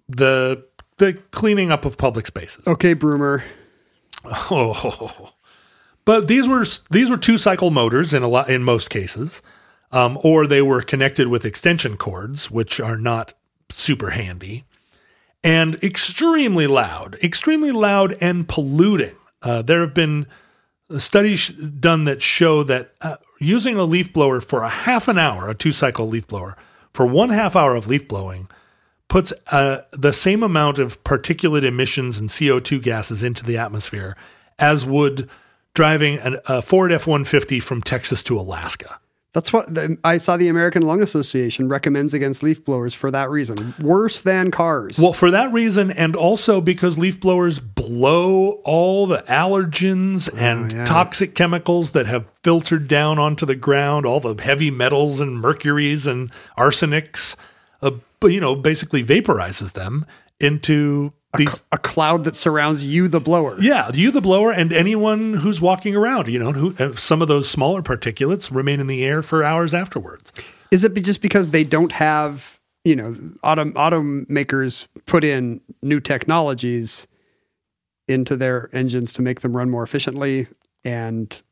the 0.08 0.64
the 0.98 1.14
cleaning 1.30 1.72
up 1.72 1.84
of 1.84 1.96
public 1.96 2.26
spaces. 2.26 2.66
Okay, 2.66 2.94
Broomer. 2.94 3.42
Oh. 4.24 5.32
But 6.04 6.28
these 6.28 6.48
were 6.48 6.64
these 6.90 7.10
were 7.10 7.16
two 7.16 7.38
cycle 7.38 7.70
motors 7.70 8.12
in 8.14 8.22
a 8.22 8.28
lot 8.28 8.48
in 8.48 8.64
most 8.64 8.90
cases, 8.90 9.42
um, 9.92 10.18
or 10.22 10.46
they 10.46 10.62
were 10.62 10.82
connected 10.82 11.28
with 11.28 11.44
extension 11.44 11.96
cords, 11.96 12.50
which 12.50 12.80
are 12.80 12.96
not 12.96 13.34
super 13.68 14.10
handy, 14.10 14.64
and 15.44 15.76
extremely 15.84 16.66
loud, 16.66 17.16
extremely 17.22 17.70
loud 17.70 18.16
and 18.20 18.48
polluting. 18.48 19.14
Uh, 19.42 19.62
there 19.62 19.80
have 19.80 19.94
been 19.94 20.26
studies 20.98 21.48
done 21.50 22.04
that 22.04 22.22
show 22.22 22.62
that 22.64 22.94
uh, 23.00 23.16
using 23.38 23.76
a 23.76 23.84
leaf 23.84 24.12
blower 24.12 24.40
for 24.40 24.62
a 24.62 24.68
half 24.68 25.06
an 25.06 25.18
hour, 25.18 25.48
a 25.48 25.54
two 25.54 25.72
cycle 25.72 26.08
leaf 26.08 26.26
blower, 26.26 26.56
for 26.92 27.06
one 27.06 27.30
half 27.30 27.56
hour 27.56 27.74
of 27.74 27.86
leaf 27.86 28.08
blowing, 28.08 28.48
puts 29.08 29.32
uh, 29.50 29.78
the 29.92 30.12
same 30.12 30.42
amount 30.42 30.78
of 30.78 31.02
particulate 31.04 31.64
emissions 31.64 32.18
and 32.18 32.28
CO2 32.28 32.82
gases 32.82 33.22
into 33.22 33.44
the 33.44 33.58
atmosphere 33.58 34.16
as 34.58 34.86
would 34.86 35.28
driving 35.74 36.18
an, 36.18 36.36
a 36.46 36.62
Ford 36.62 36.92
F 36.92 37.06
150 37.06 37.60
from 37.60 37.82
Texas 37.82 38.22
to 38.24 38.38
Alaska. 38.38 39.00
That's 39.32 39.52
what 39.52 39.72
the, 39.72 39.96
I 40.02 40.16
saw. 40.16 40.36
The 40.36 40.48
American 40.48 40.82
Lung 40.82 41.00
Association 41.02 41.68
recommends 41.68 42.14
against 42.14 42.42
leaf 42.42 42.64
blowers 42.64 42.94
for 42.94 43.12
that 43.12 43.30
reason. 43.30 43.74
Worse 43.80 44.20
than 44.20 44.50
cars. 44.50 44.98
Well, 44.98 45.12
for 45.12 45.30
that 45.30 45.52
reason, 45.52 45.92
and 45.92 46.16
also 46.16 46.60
because 46.60 46.98
leaf 46.98 47.20
blowers 47.20 47.60
blow 47.60 48.60
all 48.64 49.06
the 49.06 49.18
allergens 49.28 50.28
and 50.36 50.72
yeah. 50.72 50.84
toxic 50.84 51.36
chemicals 51.36 51.92
that 51.92 52.06
have 52.06 52.26
filtered 52.42 52.88
down 52.88 53.20
onto 53.20 53.46
the 53.46 53.54
ground, 53.54 54.04
all 54.04 54.18
the 54.18 54.40
heavy 54.42 54.70
metals 54.70 55.20
and 55.20 55.40
mercuries 55.40 56.08
and 56.08 56.32
arsenics, 56.58 57.36
uh, 57.82 57.92
you 58.24 58.40
know, 58.40 58.56
basically 58.56 59.04
vaporizes 59.04 59.74
them 59.74 60.06
into 60.40 61.12
these 61.36 61.60
a 61.70 61.78
cloud 61.78 62.24
that 62.24 62.34
surrounds 62.34 62.84
you, 62.84 63.06
the 63.08 63.20
blower. 63.20 63.56
Yeah, 63.60 63.90
you, 63.92 64.10
the 64.10 64.20
blower, 64.20 64.50
and 64.50 64.72
anyone 64.72 65.34
who's 65.34 65.60
walking 65.60 65.94
around. 65.94 66.28
You 66.28 66.38
know, 66.38 66.52
who 66.52 66.74
uh, 66.78 66.94
some 66.94 67.22
of 67.22 67.28
those 67.28 67.48
smaller 67.48 67.82
particulates 67.82 68.54
remain 68.54 68.80
in 68.80 68.86
the 68.86 69.04
air 69.04 69.22
for 69.22 69.44
hours 69.44 69.72
afterwards. 69.72 70.32
Is 70.70 70.84
it 70.84 70.94
just 70.94 71.22
because 71.22 71.48
they 71.48 71.64
don't 71.64 71.92
have, 71.92 72.60
you 72.84 72.96
know, 72.96 73.16
auto 73.42 73.64
automakers 73.66 74.88
put 75.06 75.24
in 75.24 75.60
new 75.82 76.00
technologies 76.00 77.06
into 78.08 78.36
their 78.36 78.68
engines 78.72 79.12
to 79.12 79.22
make 79.22 79.40
them 79.40 79.56
run 79.56 79.70
more 79.70 79.84
efficiently, 79.84 80.48
and 80.84 81.42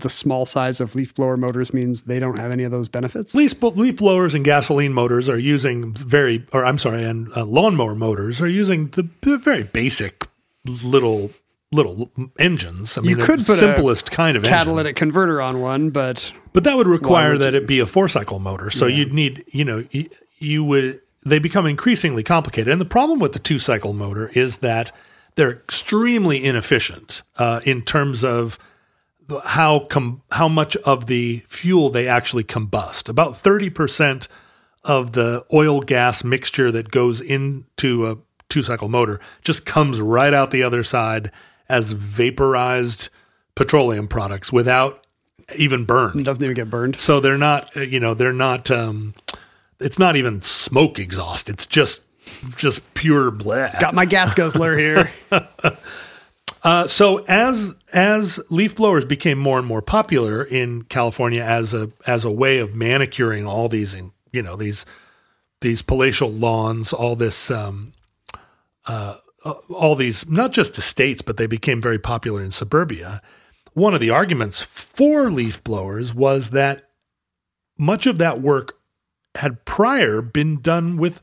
the 0.00 0.10
small 0.10 0.46
size 0.46 0.80
of 0.80 0.94
leaf 0.94 1.14
blower 1.14 1.36
motors 1.36 1.72
means 1.72 2.02
they 2.02 2.18
don't 2.20 2.38
have 2.38 2.50
any 2.50 2.64
of 2.64 2.70
those 2.70 2.88
benefits? 2.88 3.34
Leaf, 3.34 3.60
leaf 3.62 3.96
blowers 3.96 4.34
and 4.34 4.44
gasoline 4.44 4.92
motors 4.92 5.28
are 5.28 5.38
using 5.38 5.92
very, 5.94 6.44
or 6.52 6.64
I'm 6.64 6.78
sorry, 6.78 7.04
and 7.04 7.28
uh, 7.36 7.44
lawnmower 7.44 7.94
motors 7.94 8.40
are 8.40 8.48
using 8.48 8.88
the, 8.88 9.08
very 9.38 9.62
basic 9.64 10.26
little 10.64 11.30
little 11.70 12.10
engines. 12.38 12.96
I 12.96 13.02
You 13.02 13.16
mean, 13.16 13.26
could 13.26 13.40
the 13.40 13.44
put 13.44 13.52
a 13.56 13.58
simplest 13.58 14.10
kind 14.10 14.36
of 14.38 14.44
engine. 14.44 14.56
Catalytic 14.58 14.96
converter 14.96 15.42
on 15.42 15.60
one, 15.60 15.90
but 15.90 16.32
But 16.54 16.64
that 16.64 16.76
would 16.78 16.86
require 16.86 17.32
would 17.32 17.42
that 17.42 17.52
you- 17.52 17.60
it 17.60 17.66
be 17.66 17.78
a 17.80 17.86
four 17.86 18.08
cycle 18.08 18.38
motor. 18.38 18.70
So 18.70 18.86
you'd 18.86 19.12
need, 19.12 19.44
you 19.48 19.66
know, 19.66 19.84
you, 19.90 20.08
you 20.38 20.64
would, 20.64 21.00
they 21.26 21.38
become 21.38 21.66
increasingly 21.66 22.22
complicated. 22.22 22.72
And 22.72 22.80
the 22.80 22.86
problem 22.86 23.18
with 23.18 23.32
the 23.34 23.38
two 23.38 23.58
cycle 23.58 23.92
motor 23.92 24.30
is 24.32 24.58
that 24.58 24.92
they're 25.34 25.50
extremely 25.52 26.42
inefficient 26.42 27.22
uh, 27.36 27.60
in 27.66 27.82
terms 27.82 28.24
of 28.24 28.58
how 29.44 29.80
com- 29.80 30.22
how 30.32 30.48
much 30.48 30.76
of 30.76 31.06
the 31.06 31.42
fuel 31.48 31.90
they 31.90 32.08
actually 32.08 32.44
combust. 32.44 33.08
About 33.08 33.34
30% 33.34 34.28
of 34.84 35.12
the 35.12 35.44
oil 35.52 35.80
gas 35.80 36.24
mixture 36.24 36.70
that 36.72 36.90
goes 36.90 37.20
into 37.20 38.06
a 38.06 38.16
two 38.48 38.62
cycle 38.62 38.88
motor 38.88 39.20
just 39.42 39.66
comes 39.66 40.00
right 40.00 40.32
out 40.32 40.50
the 40.50 40.62
other 40.62 40.82
side 40.82 41.30
as 41.68 41.92
vaporized 41.92 43.10
petroleum 43.54 44.08
products 44.08 44.52
without 44.52 45.06
even 45.56 45.84
burned. 45.84 46.20
it 46.20 46.24
doesn't 46.24 46.42
even 46.42 46.54
get 46.54 46.70
burned. 46.70 46.98
So 46.98 47.20
they're 47.20 47.38
not, 47.38 47.76
uh, 47.76 47.80
you 47.80 48.00
know, 48.00 48.14
they're 48.14 48.32
not. 48.32 48.70
Um, 48.70 49.14
it's 49.80 49.98
not 49.98 50.16
even 50.16 50.40
smoke 50.40 50.98
exhaust. 50.98 51.48
It's 51.48 51.66
just, 51.66 52.02
just 52.56 52.94
pure 52.94 53.30
bleh. 53.30 53.78
Got 53.80 53.94
my 53.94 54.06
gas 54.06 54.34
guzzler 54.34 54.76
here. 54.76 55.12
Uh, 56.62 56.86
so 56.86 57.24
as 57.26 57.76
as 57.92 58.40
leaf 58.50 58.74
blowers 58.74 59.04
became 59.04 59.38
more 59.38 59.58
and 59.58 59.66
more 59.66 59.82
popular 59.82 60.42
in 60.42 60.82
California 60.82 61.42
as 61.42 61.72
a 61.72 61.90
as 62.06 62.24
a 62.24 62.30
way 62.30 62.58
of 62.58 62.74
manicuring 62.74 63.46
all 63.46 63.68
these, 63.68 63.96
you 64.32 64.42
know, 64.42 64.56
these 64.56 64.84
these 65.60 65.82
palatial 65.82 66.30
lawns, 66.30 66.92
all 66.92 67.16
this, 67.16 67.50
um, 67.50 67.92
uh, 68.86 69.16
uh, 69.44 69.52
all 69.70 69.94
these, 69.94 70.28
not 70.28 70.52
just 70.52 70.78
estates, 70.78 71.22
but 71.22 71.36
they 71.36 71.46
became 71.46 71.80
very 71.80 71.98
popular 71.98 72.42
in 72.42 72.52
suburbia. 72.52 73.20
One 73.74 73.94
of 73.94 74.00
the 74.00 74.10
arguments 74.10 74.62
for 74.62 75.30
leaf 75.30 75.62
blowers 75.62 76.14
was 76.14 76.50
that 76.50 76.88
much 77.76 78.06
of 78.06 78.18
that 78.18 78.40
work 78.40 78.78
had 79.36 79.64
prior 79.64 80.20
been 80.20 80.60
done 80.60 80.96
with 80.96 81.20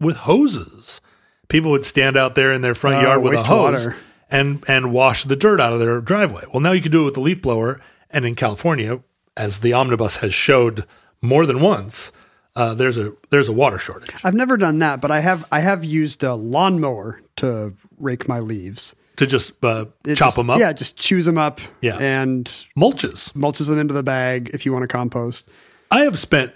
with 0.00 0.16
hoses. 0.16 1.00
People 1.48 1.70
would 1.70 1.84
stand 1.84 2.16
out 2.16 2.34
there 2.34 2.52
in 2.52 2.62
their 2.62 2.74
front 2.74 2.96
Oh, 2.96 3.02
yard 3.02 3.22
with 3.22 3.34
a 3.34 3.42
hose 3.42 3.86
water. 3.86 3.96
And 4.30 4.64
and 4.68 4.92
wash 4.92 5.24
the 5.24 5.36
dirt 5.36 5.60
out 5.60 5.72
of 5.72 5.80
their 5.80 6.00
driveway. 6.00 6.42
Well, 6.52 6.60
now 6.60 6.72
you 6.72 6.82
can 6.82 6.92
do 6.92 7.02
it 7.02 7.04
with 7.06 7.14
the 7.14 7.20
leaf 7.20 7.42
blower, 7.42 7.80
and 8.10 8.24
in 8.24 8.34
California, 8.34 9.00
as 9.36 9.60
the 9.60 9.72
omnibus 9.72 10.16
has 10.18 10.34
showed 10.34 10.84
more 11.22 11.46
than 11.46 11.60
once, 11.60 12.12
uh, 12.54 12.74
there's 12.74 12.98
a 12.98 13.12
there's 13.30 13.48
a 13.48 13.52
water 13.52 13.78
shortage. 13.78 14.14
I've 14.24 14.34
never 14.34 14.56
done 14.56 14.78
that, 14.80 15.00
but 15.00 15.10
I 15.10 15.20
have 15.20 15.46
I 15.52 15.60
have 15.60 15.84
used 15.84 16.22
a 16.22 16.34
lawnmower 16.34 17.20
to 17.36 17.74
rake 17.98 18.28
my 18.28 18.40
leaves. 18.40 18.94
To 19.16 19.26
just 19.26 19.52
uh, 19.64 19.86
chop 20.06 20.16
just- 20.16 20.36
them 20.36 20.50
up, 20.50 20.58
Yeah, 20.58 20.74
just 20.74 20.98
chews 20.98 21.24
them 21.24 21.38
up. 21.38 21.60
Yeah. 21.80 21.96
and 21.98 22.44
mulches. 22.78 23.32
mulches 23.32 23.66
them 23.66 23.78
into 23.78 23.94
the 23.94 24.02
bag 24.02 24.50
if 24.52 24.66
you 24.66 24.72
want 24.74 24.82
to 24.82 24.88
compost. 24.88 25.48
I 25.90 26.00
have 26.00 26.18
spent 26.18 26.52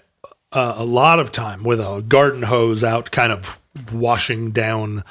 uh, 0.52 0.74
a 0.76 0.84
lot 0.84 1.20
of 1.20 1.32
time 1.32 1.62
with 1.62 1.80
a 1.80 2.02
garden 2.06 2.42
hose 2.42 2.84
out, 2.84 3.10
kind 3.12 3.32
of 3.32 3.58
washing 3.92 4.50
down 4.50 5.04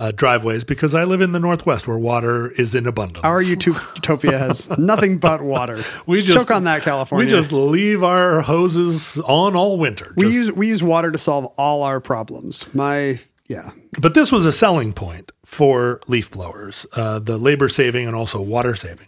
uh, 0.00 0.12
driveways 0.12 0.64
because 0.64 0.94
I 0.94 1.04
live 1.04 1.20
in 1.20 1.32
the 1.32 1.40
Northwest 1.40 1.88
where 1.88 1.98
water 1.98 2.50
is 2.52 2.74
in 2.74 2.86
abundance. 2.86 3.24
Our 3.24 3.42
utopia 3.42 4.38
has 4.38 4.68
nothing 4.78 5.18
but 5.18 5.42
water. 5.42 5.82
we 6.06 6.22
just 6.22 6.36
choke 6.38 6.50
on 6.50 6.64
that, 6.64 6.82
California. 6.82 7.26
We 7.26 7.30
just 7.30 7.52
leave 7.52 8.04
our 8.04 8.40
hoses 8.40 9.18
on 9.20 9.56
all 9.56 9.76
winter. 9.76 10.14
we 10.16 10.28
use 10.32 10.52
we 10.52 10.68
use 10.68 10.82
water 10.82 11.10
to 11.10 11.18
solve 11.18 11.46
all 11.56 11.82
our 11.82 12.00
problems. 12.00 12.72
My 12.74 13.18
yeah, 13.48 13.70
But 13.98 14.12
this 14.12 14.30
was 14.30 14.44
a 14.44 14.52
selling 14.52 14.92
point 14.92 15.32
for 15.42 16.00
leaf 16.06 16.30
blowers, 16.30 16.86
uh, 16.92 17.18
the 17.18 17.38
labor 17.38 17.70
saving 17.70 18.06
and 18.06 18.14
also 18.14 18.42
water 18.42 18.74
saving. 18.74 19.06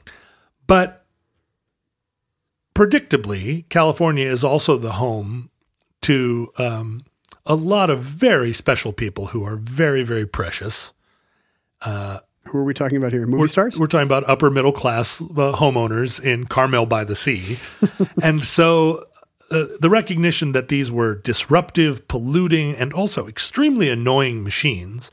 But 0.67 1.05
predictably, 2.75 3.69
California 3.69 4.27
is 4.27 4.43
also 4.43 4.79
the 4.79 4.93
home 4.93 5.51
to 6.03 6.51
um, 6.57 7.03
a 7.51 7.57
lot 7.57 7.91
of 7.91 8.01
very 8.01 8.53
special 8.53 8.93
people 8.93 9.27
who 9.27 9.45
are 9.45 9.57
very, 9.57 10.05
very 10.05 10.25
precious. 10.25 10.95
who 11.83 12.59
are 12.59 12.65
we 12.65 12.73
talking 12.73 12.97
about 12.97 13.13
here? 13.13 13.27
Movie 13.27 13.49
stars? 13.49 13.77
We're 13.77 13.89
talking 13.89 14.07
about 14.07 14.29
upper 14.29 14.51
middle 14.51 14.71
class 14.71 15.21
uh, 15.21 15.53
homeowners 15.57 16.23
in 16.23 16.47
Carmel 16.47 16.87
by 16.87 17.03
the 17.03 17.17
Sea. 17.17 17.59
and 18.23 18.45
so 18.45 19.05
uh, 19.51 19.65
the 19.81 19.91
recognition 19.91 20.53
that 20.53 20.69
these 20.69 20.93
were 20.93 21.17
disruptive, 21.17 22.07
polluting, 22.07 22.77
and 22.77 22.93
also 22.93 23.27
extremely 23.27 23.91
annoying 23.91 24.45
machines 24.45 25.11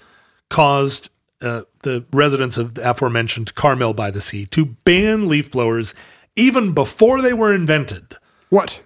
caused 0.49 1.09
uh, 1.41 1.61
the 1.81 2.05
residents 2.13 2.55
of 2.55 2.75
the 2.75 2.87
aforementioned 2.87 3.55
Carmel 3.55 3.95
by 3.95 4.11
the 4.11 4.21
Sea 4.21 4.45
to 4.45 4.77
ban 4.85 5.27
leaf 5.27 5.51
blowers 5.51 5.95
even 6.35 6.71
before 6.73 7.19
they 7.23 7.33
were 7.33 7.51
invented. 7.51 8.15
What? 8.49 8.83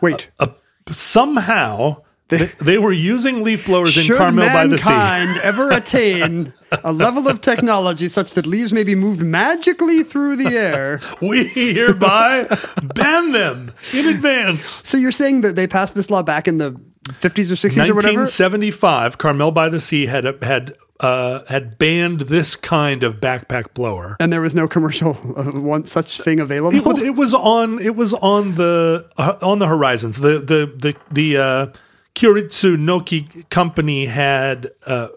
Wait. 0.00 0.30
Uh, 0.38 0.48
somehow 0.88 2.02
they, 2.32 2.46
they 2.64 2.78
were 2.78 2.92
using 2.92 3.44
leaf 3.44 3.66
blowers 3.66 3.96
in 3.98 4.16
Carmel 4.16 4.48
by 4.48 4.66
the 4.66 4.78
Sea. 4.78 4.88
mankind 4.88 5.40
ever 5.42 5.70
attain 5.70 6.52
a 6.82 6.92
level 6.92 7.28
of 7.28 7.40
technology 7.40 8.08
such 8.08 8.32
that 8.32 8.46
leaves 8.46 8.72
may 8.72 8.84
be 8.84 8.94
moved 8.94 9.22
magically 9.22 10.02
through 10.02 10.36
the 10.36 10.56
air? 10.56 11.00
We 11.20 11.44
hereby 11.48 12.48
ban 12.94 13.32
them 13.32 13.72
in 13.92 14.08
advance. 14.08 14.80
So 14.82 14.96
you're 14.96 15.12
saying 15.12 15.42
that 15.42 15.56
they 15.56 15.66
passed 15.66 15.94
this 15.94 16.10
law 16.10 16.22
back 16.22 16.48
in 16.48 16.58
the 16.58 16.72
50s 17.08 17.50
or 17.50 17.54
60s 17.54 17.88
or 17.88 17.94
whatever? 17.94 18.20
1975, 18.20 19.18
Carmel 19.18 19.50
by 19.50 19.68
the 19.68 19.80
Sea 19.80 20.06
had 20.06 20.24
had 20.42 20.74
uh, 21.00 21.40
had 21.48 21.78
banned 21.78 22.20
this 22.22 22.54
kind 22.56 23.02
of 23.02 23.20
backpack 23.20 23.74
blower. 23.74 24.16
And 24.20 24.32
there 24.32 24.40
was 24.40 24.54
no 24.54 24.68
commercial 24.68 25.10
of 25.36 25.60
one 25.60 25.84
such 25.84 26.20
thing 26.20 26.40
available? 26.40 26.76
It 26.76 26.84
was, 26.84 27.02
it 27.02 27.14
was 27.16 27.34
on 27.34 27.80
it 27.80 27.96
was 27.96 28.14
on 28.14 28.52
the 28.52 29.08
uh, 29.18 29.36
on 29.42 29.58
the 29.58 29.66
horizons. 29.66 30.20
The 30.20 30.38
the 30.38 30.72
the 30.76 30.96
the 31.10 31.36
uh, 31.36 31.66
Kyoritsu 32.14 32.76
Noki 32.76 33.48
company 33.48 34.06
had 34.06 34.70
uh, 34.86 35.08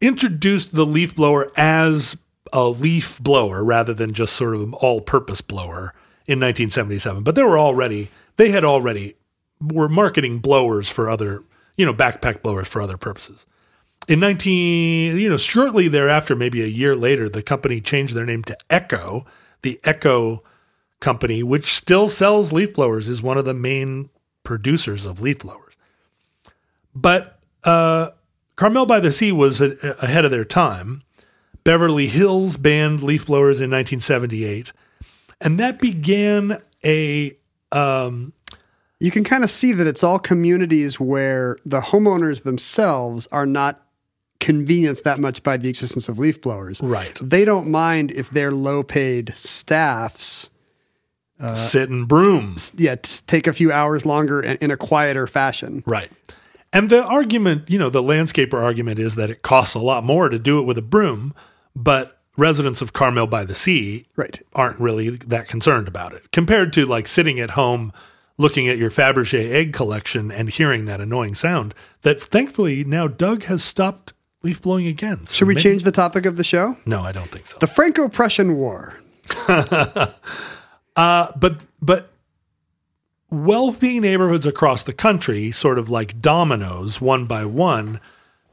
introduced 0.00 0.74
the 0.74 0.84
leaf 0.84 1.14
blower 1.14 1.50
as 1.56 2.16
a 2.52 2.68
leaf 2.68 3.18
blower 3.20 3.64
rather 3.64 3.94
than 3.94 4.12
just 4.12 4.34
sort 4.34 4.54
of 4.54 4.62
an 4.62 4.74
all-purpose 4.74 5.40
blower 5.40 5.94
in 6.26 6.38
1977. 6.38 7.22
But 7.22 7.34
they 7.34 7.42
were 7.42 7.58
already 7.58 8.10
they 8.36 8.50
had 8.50 8.64
already 8.64 9.14
were 9.60 9.88
marketing 9.88 10.38
blowers 10.38 10.88
for 10.88 11.08
other 11.08 11.44
you 11.76 11.86
know 11.86 11.94
backpack 11.94 12.42
blowers 12.42 12.68
for 12.68 12.82
other 12.82 12.96
purposes. 12.96 13.46
In 14.08 14.18
19, 14.18 15.16
you 15.16 15.28
know, 15.28 15.36
shortly 15.36 15.86
thereafter, 15.86 16.34
maybe 16.34 16.60
a 16.60 16.66
year 16.66 16.96
later, 16.96 17.28
the 17.28 17.42
company 17.42 17.80
changed 17.80 18.14
their 18.14 18.26
name 18.26 18.42
to 18.44 18.56
Echo. 18.68 19.24
The 19.62 19.78
Echo 19.84 20.42
company, 20.98 21.44
which 21.44 21.72
still 21.72 22.08
sells 22.08 22.52
leaf 22.52 22.74
blowers, 22.74 23.08
is 23.08 23.22
one 23.22 23.38
of 23.38 23.44
the 23.44 23.54
main 23.54 24.10
producers 24.44 25.06
of 25.06 25.20
leaf 25.20 25.40
blowers. 25.40 25.76
But 26.94 27.38
uh, 27.64 28.10
Carmel 28.56 28.86
by 28.86 29.00
the 29.00 29.12
Sea 29.12 29.32
was 29.32 29.60
a, 29.60 29.76
ahead 30.02 30.24
of 30.24 30.30
their 30.30 30.44
time. 30.44 31.02
Beverly 31.64 32.08
Hills 32.08 32.56
banned 32.56 33.02
leaf 33.02 33.26
blowers 33.26 33.60
in 33.60 33.70
1978, 33.70 34.72
and 35.40 35.58
that 35.60 35.78
began 35.78 36.60
a 36.84 37.32
um, 37.70 38.32
you 39.02 39.10
can 39.10 39.24
kind 39.24 39.42
of 39.42 39.50
see 39.50 39.72
that 39.72 39.86
it's 39.86 40.04
all 40.04 40.18
communities 40.18 41.00
where 41.00 41.56
the 41.64 41.80
homeowners 41.80 42.44
themselves 42.44 43.26
are 43.32 43.46
not 43.46 43.84
convenienced 44.38 45.04
that 45.04 45.18
much 45.18 45.42
by 45.42 45.56
the 45.56 45.68
existence 45.68 46.08
of 46.08 46.18
leaf 46.18 46.40
blowers. 46.40 46.80
Right. 46.80 47.18
They 47.20 47.44
don't 47.44 47.68
mind 47.68 48.10
if 48.10 48.30
their 48.30 48.52
low 48.52 48.82
paid 48.82 49.32
staffs 49.34 50.50
sit 51.54 51.88
and 51.90 52.06
broom. 52.08 52.56
yeah, 52.76 52.94
take 53.26 53.46
a 53.46 53.52
few 53.52 53.70
hours 53.72 54.04
longer 54.06 54.40
in, 54.42 54.56
in 54.58 54.70
a 54.70 54.76
quieter 54.76 55.26
fashion. 55.26 55.82
Right. 55.86 56.10
And 56.72 56.88
the 56.88 57.02
argument, 57.04 57.68
you 57.68 57.78
know, 57.78 57.90
the 57.90 58.02
landscaper 58.02 58.54
argument 58.62 58.98
is 58.98 59.14
that 59.16 59.28
it 59.30 59.42
costs 59.42 59.74
a 59.74 59.78
lot 59.78 60.04
more 60.04 60.28
to 60.28 60.38
do 60.38 60.58
it 60.58 60.62
with 60.62 60.78
a 60.78 60.82
broom, 60.82 61.34
but 61.76 62.18
residents 62.38 62.80
of 62.80 62.92
Carmel 62.94 63.26
by 63.26 63.44
the 63.44 63.54
Sea 63.54 64.06
Right. 64.16 64.40
aren't 64.54 64.80
really 64.80 65.10
that 65.10 65.48
concerned 65.48 65.86
about 65.86 66.14
it 66.14 66.30
compared 66.32 66.72
to 66.72 66.86
like 66.86 67.06
sitting 67.06 67.38
at 67.40 67.50
home 67.50 67.92
looking 68.38 68.66
at 68.68 68.78
your 68.78 68.90
Fabergé 68.90 69.50
egg 69.52 69.74
collection 69.74 70.32
and 70.32 70.48
hearing 70.48 70.86
that 70.86 70.98
annoying 71.02 71.34
sound 71.34 71.74
that 72.00 72.18
thankfully 72.18 72.84
now 72.84 73.06
Doug 73.06 73.42
has 73.44 73.62
stopped 73.62 74.14
leaf 74.42 74.62
blowing 74.62 74.86
again. 74.86 75.26
So 75.26 75.34
Should 75.36 75.48
we 75.48 75.54
maybe- 75.54 75.62
change 75.62 75.84
the 75.84 75.92
topic 75.92 76.24
of 76.24 76.36
the 76.38 76.42
show? 76.44 76.78
No, 76.86 77.02
I 77.02 77.12
don't 77.12 77.30
think 77.30 77.46
so. 77.46 77.58
The 77.60 77.66
Franco 77.66 78.08
Prussian 78.08 78.56
War. 80.96 81.32
but 81.36 81.64
but 81.80 82.10
wealthy 83.30 83.98
neighborhoods 84.00 84.46
across 84.46 84.82
the 84.82 84.92
country, 84.92 85.50
sort 85.50 85.78
of 85.78 85.88
like 85.88 86.20
dominoes, 86.20 87.00
one 87.00 87.26
by 87.26 87.44
one, 87.44 88.00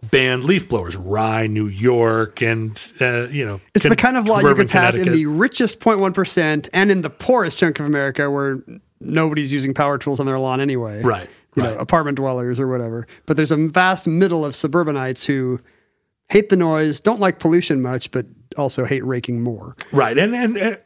banned 0.09 0.43
leaf 0.45 0.69
blowers. 0.69 0.95
Rye, 0.95 1.47
New 1.47 1.67
York, 1.67 2.41
and 2.41 2.91
uh, 3.01 3.27
you 3.27 3.45
know, 3.45 3.61
It's 3.75 3.87
the 3.87 3.95
kind 3.95 4.17
of 4.17 4.25
law 4.25 4.39
you 4.39 4.55
could 4.55 4.69
pass 4.69 4.95
in 4.95 5.11
the 5.11 5.25
richest 5.25 5.79
0.1% 5.79 6.69
and 6.73 6.91
in 6.91 7.01
the 7.01 7.09
poorest 7.09 7.57
chunk 7.57 7.79
of 7.79 7.85
America 7.85 8.29
where 8.29 8.61
nobody's 9.01 9.51
using 9.53 9.73
power 9.73 9.97
tools 9.97 10.19
on 10.19 10.25
their 10.25 10.39
lawn 10.39 10.61
anyway. 10.61 11.01
Right, 11.01 11.29
You 11.55 11.63
right. 11.63 11.73
know, 11.73 11.79
apartment 11.79 12.17
dwellers 12.17 12.59
or 12.59 12.67
whatever. 12.67 13.07
But 13.25 13.37
there's 13.37 13.51
a 13.51 13.57
vast 13.57 14.07
middle 14.07 14.45
of 14.45 14.55
suburbanites 14.55 15.23
who 15.25 15.59
hate 16.29 16.49
the 16.49 16.57
noise, 16.57 16.99
don't 16.99 17.19
like 17.19 17.39
pollution 17.39 17.81
much, 17.81 18.11
but 18.11 18.25
also 18.57 18.85
hate 18.85 19.03
raking 19.05 19.41
more. 19.41 19.75
Right. 19.91 20.17
And, 20.17 20.35
and, 20.35 20.57
and 20.57 20.81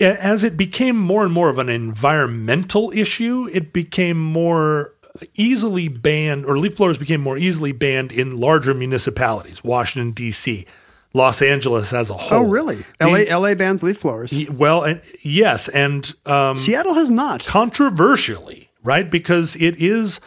as 0.00 0.44
it 0.44 0.56
became 0.56 0.96
more 0.96 1.24
and 1.24 1.32
more 1.32 1.48
of 1.48 1.58
an 1.58 1.68
environmental 1.68 2.92
issue, 2.94 3.48
it 3.52 3.72
became 3.72 4.20
more 4.20 4.94
easily 5.34 5.88
banned, 5.88 6.46
or 6.46 6.58
leaf 6.58 6.76
blowers 6.76 6.98
became 6.98 7.20
more 7.20 7.36
easily 7.36 7.72
banned 7.72 8.12
in 8.12 8.36
larger 8.36 8.74
municipalities, 8.74 9.64
Washington, 9.64 10.12
D.C., 10.12 10.66
Los 11.14 11.40
Angeles 11.40 11.92
as 11.92 12.10
a 12.10 12.14
whole. 12.14 12.44
Oh, 12.44 12.48
really? 12.48 12.78
LA, 13.00 13.24
LA 13.36 13.54
bans 13.54 13.82
leaf 13.82 14.02
blowers. 14.02 14.32
Well, 14.50 14.84
and, 14.84 15.00
yes. 15.22 15.68
And 15.68 16.12
um, 16.26 16.54
Seattle 16.54 16.94
has 16.94 17.10
not. 17.10 17.46
controversially, 17.46 18.70
right? 18.84 19.10
Because 19.10 19.56
it 19.56 19.80
is, 19.80 20.20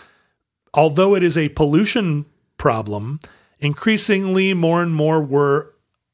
although 0.73 1.15
it 1.15 1.21
is 1.21 1.37
a 1.37 1.49
pollution 1.49 2.25
problem, 2.57 3.19
increasingly 3.59 4.53
more 4.55 4.81
and 4.81 4.93
more 4.93 5.21
were 5.21 5.73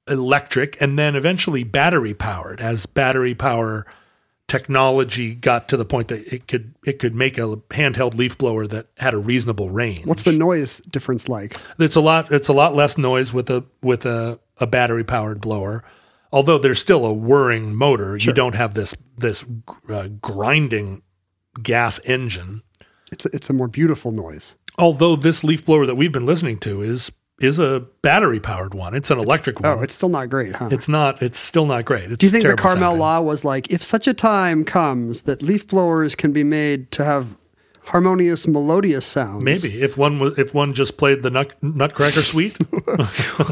electric 0.09 0.79
and 0.81 0.97
then 0.97 1.15
eventually 1.15 1.63
battery 1.63 2.13
powered 2.13 2.61
as 2.61 2.85
battery 2.85 3.35
power 3.35 3.85
technology 4.47 5.35
got 5.35 5.67
to 5.69 5.77
the 5.77 5.85
point 5.85 6.07
that 6.07 6.33
it 6.33 6.47
could 6.47 6.73
it 6.85 6.99
could 6.99 7.13
make 7.13 7.37
a 7.37 7.57
handheld 7.69 8.15
leaf 8.15 8.37
blower 8.37 8.65
that 8.67 8.87
had 8.97 9.13
a 9.13 9.17
reasonable 9.17 9.69
range. 9.69 10.05
What's 10.05 10.23
the 10.23 10.31
noise 10.31 10.79
difference 10.81 11.27
like? 11.27 11.57
It's 11.79 11.95
a 11.95 12.01
lot. 12.01 12.31
It's 12.31 12.47
a 12.47 12.53
lot 12.53 12.75
less 12.75 12.97
noise 12.97 13.33
with 13.33 13.49
a 13.49 13.65
with 13.81 14.05
a, 14.05 14.39
a 14.57 14.67
battery 14.67 15.03
powered 15.03 15.41
blower. 15.41 15.83
Although 16.31 16.57
there's 16.57 16.79
still 16.79 17.05
a 17.05 17.13
whirring 17.13 17.75
motor, 17.75 18.17
you 18.17 18.33
don't 18.33 18.55
have 18.55 18.73
this 18.73 18.95
this 19.17 19.45
uh, 19.89 20.07
grinding 20.21 21.03
gas 21.61 21.99
engine. 22.05 22.63
It's 23.11 23.25
a, 23.25 23.29
it's 23.33 23.49
a 23.49 23.53
more 23.53 23.67
beautiful 23.67 24.11
noise. 24.11 24.55
Although 24.77 25.15
this 25.15 25.43
leaf 25.43 25.65
blower 25.65 25.85
that 25.85 25.95
we've 25.95 26.11
been 26.11 26.25
listening 26.25 26.59
to 26.59 26.81
is 26.81 27.11
is 27.39 27.59
a 27.59 27.85
battery 28.01 28.39
powered 28.39 28.73
one. 28.73 28.95
It's 28.95 29.11
an 29.11 29.19
electric 29.19 29.57
oh, 29.63 29.69
one. 29.69 29.79
Oh, 29.79 29.81
it's 29.83 29.93
still 29.93 30.09
not 30.09 30.29
great, 30.29 30.55
huh? 30.55 30.69
It's 30.71 30.89
not. 30.89 31.21
It's 31.21 31.37
still 31.37 31.65
not 31.65 31.85
great. 31.85 32.11
It's 32.11 32.17
Do 32.17 32.25
you 32.25 32.31
think 32.31 32.47
the 32.47 32.55
Carmel 32.55 32.81
sounding. 32.81 32.99
law 32.99 33.21
was 33.21 33.45
like, 33.45 33.71
if 33.71 33.83
such 33.83 34.07
a 34.07 34.13
time 34.13 34.65
comes 34.65 35.23
that 35.23 35.41
leaf 35.41 35.67
blowers 35.67 36.15
can 36.15 36.33
be 36.33 36.43
made 36.43 36.91
to 36.93 37.03
have 37.03 37.37
harmonious, 37.87 38.47
melodious 38.47 39.05
sounds? 39.05 39.43
Maybe 39.43 39.81
if 39.81 39.97
one 39.97 40.19
was 40.19 40.37
if 40.37 40.53
one 40.53 40.73
just 40.73 40.97
played 40.97 41.23
the 41.23 41.29
nut, 41.29 41.53
Nutcracker 41.61 42.21
Suite. 42.21 42.57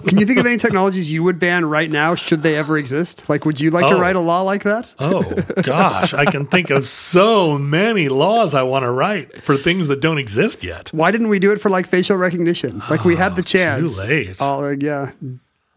Can 0.08 0.18
you 0.20 0.26
think 0.26 0.40
of 0.40 0.46
any 0.46 0.58
technologies 0.58 1.10
you 1.10 1.24
would 1.24 1.40
ban 1.40 1.66
right 1.66 1.90
now, 1.90 2.16
should 2.16 2.44
they 2.44 2.56
ever 2.56 2.78
exist? 2.78 3.28
Like, 3.30 3.46
would 3.46 3.60
you 3.60 3.72
like 3.72 3.88
to 3.88 3.96
Oh. 3.96 4.00
write 4.00 4.16
a 4.16 4.20
law 4.20 4.42
like 4.42 4.64
that? 4.64 4.88
oh 5.00 5.24
gosh, 5.64 6.14
I 6.14 6.26
can 6.26 6.46
think 6.48 6.70
of 6.70 6.88
so 6.88 7.58
many 7.58 8.10
laws 8.10 8.54
I 8.54 8.64
want 8.64 8.84
to 8.84 8.92
write 8.92 9.42
for 9.42 9.58
things 9.58 9.88
that 9.88 10.00
don't 10.02 10.18
exist 10.18 10.64
yet. 10.64 10.90
Why 10.94 11.12
didn't 11.12 11.30
we 11.30 11.40
do 11.40 11.52
it 11.52 11.62
for 11.62 11.70
like 11.70 11.88
facial 11.88 12.18
recognition? 12.18 12.82
Like 12.90 13.04
we 13.06 13.16
had 13.16 13.36
the 13.36 13.44
chance. 13.44 14.00
Ah, 14.00 14.04
Too 14.06 14.10
late. 14.14 14.36
Oh, 14.40 14.70
yeah. 14.80 15.12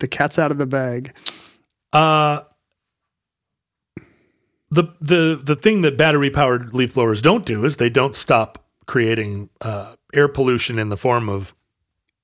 The 0.01 0.09
cat's 0.09 0.39
out 0.39 0.51
of 0.51 0.59
the 0.59 0.67
bag. 0.67 1.13
Uh 1.93 2.41
the 4.71 4.85
the 5.01 5.41
the 5.43 5.57
thing 5.57 5.81
that 5.83 5.97
battery 5.97 6.31
powered 6.31 6.75
leaf 6.75 6.95
blowers 6.95 7.23
don't 7.23 7.45
do 7.47 7.65
is 7.65 7.77
they 7.77 7.91
don't 7.91 8.15
stop 8.15 8.65
creating 8.87 9.51
uh, 9.61 9.95
air 10.15 10.29
pollution 10.29 10.79
in 10.79 10.89
the 10.89 10.97
form 10.97 11.29
of 11.29 11.55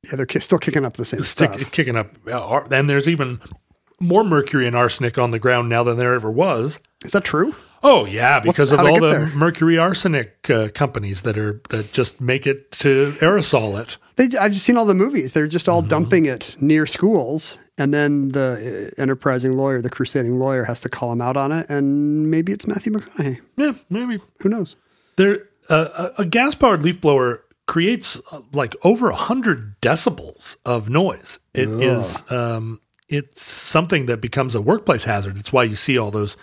Yeah, 0.04 0.16
they're 0.16 0.26
ki- 0.26 0.40
still 0.40 0.58
kicking 0.58 0.84
up 0.84 0.94
the 0.94 1.04
same 1.04 1.22
stick, 1.22 1.50
stuff. 1.52 1.72
kicking 1.72 1.96
up. 1.96 2.10
Uh, 2.30 2.60
and 2.70 2.88
there's 2.88 3.08
even 3.08 3.40
more 4.00 4.24
mercury 4.24 4.66
and 4.66 4.74
arsenic 4.76 5.18
on 5.18 5.30
the 5.30 5.38
ground 5.38 5.68
now 5.68 5.82
than 5.82 5.96
there 5.96 6.14
ever 6.14 6.30
was. 6.30 6.80
Is 7.04 7.12
that 7.12 7.24
true? 7.24 7.54
Oh 7.82 8.06
yeah, 8.06 8.40
because 8.40 8.72
of 8.72 8.80
all 8.80 8.98
the 8.98 9.08
there? 9.10 9.26
mercury 9.28 9.76
arsenic 9.78 10.48
uh, 10.50 10.68
companies 10.74 11.22
that 11.22 11.36
are 11.36 11.60
that 11.68 11.92
just 11.92 12.18
make 12.20 12.46
it 12.46 12.72
to 12.72 13.12
aerosol 13.20 13.78
it. 13.80 13.98
They, 14.16 14.28
I've 14.38 14.52
just 14.52 14.64
seen 14.64 14.76
all 14.76 14.84
the 14.84 14.94
movies. 14.94 15.32
They're 15.32 15.46
just 15.46 15.66
Mm-hmm. 15.66 15.74
all 15.74 15.82
dumping 15.82 16.26
it 16.26 16.56
near 16.60 16.86
schools, 16.86 17.58
and 17.78 17.92
then 17.92 18.28
the 18.28 18.90
uh, 18.96 19.02
enterprising 19.02 19.56
lawyer, 19.56 19.80
the 19.82 19.90
crusading 19.90 20.38
lawyer, 20.38 20.64
has 20.64 20.80
to 20.82 20.88
call 20.88 21.10
him 21.12 21.20
out 21.20 21.36
on 21.36 21.50
it. 21.52 21.68
And 21.68 22.30
maybe 22.30 22.52
it's 22.52 22.66
Matthew 22.66 22.92
McConaughey. 22.92 23.40
Yeah, 23.56 23.72
maybe 23.90 24.20
Who 24.42 24.48
knows? 24.48 24.76
there 25.16 25.48
uh, 25.70 26.10
a, 26.18 26.22
a 26.22 26.24
gas 26.26 26.54
powered 26.54 26.82
leaf 26.82 27.00
blower 27.00 27.42
creates 27.66 28.20
uh, 28.30 28.40
like 28.52 28.76
over 28.84 29.08
a 29.10 29.16
hundred 29.16 29.80
decibels 29.80 30.56
of 30.66 30.88
noise. 30.90 31.40
It 31.54 31.68
is 31.68 32.22
um, 32.30 32.80
it's 33.08 33.40
something 33.42 34.06
that 34.06 34.20
becomes 34.20 34.54
a 34.54 34.60
workplace 34.60 35.04
hazard. 35.04 35.36
It's 35.38 35.52
why 35.52 35.64
you 35.64 35.74
see 35.76 35.96
all 35.98 36.10
those 36.10 36.36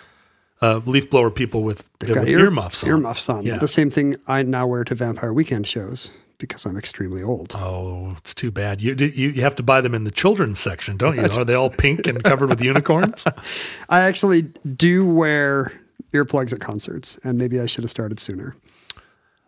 uh, 0.61 0.79
leaf 0.85 1.09
blower 1.09 1.29
people 1.31 1.63
with, 1.63 1.89
with 2.01 2.13
Got 2.15 2.27
earmuffs 2.27 2.83
on. 2.83 2.89
Earmuffs 2.89 3.29
on. 3.29 3.43
Yeah. 3.45 3.57
The 3.57 3.67
same 3.67 3.89
thing 3.89 4.15
I 4.27 4.43
now 4.43 4.67
wear 4.67 4.83
to 4.83 4.95
Vampire 4.95 5.33
Weekend 5.33 5.67
shows 5.67 6.09
because 6.41 6.65
I'm 6.65 6.77
extremely 6.77 7.23
old. 7.23 7.55
Oh, 7.55 8.15
it's 8.17 8.33
too 8.33 8.51
bad. 8.51 8.81
You, 8.81 8.95
you 8.95 9.29
you 9.29 9.41
have 9.41 9.55
to 9.55 9.63
buy 9.63 9.81
them 9.81 9.93
in 9.93 10.03
the 10.03 10.11
children's 10.11 10.59
section, 10.59 10.97
don't 10.97 11.15
you? 11.15 11.23
Are 11.23 11.45
they 11.45 11.53
all 11.53 11.69
pink 11.69 12.07
and 12.07 12.23
covered 12.23 12.49
with 12.49 12.61
unicorns? 12.61 13.23
I 13.89 14.01
actually 14.01 14.43
do 14.75 15.09
wear 15.09 15.71
earplugs 16.13 16.51
at 16.51 16.59
concerts, 16.59 17.19
and 17.23 17.37
maybe 17.37 17.59
I 17.59 17.65
should 17.65 17.83
have 17.83 17.91
started 17.91 18.19
sooner. 18.19 18.55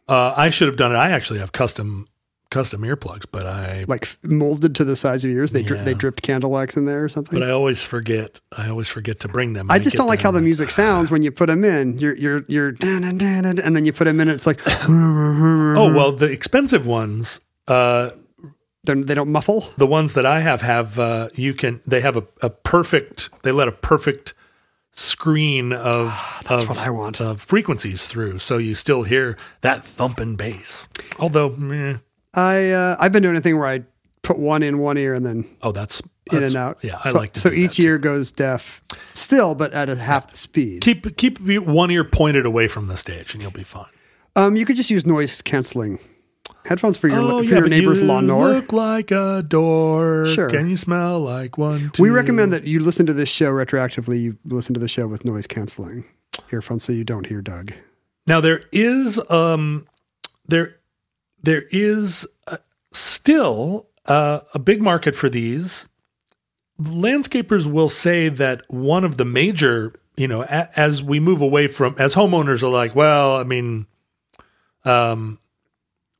Uh, 0.07 0.33
I 0.35 0.49
should 0.49 0.67
have 0.67 0.77
done 0.77 0.91
it. 0.91 0.95
I 0.95 1.11
actually 1.11 1.39
have 1.39 1.51
custom 1.51 2.07
custom 2.53 2.83
earplugs, 2.83 3.25
but 3.29 3.45
I 3.45 3.83
Like 3.87 4.07
molded 4.23 4.75
to 4.75 4.85
the 4.85 4.95
size 4.95 5.25
of 5.25 5.31
yours. 5.31 5.51
They 5.51 5.63
dri- 5.63 5.79
they 5.79 5.93
dripped 5.93 6.21
candle 6.21 6.51
wax 6.51 6.77
in 6.77 6.85
there 6.85 7.03
or 7.03 7.09
something. 7.09 7.37
but 7.37 7.45
I 7.47 7.51
always 7.51 7.83
forget. 7.83 8.39
I 8.57 8.69
always 8.69 8.87
forget 8.87 9.19
to 9.21 9.27
bring 9.27 9.53
them. 9.53 9.69
I 9.69 9.75
and 9.75 9.83
just 9.83 9.97
don't 9.97 10.07
like 10.07 10.21
how 10.21 10.31
the 10.31 10.41
music 10.41 10.71
sounds 10.71 11.11
when 11.11 11.23
you 11.23 11.31
put 11.31 11.47
them 11.47 11.65
in. 11.65 11.97
You're 11.97 12.15
you're 12.15 12.45
you're 12.47 12.75
and 12.81 13.19
then 13.75 13.85
you 13.85 13.91
put 13.91 14.05
them 14.05 14.21
in. 14.21 14.29
It's 14.29 14.47
like 14.47 14.59
Oh 14.87 15.93
well, 15.93 16.11
the 16.13 16.27
expensive 16.31 16.85
ones. 16.85 17.41
Uh, 17.67 18.11
they're- 18.85 19.03
they 19.03 19.15
don't 19.15 19.31
muffle. 19.31 19.65
the 19.77 19.87
ones 19.87 20.13
that 20.13 20.25
I 20.25 20.39
have 20.41 20.61
have 20.61 20.99
uh, 20.99 21.29
you 21.35 21.53
can 21.53 21.81
they 21.87 22.01
have 22.01 22.15
a, 22.17 22.23
a 22.41 22.49
perfect 22.49 23.29
they 23.43 23.51
let 23.51 23.67
a 23.67 23.71
perfect 23.71 24.33
screen 24.95 25.73
of 25.73 26.13
That's 26.47 26.63
of, 26.63 26.69
what 26.69 26.77
I 26.77 26.89
want. 26.91 27.19
of 27.19 27.41
frequencies 27.41 28.05
through, 28.07 28.39
so 28.39 28.57
you 28.59 28.75
still 28.75 29.03
hear 29.03 29.37
that 29.61 29.83
thumping 29.83 30.35
bass. 30.35 30.87
Although, 31.17 31.49
meh, 31.49 31.97
I 32.33 32.71
uh, 32.71 32.95
I've 32.99 33.11
been 33.11 33.23
doing 33.23 33.35
a 33.35 33.41
thing 33.41 33.57
where 33.57 33.67
I 33.67 33.83
put 34.21 34.39
one 34.39 34.63
in 34.63 34.79
one 34.79 34.97
ear 34.97 35.13
and 35.13 35.25
then 35.25 35.45
oh, 35.61 35.71
that's, 35.71 36.01
in 36.01 36.07
that's- 36.31 36.49
and 36.49 36.57
out. 36.57 36.79
Yeah, 36.81 36.99
I 37.03 37.11
so, 37.11 37.17
like 37.17 37.33
to. 37.33 37.39
so 37.39 37.51
each 37.51 37.79
ear 37.79 37.97
goes 37.97 38.31
deaf, 38.31 38.81
still, 39.13 39.55
but 39.55 39.73
at 39.73 39.89
a 39.89 39.95
half 39.95 40.31
the 40.31 40.37
speed. 40.37 40.81
Keep 40.81 41.17
keep 41.17 41.39
one 41.39 41.91
ear 41.91 42.03
pointed 42.03 42.45
away 42.45 42.67
from 42.67 42.87
the 42.87 42.97
stage, 42.97 43.33
and 43.33 43.41
you'll 43.41 43.51
be 43.51 43.63
fine. 43.63 43.85
Um, 44.35 44.55
you 44.55 44.65
could 44.65 44.77
just 44.77 44.89
use 44.89 45.05
noise 45.05 45.41
canceling 45.41 45.99
headphones 46.65 46.97
for 46.97 47.07
your 47.07 47.19
oh, 47.19 47.43
for 47.43 47.49
yeah, 47.49 47.59
your 47.59 47.67
neighbor's 47.67 48.01
you 48.01 48.07
lawnmower. 48.07 48.53
Look 48.53 48.73
like 48.73 49.11
a 49.11 49.43
door. 49.43 50.25
Sure. 50.27 50.49
Can 50.49 50.69
you 50.69 50.77
smell 50.77 51.19
like 51.19 51.57
one? 51.57 51.91
We 51.99 52.09
recommend 52.09 52.53
that 52.53 52.63
you 52.63 52.79
listen 52.79 53.05
to 53.05 53.13
this 53.13 53.29
show 53.29 53.51
retroactively. 53.51 54.21
You 54.21 54.37
listen 54.45 54.73
to 54.73 54.79
the 54.79 54.87
show 54.87 55.07
with 55.07 55.25
noise 55.25 55.47
canceling 55.47 56.05
earphones 56.51 56.83
so 56.83 56.93
you 56.93 57.03
don't 57.03 57.27
hear 57.27 57.41
Doug. 57.41 57.73
Now 58.25 58.41
there 58.41 58.63
is 58.71 59.19
um 59.29 59.87
there 60.47 60.77
there 61.43 61.63
is 61.71 62.27
uh, 62.47 62.57
still 62.91 63.87
uh, 64.05 64.39
a 64.53 64.59
big 64.59 64.81
market 64.81 65.15
for 65.15 65.29
these. 65.29 65.87
Landscapers 66.81 67.71
will 67.71 67.89
say 67.89 68.29
that 68.29 68.63
one 68.69 69.03
of 69.03 69.17
the 69.17 69.25
major, 69.25 69.93
you 70.17 70.27
know, 70.27 70.41
a, 70.43 70.69
as 70.79 71.03
we 71.03 71.19
move 71.19 71.41
away 71.41 71.67
from 71.67 71.95
as 71.99 72.15
homeowners 72.15 72.63
are 72.63 72.69
like, 72.69 72.95
well, 72.95 73.37
I 73.37 73.43
mean, 73.43 73.85
um, 74.85 75.39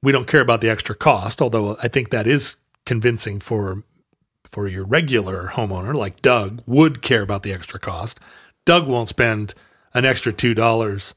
we 0.02 0.12
don't 0.12 0.28
care 0.28 0.42
about 0.42 0.62
the 0.62 0.70
extra 0.70 0.96
cost, 0.96 1.42
although 1.42 1.78
I 1.82 1.88
think 1.88 2.10
that 2.10 2.28
is 2.28 2.58
convincing 2.86 3.40
for 3.40 3.84
for 4.50 4.68
your 4.68 4.84
regular 4.84 5.48
homeowner 5.54 5.96
like 5.96 6.22
Doug 6.22 6.62
would 6.68 7.02
care 7.02 7.24
about 7.24 7.42
the 7.44 7.54
extra 7.54 7.80
cost. 7.80 8.20
Doug 8.66 8.88
won't 8.88 9.10
spend 9.10 9.56
an 9.94 10.06
extra 10.06 10.32
two 10.32 10.54
dollars 10.54 11.16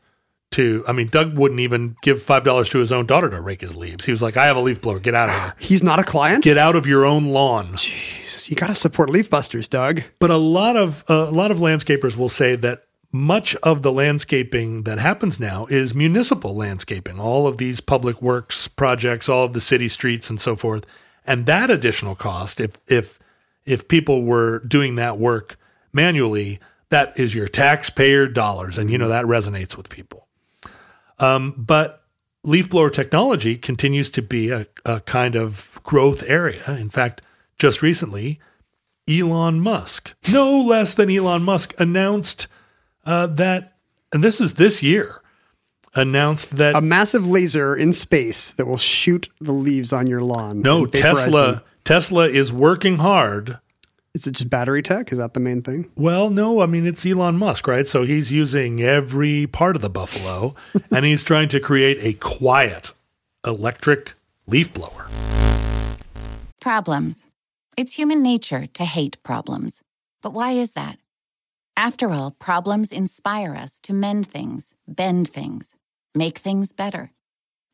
to. 0.53 0.85
I 0.87 0.93
mean, 0.93 1.09
Doug 1.09 1.37
wouldn't 1.37 1.61
even 1.61 1.97
give 2.03 2.23
five 2.23 2.45
dollars 2.45 2.69
to 2.71 2.79
his 2.79 2.93
own 2.93 3.07
daughter 3.07 3.29
to 3.31 3.41
rake 3.41 3.61
his 3.61 3.77
leaves. 3.77 4.05
He 4.05 4.11
was 4.11 4.23
like, 4.23 4.37
"I 4.37 4.47
have 4.47 4.57
a 4.57 4.61
leaf 4.61 4.81
blower. 4.81 4.99
Get 4.99 5.15
out 5.15 5.29
of 5.29 5.35
here. 5.35 5.55
He's 5.59 5.83
not 5.83 5.99
a 5.99 6.05
client. 6.05 6.45
Get 6.45 6.59
out 6.59 6.77
of 6.77 6.87
your 6.87 7.05
own 7.05 7.27
lawn." 7.27 7.75
Jeez, 7.75 8.49
you 8.49 8.57
got 8.57 8.69
to 8.69 8.75
support 8.75 9.11
Leaf 9.11 9.31
Busters, 9.31 9.69
Doug. 9.69 10.03
But 10.19 10.31
a 10.31 10.37
lot 10.37 10.77
of 10.77 11.05
uh, 11.09 11.15
a 11.29 11.33
lot 11.33 11.51
of 11.51 11.59
landscapers 11.59 12.17
will 12.17 12.29
say 12.29 12.57
that 12.57 12.85
much 13.13 13.57
of 13.57 13.83
the 13.83 13.93
landscaping 13.93 14.83
that 14.83 14.99
happens 14.99 15.41
now 15.41 15.67
is 15.67 15.95
municipal 15.95 16.55
landscaping. 16.55 17.19
All 17.19 17.47
of 17.47 17.57
these 17.57 17.81
public 17.81 18.21
works 18.21 18.69
projects, 18.69 19.29
all 19.29 19.45
of 19.45 19.53
the 19.53 19.61
city 19.61 19.89
streets, 19.89 20.29
and 20.31 20.41
so 20.41 20.57
forth. 20.57 20.85
And 21.25 21.47
that 21.47 21.71
additional 21.71 22.15
cost, 22.15 22.61
if 22.61 22.73
if 22.87 23.19
if 23.65 23.89
people 23.89 24.23
were 24.23 24.61
doing 24.61 24.97
that 24.97 25.19
work 25.19 25.59
manually, 25.93 26.61
that 26.91 27.19
is 27.19 27.35
your 27.35 27.49
taxpayer 27.49 28.27
dollars, 28.27 28.79
and 28.79 28.91
you 28.91 28.99
know 28.99 29.09
that 29.09 29.25
resonates 29.25 29.77
with 29.77 29.89
people. 29.89 30.26
Um, 31.19 31.55
but 31.57 32.03
leaf 32.45 32.71
blower 32.71 32.91
technology 32.91 33.57
continues 33.57 34.11
to 34.11 34.23
be 34.23 34.51
a, 34.51 34.67
a 34.85 35.01
kind 35.01 35.35
of 35.35 35.81
growth 35.83 36.23
area. 36.27 36.63
In 36.77 36.91
fact, 36.91 37.23
just 37.59 37.83
recently, 37.83 38.41
Elon 39.09 39.61
Musk, 39.61 40.15
no 40.31 40.61
less 40.61 40.95
than 40.95 41.11
Elon 41.11 41.43
Musk, 41.43 41.75
announced 41.79 42.47
uh, 43.05 43.27
that, 43.29 43.77
and 44.13 44.23
this 44.23 44.41
is 44.41 44.55
this 44.55 44.83
year, 44.83 45.23
announced 45.95 46.57
that 46.59 46.77
A 46.77 46.83
massive 46.83 47.27
laser 47.29 47.75
in 47.75 47.93
space 47.93 48.51
that 48.53 48.67
will 48.67 48.77
shoot 48.77 49.29
the 49.41 49.53
leaves 49.53 49.93
on 49.93 50.07
your 50.07 50.23
lawn. 50.23 50.61
no 50.61 50.85
Tesla 50.87 51.53
them. 51.53 51.61
Tesla 51.85 52.29
is 52.29 52.53
working 52.53 52.99
hard. 52.99 53.59
Is 54.17 54.27
it 54.27 54.33
just 54.33 54.49
battery 54.49 54.83
tech? 54.83 55.13
Is 55.13 55.19
that 55.19 55.35
the 55.35 55.41
main 55.41 55.61
thing? 55.61 55.91
Well, 55.95 56.31
no, 56.31 56.63
I 56.63 56.67
mean, 56.67 56.87
it's 56.87 57.05
Elon 57.05 57.37
Musk, 57.37 57.69
right? 57.69 57.87
So 57.87 58.03
he's 58.05 58.33
using 58.33 58.81
every 58.81 59.47
part 59.47 59.77
of 59.77 59.83
the 59.83 59.91
buffalo 59.91 60.55
and 60.91 61.05
he's 61.05 61.23
trying 61.23 61.49
to 61.49 61.61
create 61.61 61.99
a 62.01 62.15
quiet 62.15 62.95
electric 63.47 64.15
leaf 64.47 64.73
blower. 64.73 65.07
Problems. 66.63 67.27
It's 67.77 67.93
human 67.93 68.23
nature 68.23 68.67
to 68.67 68.87
hate 68.87 69.23
problems. 69.23 69.83
But 70.23 70.33
why 70.33 70.53
is 70.53 70.73
that? 70.73 70.99
After 71.77 72.09
all, 72.09 72.31
problems 72.31 72.93
inspire 72.93 73.55
us 73.55 73.79
to 73.81 73.93
mend 73.93 74.27
things, 74.27 74.75
bend 74.89 75.29
things, 75.29 75.77
make 76.15 76.39
things 76.39 76.73
better. 76.73 77.11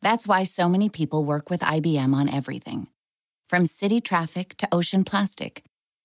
That's 0.00 0.26
why 0.26 0.42
so 0.42 0.68
many 0.68 0.88
people 0.88 1.24
work 1.24 1.50
with 1.50 1.60
IBM 1.60 2.12
on 2.12 2.28
everything 2.28 2.88
from 3.48 3.66
city 3.66 4.00
traffic 4.00 4.56
to 4.56 4.66
ocean 4.72 5.04
plastic, 5.04 5.62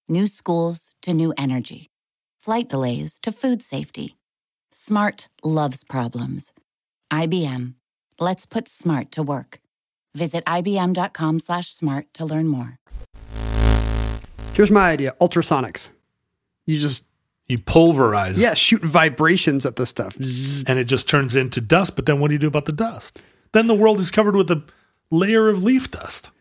new 0.09 0.27
schools 0.27 0.95
to 1.01 1.13
new 1.13 1.33
energy, 1.37 1.87
flight 2.39 2.69
delays 2.69 3.19
to 3.19 3.31
food 3.31 3.61
safety. 3.61 4.15
Smart 4.71 5.27
loves 5.43 5.83
problems. 5.83 6.51
IBM. 7.11 7.73
Let's 8.19 8.45
put 8.45 8.67
smart 8.67 9.11
to 9.11 9.23
work. 9.23 9.59
Visit 10.15 10.43
ibm.com 10.45 11.39
slash 11.39 11.69
smart 11.73 12.13
to 12.13 12.25
learn 12.25 12.47
more. 12.47 12.77
Here's 14.53 14.71
my 14.71 14.89
idea 14.91 15.13
ultrasonics. 15.21 15.89
You 16.65 16.79
just, 16.79 17.05
You 17.47 17.59
pulverize 17.59 18.39
yeah, 18.41 18.55
shoot 18.55 18.81
vibrations 18.83 19.65
at 19.65 19.75
the 19.75 19.85
stuff. 19.85 20.15
Zzz. 20.21 20.63
and 20.65 20.79
it 20.79 20.85
just 20.85 21.07
turns 21.07 21.35
into 21.35 21.61
dust. 21.61 21.95
But 21.95 22.05
then 22.07 22.19
what 22.19 22.29
do 22.29 22.33
you 22.33 22.39
do 22.39 22.47
about 22.47 22.65
the 22.65 22.71
dust? 22.71 23.21
Then 23.53 23.67
the 23.67 23.75
world 23.75 23.99
is 23.99 24.11
covered 24.11 24.35
with 24.35 24.51
a 24.51 24.63
layer 25.11 25.47
of 25.47 25.63
leaf 25.63 25.89
dust. 25.91 26.31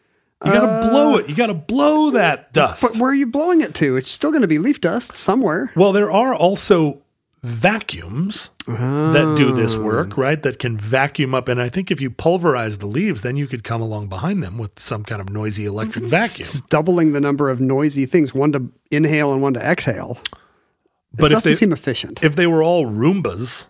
You 0.44 0.52
got 0.52 0.82
to 0.82 0.90
blow 0.90 1.16
it. 1.16 1.28
You 1.28 1.34
got 1.34 1.46
to 1.46 1.54
blow 1.54 2.08
uh, 2.08 2.10
that 2.12 2.52
dust. 2.52 2.82
But 2.82 2.96
where 2.98 3.10
are 3.10 3.14
you 3.14 3.26
blowing 3.26 3.62
it 3.62 3.74
to? 3.76 3.96
It's 3.96 4.10
still 4.10 4.30
going 4.30 4.42
to 4.42 4.48
be 4.48 4.58
leaf 4.58 4.80
dust 4.80 5.16
somewhere. 5.16 5.72
Well, 5.74 5.92
there 5.92 6.10
are 6.10 6.34
also 6.34 7.02
vacuums 7.42 8.50
that 8.66 9.34
do 9.36 9.52
this 9.52 9.76
oh. 9.76 9.82
work, 9.82 10.18
right? 10.18 10.42
That 10.42 10.58
can 10.58 10.76
vacuum 10.76 11.34
up. 11.34 11.48
And 11.48 11.60
I 11.60 11.68
think 11.68 11.90
if 11.90 12.00
you 12.00 12.10
pulverize 12.10 12.78
the 12.78 12.86
leaves, 12.86 13.22
then 13.22 13.36
you 13.36 13.46
could 13.46 13.64
come 13.64 13.80
along 13.80 14.08
behind 14.08 14.42
them 14.42 14.58
with 14.58 14.78
some 14.78 15.04
kind 15.04 15.20
of 15.20 15.30
noisy 15.30 15.64
electric 15.64 16.06
vacuum. 16.06 16.40
It's 16.40 16.60
doubling 16.60 17.12
the 17.12 17.20
number 17.20 17.48
of 17.48 17.60
noisy 17.60 18.04
things, 18.04 18.34
one 18.34 18.52
to 18.52 18.70
inhale 18.90 19.32
and 19.32 19.40
one 19.40 19.54
to 19.54 19.60
exhale. 19.60 20.18
But 21.14 21.26
it 21.26 21.36
if 21.36 21.36
doesn't 21.38 21.52
they 21.52 21.56
seem 21.56 21.72
efficient. 21.72 22.22
if 22.22 22.36
they 22.36 22.46
were 22.46 22.62
all 22.62 22.84
Roombas, 22.84 23.68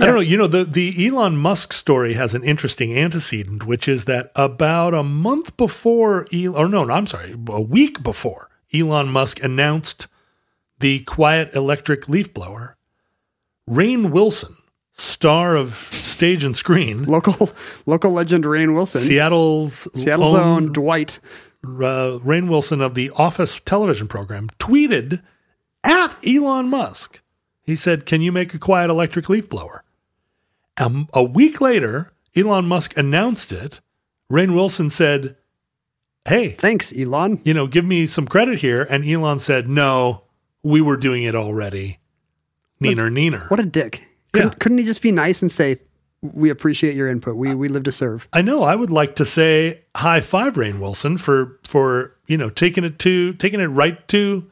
I 0.00 0.06
don't 0.06 0.14
know. 0.14 0.20
You 0.20 0.36
know, 0.36 0.46
the 0.46 0.64
the 0.64 1.06
Elon 1.06 1.36
Musk 1.36 1.72
story 1.72 2.14
has 2.14 2.34
an 2.34 2.44
interesting 2.44 2.96
antecedent, 2.96 3.66
which 3.66 3.88
is 3.88 4.04
that 4.04 4.30
about 4.36 4.94
a 4.94 5.02
month 5.02 5.56
before, 5.56 6.26
El- 6.32 6.56
or 6.56 6.68
no, 6.68 6.84
no, 6.84 6.94
I'm 6.94 7.06
sorry, 7.06 7.34
a 7.48 7.60
week 7.60 8.02
before 8.02 8.48
Elon 8.72 9.08
Musk 9.08 9.42
announced 9.42 10.06
the 10.78 11.00
quiet 11.00 11.54
electric 11.54 12.08
leaf 12.08 12.32
blower, 12.32 12.76
Rainn 13.68 14.10
Wilson, 14.10 14.56
star 14.92 15.56
of 15.56 15.74
stage 15.74 16.44
and 16.44 16.56
screen, 16.56 17.04
local 17.04 17.50
local 17.86 18.12
legend 18.12 18.44
Rainn 18.44 18.74
Wilson, 18.74 19.00
Seattle's 19.00 19.88
Seattle's 19.94 20.34
own 20.34 20.64
own 20.66 20.72
Dwight. 20.72 21.18
uh, 21.64 22.18
Rainn 22.22 22.48
Wilson 22.48 22.80
of 22.80 22.94
the 22.94 23.10
Office 23.16 23.60
television 23.64 24.06
program 24.08 24.48
tweeted 24.58 25.20
at 25.82 26.16
Elon 26.24 26.68
Musk. 26.68 27.22
He 27.62 27.76
said, 27.76 28.06
"Can 28.06 28.20
you 28.22 28.32
make 28.32 28.54
a 28.54 28.58
quiet 28.58 28.90
electric 28.90 29.28
leaf 29.28 29.48
blower?" 29.48 29.84
Um, 30.78 31.08
a 31.12 31.22
week 31.22 31.60
later, 31.60 32.12
Elon 32.36 32.66
Musk 32.66 32.96
announced 32.96 33.52
it. 33.52 33.80
Rainn 34.32 34.54
Wilson 34.54 34.88
said, 34.90 35.36
"Hey, 36.26 36.50
Thanks, 36.50 36.92
Elon. 36.96 37.40
you 37.44 37.52
know, 37.54 37.66
give 37.66 37.84
me 37.84 38.06
some 38.06 38.26
credit 38.26 38.60
here." 38.60 38.86
And 38.88 39.04
Elon 39.04 39.38
said, 39.38 39.68
"No, 39.68 40.22
we 40.62 40.80
were 40.80 40.96
doing 40.96 41.24
it 41.24 41.34
already." 41.34 41.98
Neener, 42.82 43.10
neener. 43.12 43.50
What 43.50 43.60
a 43.60 43.64
dick. 43.66 44.06
Couldn't, 44.32 44.52
Yeah. 44.52 44.56
couldn't 44.58 44.78
he 44.78 44.84
just 44.84 45.02
be 45.02 45.12
nice 45.12 45.42
and 45.42 45.52
say, 45.52 45.76
"We 46.22 46.48
appreciate 46.50 46.94
your 46.96 47.08
input. 47.08 47.36
We 47.36 47.54
we 47.54 47.68
live 47.68 47.82
to 47.84 47.92
serve." 47.92 48.26
I 48.32 48.40
know. 48.42 48.62
I 48.62 48.74
would 48.74 48.90
like 48.90 49.16
to 49.16 49.24
say 49.24 49.82
high 49.96 50.20
five, 50.20 50.54
Rainn 50.54 50.78
Wilson, 50.80 51.18
for 51.18 51.58
for 51.66 52.16
you 52.26 52.36
know 52.38 52.48
taking 52.48 52.84
it 52.84 52.98
to 53.00 53.34
taking 53.34 53.60
it 53.60 53.66
right 53.66 54.06
to 54.08 54.46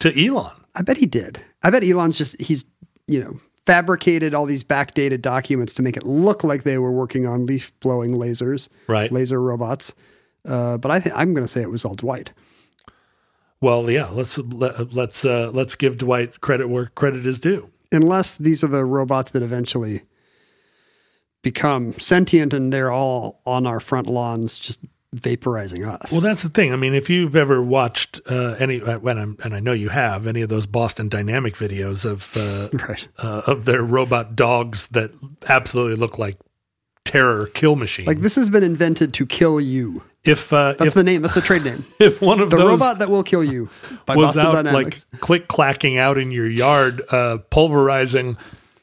to 0.00 0.24
Elon. 0.26 0.52
I 0.78 0.82
bet 0.82 0.96
he 0.96 1.06
did. 1.06 1.40
I 1.62 1.70
bet 1.70 1.84
Elon's 1.84 2.16
just 2.16 2.40
he's 2.40 2.64
you 3.06 3.20
know 3.22 3.38
fabricated 3.66 4.32
all 4.32 4.46
these 4.46 4.64
backdated 4.64 5.20
documents 5.20 5.74
to 5.74 5.82
make 5.82 5.96
it 5.96 6.04
look 6.04 6.42
like 6.42 6.62
they 6.62 6.78
were 6.78 6.92
working 6.92 7.26
on 7.26 7.44
leaf 7.44 7.78
blowing 7.80 8.14
lasers, 8.14 8.68
Right. 8.86 9.12
Laser 9.12 9.42
robots. 9.42 9.94
Uh, 10.46 10.78
but 10.78 10.90
I 10.90 11.00
think 11.00 11.14
I'm 11.14 11.34
going 11.34 11.44
to 11.44 11.52
say 11.52 11.60
it 11.60 11.70
was 11.70 11.84
all 11.84 11.94
Dwight. 11.94 12.32
Well, 13.60 13.90
yeah. 13.90 14.08
Let's 14.08 14.38
let, 14.38 14.94
let's 14.94 15.24
uh, 15.24 15.50
let's 15.52 15.74
give 15.74 15.98
Dwight 15.98 16.40
credit 16.40 16.68
where 16.68 16.86
credit 16.86 17.26
is 17.26 17.38
due. 17.38 17.70
Unless 17.92 18.38
these 18.38 18.62
are 18.62 18.68
the 18.68 18.84
robots 18.84 19.32
that 19.32 19.42
eventually 19.42 20.02
become 21.42 21.92
sentient 21.98 22.52
and 22.54 22.72
they're 22.72 22.92
all 22.92 23.40
on 23.44 23.66
our 23.66 23.80
front 23.80 24.06
lawns, 24.06 24.58
just 24.58 24.80
vaporizing 25.14 25.86
us. 25.86 26.12
Well, 26.12 26.20
that's 26.20 26.42
the 26.42 26.48
thing. 26.48 26.72
I 26.72 26.76
mean, 26.76 26.94
if 26.94 27.08
you've 27.08 27.36
ever 27.36 27.62
watched 27.62 28.20
uh, 28.30 28.54
any, 28.58 28.80
uh, 28.80 28.98
when 28.98 29.18
I'm, 29.18 29.38
and 29.42 29.54
I 29.54 29.60
know 29.60 29.72
you 29.72 29.88
have, 29.88 30.26
any 30.26 30.42
of 30.42 30.48
those 30.48 30.66
Boston 30.66 31.08
Dynamic 31.08 31.54
videos 31.54 32.04
of 32.04 32.36
uh, 32.36 32.68
right. 32.88 33.08
uh, 33.18 33.42
of 33.46 33.64
their 33.64 33.82
robot 33.82 34.36
dogs 34.36 34.88
that 34.88 35.10
absolutely 35.48 35.96
look 35.96 36.18
like 36.18 36.38
terror 37.04 37.46
kill 37.46 37.74
machines. 37.76 38.06
Like 38.06 38.20
this 38.20 38.36
has 38.36 38.50
been 38.50 38.62
invented 38.62 39.14
to 39.14 39.26
kill 39.26 39.60
you. 39.60 40.02
if 40.24 40.52
uh, 40.52 40.74
That's 40.78 40.88
if, 40.88 40.94
the 40.94 41.04
name. 41.04 41.22
That's 41.22 41.34
the 41.34 41.40
trade 41.40 41.64
name. 41.64 41.84
if 41.98 42.20
one 42.20 42.40
of 42.40 42.50
The 42.50 42.58
robot 42.58 42.98
that 42.98 43.08
will 43.08 43.22
kill 43.22 43.42
you 43.42 43.70
by 44.06 44.14
was 44.14 44.36
Boston 44.36 44.46
out 44.46 44.64
Dynamics. 44.64 45.06
like 45.12 45.20
click 45.20 45.48
clacking 45.48 45.96
out 45.96 46.18
in 46.18 46.30
your 46.30 46.48
yard, 46.48 47.00
uh, 47.10 47.38
pulverizing 47.50 48.36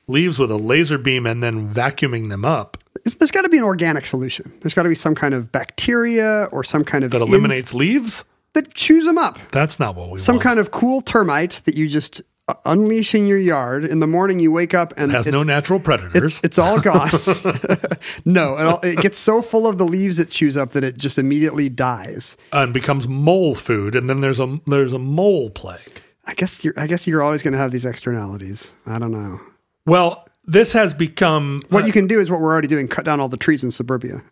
leaves 0.07 0.37
with 0.39 0.51
a 0.51 0.57
laser 0.57 0.97
beam 0.97 1.25
and 1.25 1.41
then 1.43 1.73
vacuuming 1.73 2.29
them 2.29 2.45
up 2.45 2.77
It's- 2.97 3.15
there's 3.15 3.31
got 3.31 3.43
to 3.43 3.49
be 3.49 3.57
an 3.57 3.63
organic 3.63 4.05
solution. 4.07 4.51
There's 4.61 4.73
got 4.73 4.83
to 4.83 4.89
be 4.89 4.95
some 4.95 5.15
kind 5.15 5.33
of 5.33 5.51
bacteria 5.51 6.47
or 6.51 6.63
some 6.63 6.83
kind 6.83 7.03
of 7.03 7.11
that 7.11 7.21
eliminates 7.21 7.73
leaves. 7.73 8.23
that 8.53 8.73
chews 8.73 9.05
them 9.05 9.17
up. 9.17 9.37
That's 9.51 9.79
not 9.79 9.95
what 9.95 10.05
we 10.05 10.09
want. 10.11 10.21
Some 10.21 10.35
want. 10.35 10.43
kind 10.43 10.59
of 10.59 10.71
cool 10.71 11.01
termite 11.01 11.61
that 11.65 11.75
you 11.75 11.87
just 11.89 12.21
unleash 12.63 13.13
in 13.15 13.25
your 13.27 13.37
yard. 13.39 13.83
In 13.85 13.99
the 13.99 14.07
morning, 14.07 14.39
you 14.39 14.51
wake 14.51 14.73
up 14.73 14.93
and 14.97 15.11
has 15.11 15.25
it's, 15.27 15.33
no 15.33 15.43
natural 15.43 15.79
predators. 15.79 16.35
it's, 16.37 16.45
it's 16.45 16.57
all 16.59 16.79
gone. 16.91 17.09
no, 18.25 18.57
it, 18.57 18.65
all, 18.65 18.79
it 18.83 18.99
gets 19.01 19.17
so 19.17 19.41
full 19.41 19.67
of 19.67 19.77
the 19.77 19.85
leaves 19.85 20.19
it 20.19 20.29
chews 20.29 20.55
up 20.57 20.71
that 20.73 20.83
it 20.83 20.97
just 20.97 21.17
immediately 21.17 21.69
dies. 21.69 22.37
and 22.53 22.73
becomes 22.73 23.07
mole 23.07 23.55
food, 23.55 23.95
and 23.95 24.09
then 24.09 24.21
there's 24.21 24.39
a 24.39 24.59
there's 24.67 24.93
a 24.93 24.99
mole 24.99 25.49
plague. 25.49 26.01
I 26.25 26.33
guess 26.33 26.63
you're. 26.63 26.73
I 26.77 26.87
guess 26.87 27.05
you're 27.07 27.21
always 27.21 27.43
going 27.43 27.53
to 27.53 27.59
have 27.59 27.71
these 27.71 27.85
externalities. 27.85 28.73
I 28.85 28.99
don't 28.99 29.11
know. 29.11 29.39
Well, 29.85 30.27
this 30.45 30.73
has 30.73 30.93
become 30.93 31.61
What 31.69 31.85
you 31.87 31.91
can 31.93 32.07
do 32.07 32.19
is 32.19 32.29
what 32.31 32.39
we're 32.41 32.51
already 32.51 32.67
doing: 32.67 32.87
cut 32.87 33.05
down 33.05 33.19
all 33.19 33.29
the 33.29 33.37
trees 33.37 33.63
in 33.63 33.71
suburbia. 33.71 34.23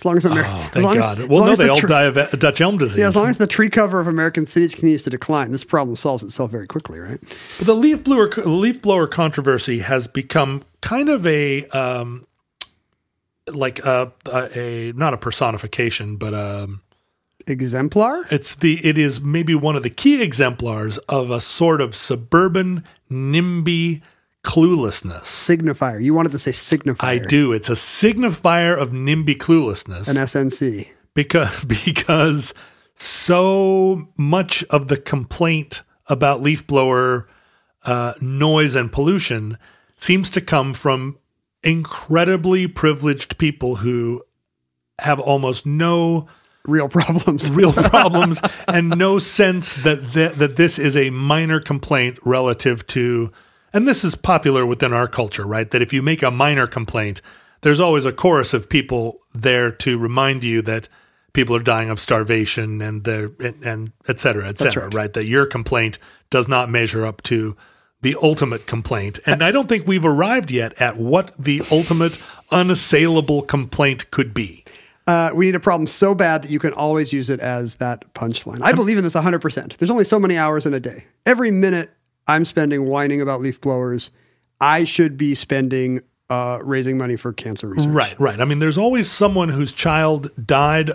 As 0.00 0.04
long 0.06 0.16
as 0.16 0.24
America, 0.24 0.50
Oh, 0.52 0.60
as 0.62 0.70
thank 0.70 0.84
long 0.84 0.96
God. 0.96 1.18
as, 1.18 1.24
as 1.24 1.28
well, 1.30 1.38
long 1.40 1.46
no, 1.46 1.52
as 1.52 1.58
they 1.58 1.64
the 1.66 1.70
all 1.70 1.78
tr- 1.80 1.86
die 1.86 2.02
of 2.04 2.16
a- 2.16 2.36
Dutch 2.36 2.60
elm 2.60 2.76
disease. 2.78 2.98
Yeah, 2.98 3.08
as 3.08 3.14
long 3.16 3.28
as 3.28 3.38
the 3.38 3.46
tree 3.46 3.68
cover 3.68 4.00
of 4.00 4.08
American 4.08 4.46
cities 4.46 4.74
continues 4.74 5.04
to 5.04 5.10
decline, 5.10 5.52
this 5.52 5.62
problem 5.64 5.94
solves 5.96 6.22
itself 6.24 6.50
very 6.50 6.66
quickly, 6.66 6.98
right? 6.98 7.20
but 7.58 7.66
the 7.66 7.74
leaf 7.76 8.02
blower 8.02 8.28
leaf 8.44 8.82
blower 8.82 9.06
controversy 9.06 9.78
has 9.80 10.06
become 10.08 10.62
kind 10.80 11.08
of 11.08 11.24
a 11.26 11.66
um, 11.68 12.26
like 13.52 13.78
a, 13.84 14.12
a, 14.32 14.58
a 14.58 14.92
not 14.94 15.14
a 15.14 15.18
personification, 15.18 16.16
but 16.16 16.34
um, 16.34 16.80
Exemplar. 17.46 18.24
it's 18.30 18.54
the 18.56 18.84
it 18.84 18.96
is 18.98 19.20
maybe 19.20 19.54
one 19.54 19.76
of 19.76 19.82
the 19.82 19.90
key 19.90 20.20
exemplars 20.22 20.98
of 21.08 21.30
a 21.30 21.38
sort 21.38 21.80
of 21.80 21.94
suburban 21.94 22.82
NIMBY 23.10 24.00
cluelessness. 24.44 25.22
signifier. 25.22 26.02
You 26.02 26.14
wanted 26.14 26.32
to 26.32 26.38
say 26.38 26.50
signifier. 26.50 27.04
I 27.04 27.18
do. 27.18 27.52
It's 27.52 27.70
a 27.70 27.74
signifier 27.74 28.76
of 28.78 28.90
NIMBY 28.90 29.36
cluelessness. 29.36 30.08
An 30.08 30.16
SNC. 30.16 30.88
because 31.14 31.64
because 31.84 32.54
so 32.94 34.08
much 34.16 34.64
of 34.64 34.88
the 34.88 34.96
complaint 34.96 35.82
about 36.06 36.42
leaf 36.42 36.66
blower 36.66 37.28
uh, 37.84 38.14
noise 38.20 38.74
and 38.74 38.92
pollution 38.92 39.58
seems 39.96 40.30
to 40.30 40.40
come 40.40 40.74
from 40.74 41.18
incredibly 41.62 42.66
privileged 42.66 43.38
people 43.38 43.76
who 43.76 44.22
have 44.98 45.20
almost 45.20 45.66
no 45.66 46.26
Real 46.64 46.88
problems. 46.88 47.50
real 47.52 47.72
problems 47.90 48.40
and 48.68 48.90
no 48.90 49.18
sense 49.18 49.74
that, 49.82 50.12
that 50.12 50.36
that 50.36 50.54
this 50.56 50.78
is 50.78 50.96
a 50.96 51.10
minor 51.10 51.58
complaint 51.58 52.18
relative 52.24 52.86
to 52.88 53.32
and 53.72 53.88
this 53.88 54.04
is 54.04 54.14
popular 54.14 54.64
within 54.66 54.92
our 54.92 55.08
culture 55.08 55.46
right 55.46 55.70
that 55.70 55.82
if 55.82 55.92
you 55.92 56.02
make 56.02 56.22
a 56.22 56.30
minor 56.30 56.66
complaint 56.66 57.22
there's 57.62 57.80
always 57.80 58.04
a 58.04 58.12
chorus 58.12 58.52
of 58.54 58.68
people 58.68 59.20
there 59.34 59.70
to 59.70 59.98
remind 59.98 60.42
you 60.44 60.62
that 60.62 60.88
people 61.32 61.56
are 61.56 61.62
dying 61.62 61.90
of 61.90 61.98
starvation 61.98 62.82
and 62.82 63.04
they're 63.04 63.30
and, 63.40 63.62
and 63.64 63.92
et 64.08 64.20
cetera 64.20 64.48
et 64.48 64.58
cetera 64.58 64.84
right. 64.84 64.94
right 64.94 65.12
that 65.14 65.24
your 65.24 65.46
complaint 65.46 65.98
does 66.30 66.48
not 66.48 66.68
measure 66.70 67.06
up 67.06 67.22
to 67.22 67.56
the 68.02 68.16
ultimate 68.22 68.66
complaint 68.66 69.18
and 69.26 69.42
i 69.42 69.50
don't 69.50 69.68
think 69.68 69.86
we've 69.86 70.04
arrived 70.04 70.50
yet 70.50 70.72
at 70.80 70.96
what 70.96 71.32
the 71.38 71.62
ultimate 71.70 72.18
unassailable 72.50 73.42
complaint 73.42 74.10
could 74.10 74.34
be 74.34 74.64
Uh, 75.06 75.30
we 75.34 75.46
need 75.46 75.56
a 75.56 75.60
problem 75.60 75.88
so 75.88 76.14
bad 76.14 76.42
that 76.42 76.50
you 76.50 76.60
can 76.60 76.72
always 76.72 77.12
use 77.12 77.28
it 77.28 77.40
as 77.40 77.74
that 77.76 78.04
punchline. 78.14 78.60
I 78.62 78.72
believe 78.72 78.98
in 78.98 79.02
this 79.04 79.16
100%. 79.16 79.76
There's 79.76 79.90
only 79.90 80.04
so 80.04 80.20
many 80.20 80.36
hours 80.38 80.64
in 80.64 80.74
a 80.74 80.78
day. 80.78 81.06
Every 81.26 81.50
minute 81.50 81.90
I'm 82.32 82.44
spending 82.44 82.86
whining 82.86 83.20
about 83.20 83.40
leaf 83.40 83.60
blowers, 83.60 84.10
I 84.60 84.84
should 84.84 85.16
be 85.16 85.34
spending 85.34 86.00
uh, 86.30 86.58
raising 86.62 86.96
money 86.96 87.16
for 87.16 87.32
cancer 87.32 87.68
research. 87.68 87.92
Right, 87.92 88.18
right. 88.18 88.40
I 88.40 88.44
mean, 88.44 88.58
there's 88.58 88.78
always 88.78 89.10
someone 89.10 89.50
whose 89.50 89.72
child 89.72 90.30
died 90.44 90.90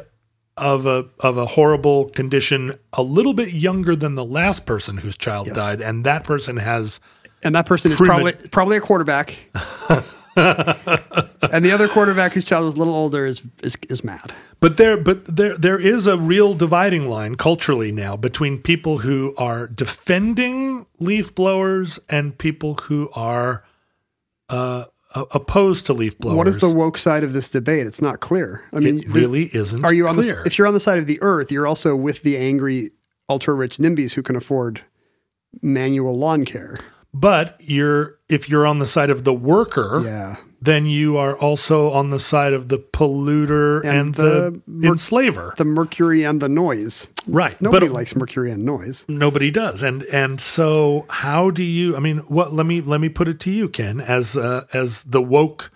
of 0.57 0.87
a 0.87 1.05
of 1.19 1.37
a 1.37 1.45
horrible 1.45 2.05
condition 2.09 2.73
a 2.93 3.03
little 3.03 3.33
bit 3.33 3.53
younger 3.53 3.95
than 3.95 4.15
the 4.15 4.25
last 4.25 4.65
person 4.65 4.97
whose 4.97 5.15
child 5.15 5.45
Yes. 5.47 5.55
died, 5.55 5.81
and 5.81 6.03
that 6.05 6.23
person 6.23 6.57
has 6.57 6.99
And 7.43 7.53
that 7.53 7.67
person 7.67 7.91
is 7.91 7.97
probably 7.99 8.33
probably 8.51 8.77
a 8.77 8.81
quarterback. 8.81 9.35
and 11.51 11.65
the 11.65 11.71
other 11.73 11.87
quarterback 11.87 12.33
whose 12.33 12.45
child 12.45 12.65
was 12.65 12.75
a 12.75 12.77
little 12.77 12.93
older 12.93 13.25
is 13.25 13.41
is, 13.63 13.75
is 13.89 14.03
mad. 14.03 14.31
But 14.59 14.77
there, 14.77 14.97
but 14.97 15.35
there, 15.35 15.57
there 15.57 15.79
is 15.79 16.07
a 16.07 16.17
real 16.17 16.53
dividing 16.53 17.09
line 17.09 17.35
culturally 17.35 17.91
now 17.91 18.15
between 18.15 18.59
people 18.59 18.99
who 18.99 19.33
are 19.37 19.67
defending 19.67 20.85
leaf 20.99 21.33
blowers 21.33 21.99
and 22.09 22.37
people 22.37 22.75
who 22.75 23.09
are 23.13 23.63
uh, 24.49 24.85
opposed 25.13 25.85
to 25.87 25.93
leaf 25.93 26.17
blowers. 26.19 26.37
What 26.37 26.47
is 26.47 26.57
the 26.57 26.71
woke 26.71 26.97
side 26.97 27.23
of 27.23 27.33
this 27.33 27.49
debate? 27.49 27.87
It's 27.87 28.01
not 28.01 28.19
clear. 28.19 28.63
I 28.73 28.79
mean, 28.79 28.99
it 28.99 29.09
really 29.09 29.49
isn't. 29.53 29.83
Are 29.83 29.93
you 29.93 30.07
on 30.07 30.15
clear. 30.15 30.35
the 30.35 30.43
if 30.45 30.57
you're 30.57 30.67
on 30.67 30.73
the 30.73 30.79
side 30.79 30.99
of 30.99 31.07
the 31.07 31.19
earth, 31.21 31.51
you're 31.51 31.67
also 31.67 31.95
with 31.95 32.21
the 32.21 32.37
angry 32.37 32.91
ultra 33.29 33.53
rich 33.53 33.77
NIMBYs 33.77 34.13
who 34.13 34.23
can 34.23 34.35
afford 34.35 34.81
manual 35.61 36.17
lawn 36.17 36.45
care. 36.45 36.79
But 37.13 37.55
you're 37.59 38.17
if 38.29 38.49
you're 38.49 38.67
on 38.67 38.79
the 38.79 38.85
side 38.87 39.09
of 39.09 39.23
the 39.23 39.33
worker, 39.33 40.01
Yeah. 40.03 40.35
then 40.61 40.85
you 40.85 41.17
are 41.17 41.35
also 41.37 41.91
on 41.91 42.09
the 42.09 42.19
side 42.19 42.51
of 42.53 42.67
the 42.67 42.77
polluter 42.77 43.79
and, 43.85 43.99
And 43.99 44.15
the, 44.15 44.21
the 44.23 44.61
mer- 44.67 44.87
enslaver. 44.91 45.53
The 45.57 45.65
mercury 45.65 46.23
and 46.23 46.41
the 46.41 46.49
noise. 46.49 47.07
right. 47.27 47.59
Nobody 47.61 47.87
but 47.87 47.93
likes 47.93 48.15
mercury 48.15 48.51
and 48.51 48.65
noise. 48.65 49.05
nobody 49.07 49.49
does 49.51 49.81
and 49.83 50.03
and 50.05 50.41
so 50.41 51.05
how 51.09 51.51
do 51.51 51.63
you 51.63 51.95
i 51.95 51.99
mean 51.99 52.17
what 52.27 52.53
let 52.53 52.65
me 52.65 52.81
let 52.81 52.99
me 53.01 53.09
put 53.09 53.27
it 53.27 53.39
to 53.41 53.51
you 53.51 53.69
ken 53.69 53.99
as 54.01 54.35
uh, 54.37 54.65
as 54.73 55.03
the 55.03 55.21
woke 55.21 55.71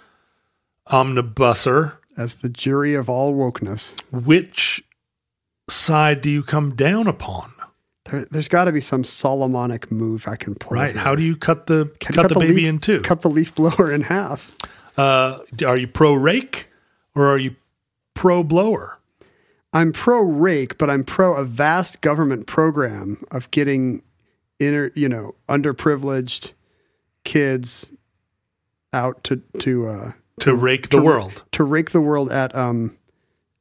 omnibusser 0.90 1.94
As 2.18 2.36
the 2.36 2.50
jury 2.50 2.94
of 2.94 3.10
all 3.10 3.34
wokeness, 3.34 3.96
which 4.12 4.84
side 5.70 6.22
do 6.22 6.30
you 6.30 6.44
come 6.44 6.76
down 6.76 7.08
upon 7.08 7.52
there, 8.06 8.26
there's 8.32 8.48
got 8.48 8.66
to 8.66 8.72
be 8.72 8.82
some 8.82 9.04
Solomonic 9.04 9.92
move 9.92 10.28
I 10.28 10.36
can 10.36 10.56
pull. 10.56 10.78
right 10.78 10.94
here. 10.94 11.02
how 11.02 11.16
do 11.16 11.22
you 11.24 11.36
cut 11.36 11.68
the 11.68 11.92
Can 12.00 12.16
cut, 12.16 12.30
the, 12.30 12.40
baby 12.40 12.54
leaf, 12.56 12.68
in 12.68 12.80
two 12.80 13.02
Cut 13.02 13.22
the 13.22 13.30
leaf 13.30 13.54
blower 13.56 13.92
in 13.92 14.02
half. 14.02 14.56
uh 14.98 15.40
are 15.66 15.78
you 15.78 15.88
pro 15.88 16.14
rake 16.14 16.70
or 17.16 17.28
are 17.28 17.38
you 17.38 17.56
pro 18.14 18.44
blower 18.44 18.98
I'm 19.74 19.94
pro 19.94 20.20
rake, 20.22 20.78
but 20.78 20.90
I'm 20.90 21.06
pro 21.06 21.34
a 21.34 21.46
vast 21.46 22.02
government 22.02 22.46
program 22.46 23.24
of 23.32 23.50
getting 23.52 24.04
inner, 24.60 24.92
you 24.96 25.08
know, 25.08 25.36
underprivileged 25.48 26.52
kids 27.24 27.94
out 28.94 29.24
to 29.24 29.38
to 29.60 29.88
uh, 29.88 30.12
to 30.42 30.54
rake 30.56 30.90
the 30.90 30.98
to- 30.98 31.04
world 31.04 31.44
to 31.54 31.64
rake 31.64 31.92
the 31.92 32.02
world 32.02 32.32
at 32.32 32.54
um 32.54 32.98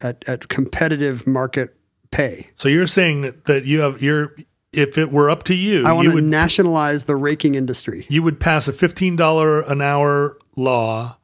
at 0.01 0.25
at 0.29 0.49
competitive 0.49 1.27
market 1.29 1.77
pay. 2.11 2.49
so 2.55 2.69
you're 2.69 2.87
saying 2.87 3.33
that, 3.45 3.65
you 3.65 3.81
have 3.81 4.03
you're 4.03 4.35
if 4.73 4.97
it 4.99 5.11
were 5.13 5.29
up 5.31 5.43
to 5.45 5.55
you 5.55 5.85
I 5.85 5.93
want 5.93 6.05
you 6.07 6.11
to 6.13 6.15
would 6.17 6.25
nationalize 6.25 7.05
the 7.05 7.17
raking 7.17 7.55
industry. 7.57 8.07
you 8.09 8.23
would 8.23 8.39
pass 8.41 8.69
a 8.69 8.73
$15 8.73 9.69
an 9.71 9.81
hour 9.83 10.39
law 10.57 11.17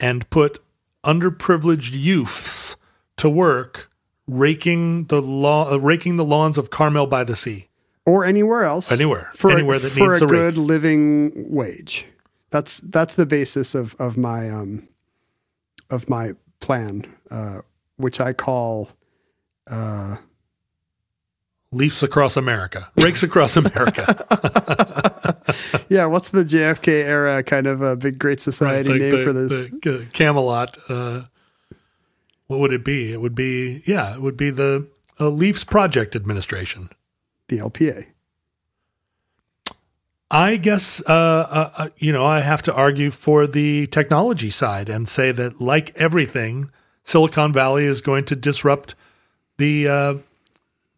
and 0.00 0.28
put 0.30 0.58
underprivileged 1.04 1.92
youths 1.92 2.76
to 3.18 3.28
work 3.28 3.90
raking 4.26 5.04
the 5.06 5.20
law 5.20 5.70
uh, 5.70 5.76
raking 5.78 6.16
the 6.16 6.24
lawns 6.24 6.56
of 6.58 6.70
Carmel 6.70 7.06
by 7.06 7.24
the 7.24 7.34
Sea. 7.36 7.68
or 8.06 8.24
anywhere 8.24 8.64
else. 8.64 8.90
Anywhere. 8.90 9.30
for 9.34 9.50
Anywhere 9.52 9.76
a, 9.76 9.80
that 9.80 9.90
for 9.92 10.10
needs 10.12 10.22
a 10.22 10.24
a 10.24 10.28
rake. 10.28 10.40
good 10.40 10.58
living 10.58 11.32
wage. 11.52 12.06
That's 12.50 12.78
that's 12.78 13.16
the 13.16 13.26
basis 13.26 13.74
of 13.74 13.94
of 13.98 14.16
my 14.16 14.48
um 14.50 14.88
of 15.90 16.08
my 16.08 16.32
plan, 16.60 17.04
uh, 17.30 17.58
which 17.96 18.18
I 18.20 18.32
call 18.32 18.88
uh, 19.70 20.16
Leafs 21.74 22.02
across 22.02 22.36
America. 22.36 22.90
Rakes 22.96 23.22
across 23.22 23.56
America. 23.56 24.04
yeah. 25.88 26.06
What's 26.06 26.30
the 26.30 26.44
JFK 26.44 27.04
era 27.04 27.42
kind 27.42 27.66
of 27.66 27.80
a 27.82 27.96
big 27.96 28.18
great 28.18 28.40
society 28.40 28.90
Right, 28.92 29.00
name 29.00 29.16
the- 29.18 29.24
for 29.24 29.32
this? 29.32 29.70
the, 29.82 29.94
uh, 29.96 30.04
Camelot. 30.12 30.78
Uh, 30.88 31.22
what 32.46 32.60
would 32.60 32.72
it 32.72 32.84
be? 32.84 33.12
It 33.12 33.20
would 33.20 33.34
be 33.34 33.82
yeah, 33.86 34.14
it 34.14 34.22
would 34.22 34.36
be 34.36 34.50
the 34.50 34.86
uh, 35.20 35.28
Leafs 35.28 35.64
Project 35.64 36.14
Administration. 36.14 36.90
the 37.48 37.58
LPA. 37.58 38.06
I 40.30 40.56
guess 40.56 41.02
uh, 41.06 41.12
uh, 41.12 41.70
uh, 41.76 41.88
you 41.98 42.12
know 42.12 42.24
I 42.26 42.40
have 42.40 42.62
to 42.62 42.74
argue 42.74 43.10
for 43.10 43.46
the 43.46 43.86
technology 43.88 44.50
side 44.50 44.88
and 44.88 45.06
say 45.08 45.30
that, 45.32 45.60
like 45.60 45.94
everything, 45.96 46.70
Silicon 47.04 47.52
Valley 47.52 47.84
is 47.84 48.00
going 48.00 48.24
to 48.26 48.36
disrupt 48.36 48.94
the 49.58 49.86
uh, 49.88 50.14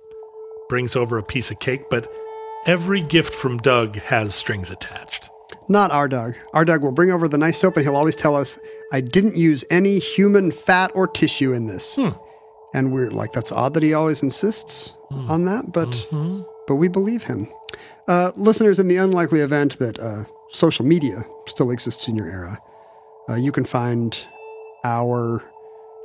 brings 0.69 0.95
over 0.97 1.17
a 1.17 1.23
piece 1.23 1.51
of 1.51 1.59
cake, 1.61 1.89
but 1.89 2.11
every 2.67 3.01
gift 3.01 3.33
from 3.33 3.57
Doug 3.59 3.97
has 3.97 4.35
strings 4.35 4.71
attached. 4.71 5.31
Not 5.69 5.91
our 5.91 6.09
Doug. 6.09 6.35
Our 6.53 6.65
Doug 6.65 6.83
will 6.83 6.93
bring 6.93 7.11
over 7.11 7.29
the 7.29 7.39
nice 7.39 7.59
soap, 7.61 7.77
and 7.77 7.85
he'll 7.85 7.97
always 7.97 8.17
tell 8.17 8.35
us, 8.37 8.59
"I 8.93 9.01
didn't 9.01 9.37
use 9.37 9.65
any 9.71 9.99
human 9.99 10.51
fat 10.51 10.91
or 10.95 11.07
tissue 11.07 11.53
in 11.53 11.67
this." 11.67 11.97
Hmm. 11.97 12.11
And 12.75 12.93
we're 12.93 13.11
like, 13.11 13.33
"That's 13.33 13.53
odd 13.53 13.75
that 13.75 13.83
he 13.83 13.95
always 13.95 14.23
insists 14.23 14.93
on 15.29 15.45
that," 15.47 15.73
but 15.73 15.89
Mm-hmm. 15.89 16.43
but 16.67 16.75
we 16.77 16.89
believe 16.89 17.25
him. 17.25 17.49
Uh, 18.09 18.33
listeners, 18.37 18.79
in 18.79 18.89
the 18.89 18.97
unlikely 18.97 19.41
event 19.41 19.79
that 19.79 19.99
uh, 19.99 20.25
social 20.51 20.85
media 20.85 21.25
still 21.47 21.71
exists 21.71 22.07
in 22.09 22.17
your 22.17 22.29
era, 22.31 22.59
uh, 23.29 23.35
you 23.35 23.51
can 23.53 23.65
find 23.65 24.25
our 24.85 25.43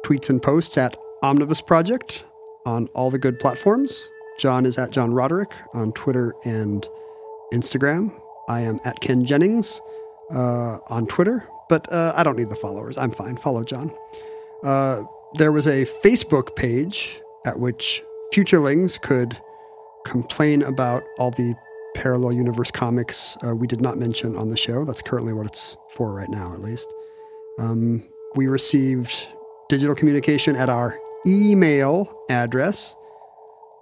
tweets 0.03 0.29
and 0.29 0.41
posts 0.41 0.77
at 0.77 0.97
Omnibus 1.21 1.61
Project 1.61 2.23
on 2.65 2.88
all 2.95 3.11
the 3.11 3.19
good 3.19 3.38
platforms. 3.39 4.07
John 4.39 4.65
is 4.65 4.77
at 4.79 4.89
John 4.91 5.13
Roderick 5.13 5.51
on 5.73 5.91
Twitter 5.93 6.34
and 6.45 6.88
Instagram. 7.53 8.11
I 8.47 8.61
am 8.61 8.79
at 8.86 8.99
Ken 9.01 9.23
Jennings 9.25 9.79
uh, 10.32 10.77
on 10.89 11.05
Twitter, 11.07 11.47
but 11.72 11.89
uh, 11.89 12.11
I 12.17 12.24
don't 12.24 12.38
need 12.38 12.49
the 12.49 12.57
followers. 12.57 12.97
I'm 12.97 13.11
fine. 13.11 13.38
Follow 13.38 13.63
John. 13.63 13.93
Uh, 14.61 15.03
there 15.36 15.53
was 15.53 15.67
a 15.67 15.86
Facebook 16.03 16.53
page 16.57 17.22
at 17.45 17.59
which 17.59 18.03
futurelings 18.34 19.01
could 19.01 19.39
complain 20.05 20.63
about 20.63 21.01
all 21.17 21.32
the 21.32 21.55
parallel 21.95 22.34
universe 22.34 22.72
comics 22.72 23.38
uh, 23.45 23.55
we 23.55 23.67
did 23.67 23.80
not 23.80 23.97
mention 23.97 24.36
on 24.36 24.49
the 24.49 24.57
show. 24.57 24.84
That's 24.84 25.01
currently 25.01 25.32
what 25.32 25.45
it's 25.45 25.78
for 25.91 26.13
right 26.13 26.28
now, 26.28 26.51
at 26.53 26.59
least. 26.59 26.89
Um, 27.57 28.03
we 28.36 28.47
received 28.47 29.30
digital 29.69 29.95
communication 29.95 30.57
at 30.57 30.67
our 30.67 30.99
email 31.26 32.13
address. 32.30 32.97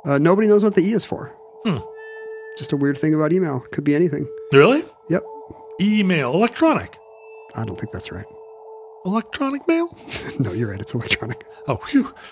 Uh, 0.05 0.19
nobody 0.19 0.47
knows 0.47 0.63
what 0.63 0.75
the 0.75 0.83
E 0.83 0.93
is 0.93 1.05
for. 1.05 1.33
Hmm. 1.65 1.79
Just 2.55 2.71
a 2.71 2.77
weird 2.77 2.99
thing 2.99 3.15
about 3.15 3.33
email. 3.33 3.61
Could 3.71 3.83
be 3.83 3.95
anything. 3.95 4.27
Really? 4.53 4.83
Yep. 5.09 5.23
Email, 5.81 6.33
electronic. 6.35 6.98
I 7.55 7.65
don't 7.65 7.79
think 7.79 7.91
that's 7.91 8.11
right. 8.11 8.25
Electronic 9.05 9.67
mail? 9.67 9.95
no, 10.39 10.51
you're 10.51 10.69
right. 10.69 10.79
It's 10.79 10.93
electronic. 10.93 11.45
Oh, 11.67 11.77
phew. 11.77 12.13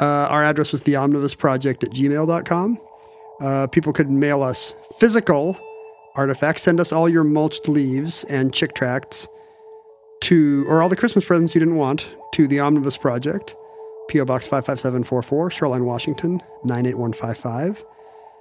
Uh, 0.00 0.26
our 0.30 0.42
address 0.42 0.72
was 0.72 0.80
the 0.80 0.96
omnibus 0.96 1.34
project 1.34 1.84
at 1.84 1.90
gmail.com. 1.90 2.80
Uh, 3.40 3.66
people 3.68 3.92
could 3.92 4.10
mail 4.10 4.42
us 4.42 4.74
physical 4.98 5.56
artifacts. 6.16 6.62
Send 6.62 6.80
us 6.80 6.92
all 6.92 7.08
your 7.08 7.22
mulched 7.22 7.68
leaves 7.68 8.24
and 8.24 8.52
chick 8.52 8.74
tracts 8.74 9.28
to, 10.22 10.64
or 10.68 10.82
all 10.82 10.88
the 10.88 10.96
Christmas 10.96 11.24
presents 11.24 11.54
you 11.54 11.60
didn't 11.60 11.76
want, 11.76 12.08
to 12.34 12.48
the 12.48 12.58
Omnibus 12.58 12.96
Project, 12.96 13.54
P.O. 14.08 14.24
Box 14.24 14.46
55744, 14.46 15.50
Shoreline, 15.50 15.84
Washington, 15.84 16.42
98155. 16.64 17.84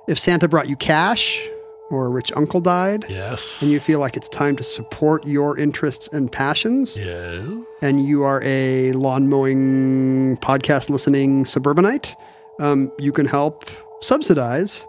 If 0.08 0.18
Santa 0.18 0.48
brought 0.48 0.68
you 0.68 0.76
cash 0.76 1.48
or 1.92 2.06
a 2.06 2.10
rich 2.10 2.32
uncle 2.36 2.62
died, 2.62 3.06
Yes. 3.10 3.62
and 3.62 3.70
you 3.72 3.80
feel 3.80 4.00
like 4.00 4.16
it's 4.18 4.30
time 4.30 4.56
to 4.56 4.64
support 4.64 5.26
your 5.28 5.58
interests 5.58 6.08
and 6.12 6.32
passions, 6.32 6.98
Yes. 6.98 7.44
and 7.82 8.06
you 8.06 8.24
are 8.24 8.42
a 8.44 8.94
lawn 8.94 9.28
mowing, 9.30 10.38
podcast 10.38 10.90
listening 10.90 11.46
suburbanite, 11.46 12.16
um, 12.60 12.92
you 12.98 13.12
can 13.12 13.26
help 13.26 13.66
subsidize 14.02 14.88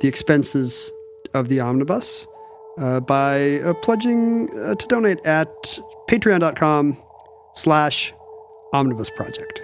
the 0.00 0.08
expenses 0.08 0.92
of 1.34 1.48
the 1.48 1.58
omnibus 1.60 2.26
uh, 2.78 3.00
by 3.00 3.58
uh, 3.60 3.72
pledging 3.82 4.48
uh, 4.60 4.74
to 4.74 4.86
donate 4.88 5.24
at 5.24 5.48
patreon.com 6.08 6.96
slash 7.54 8.12
omnibus 8.72 9.08
project. 9.10 9.62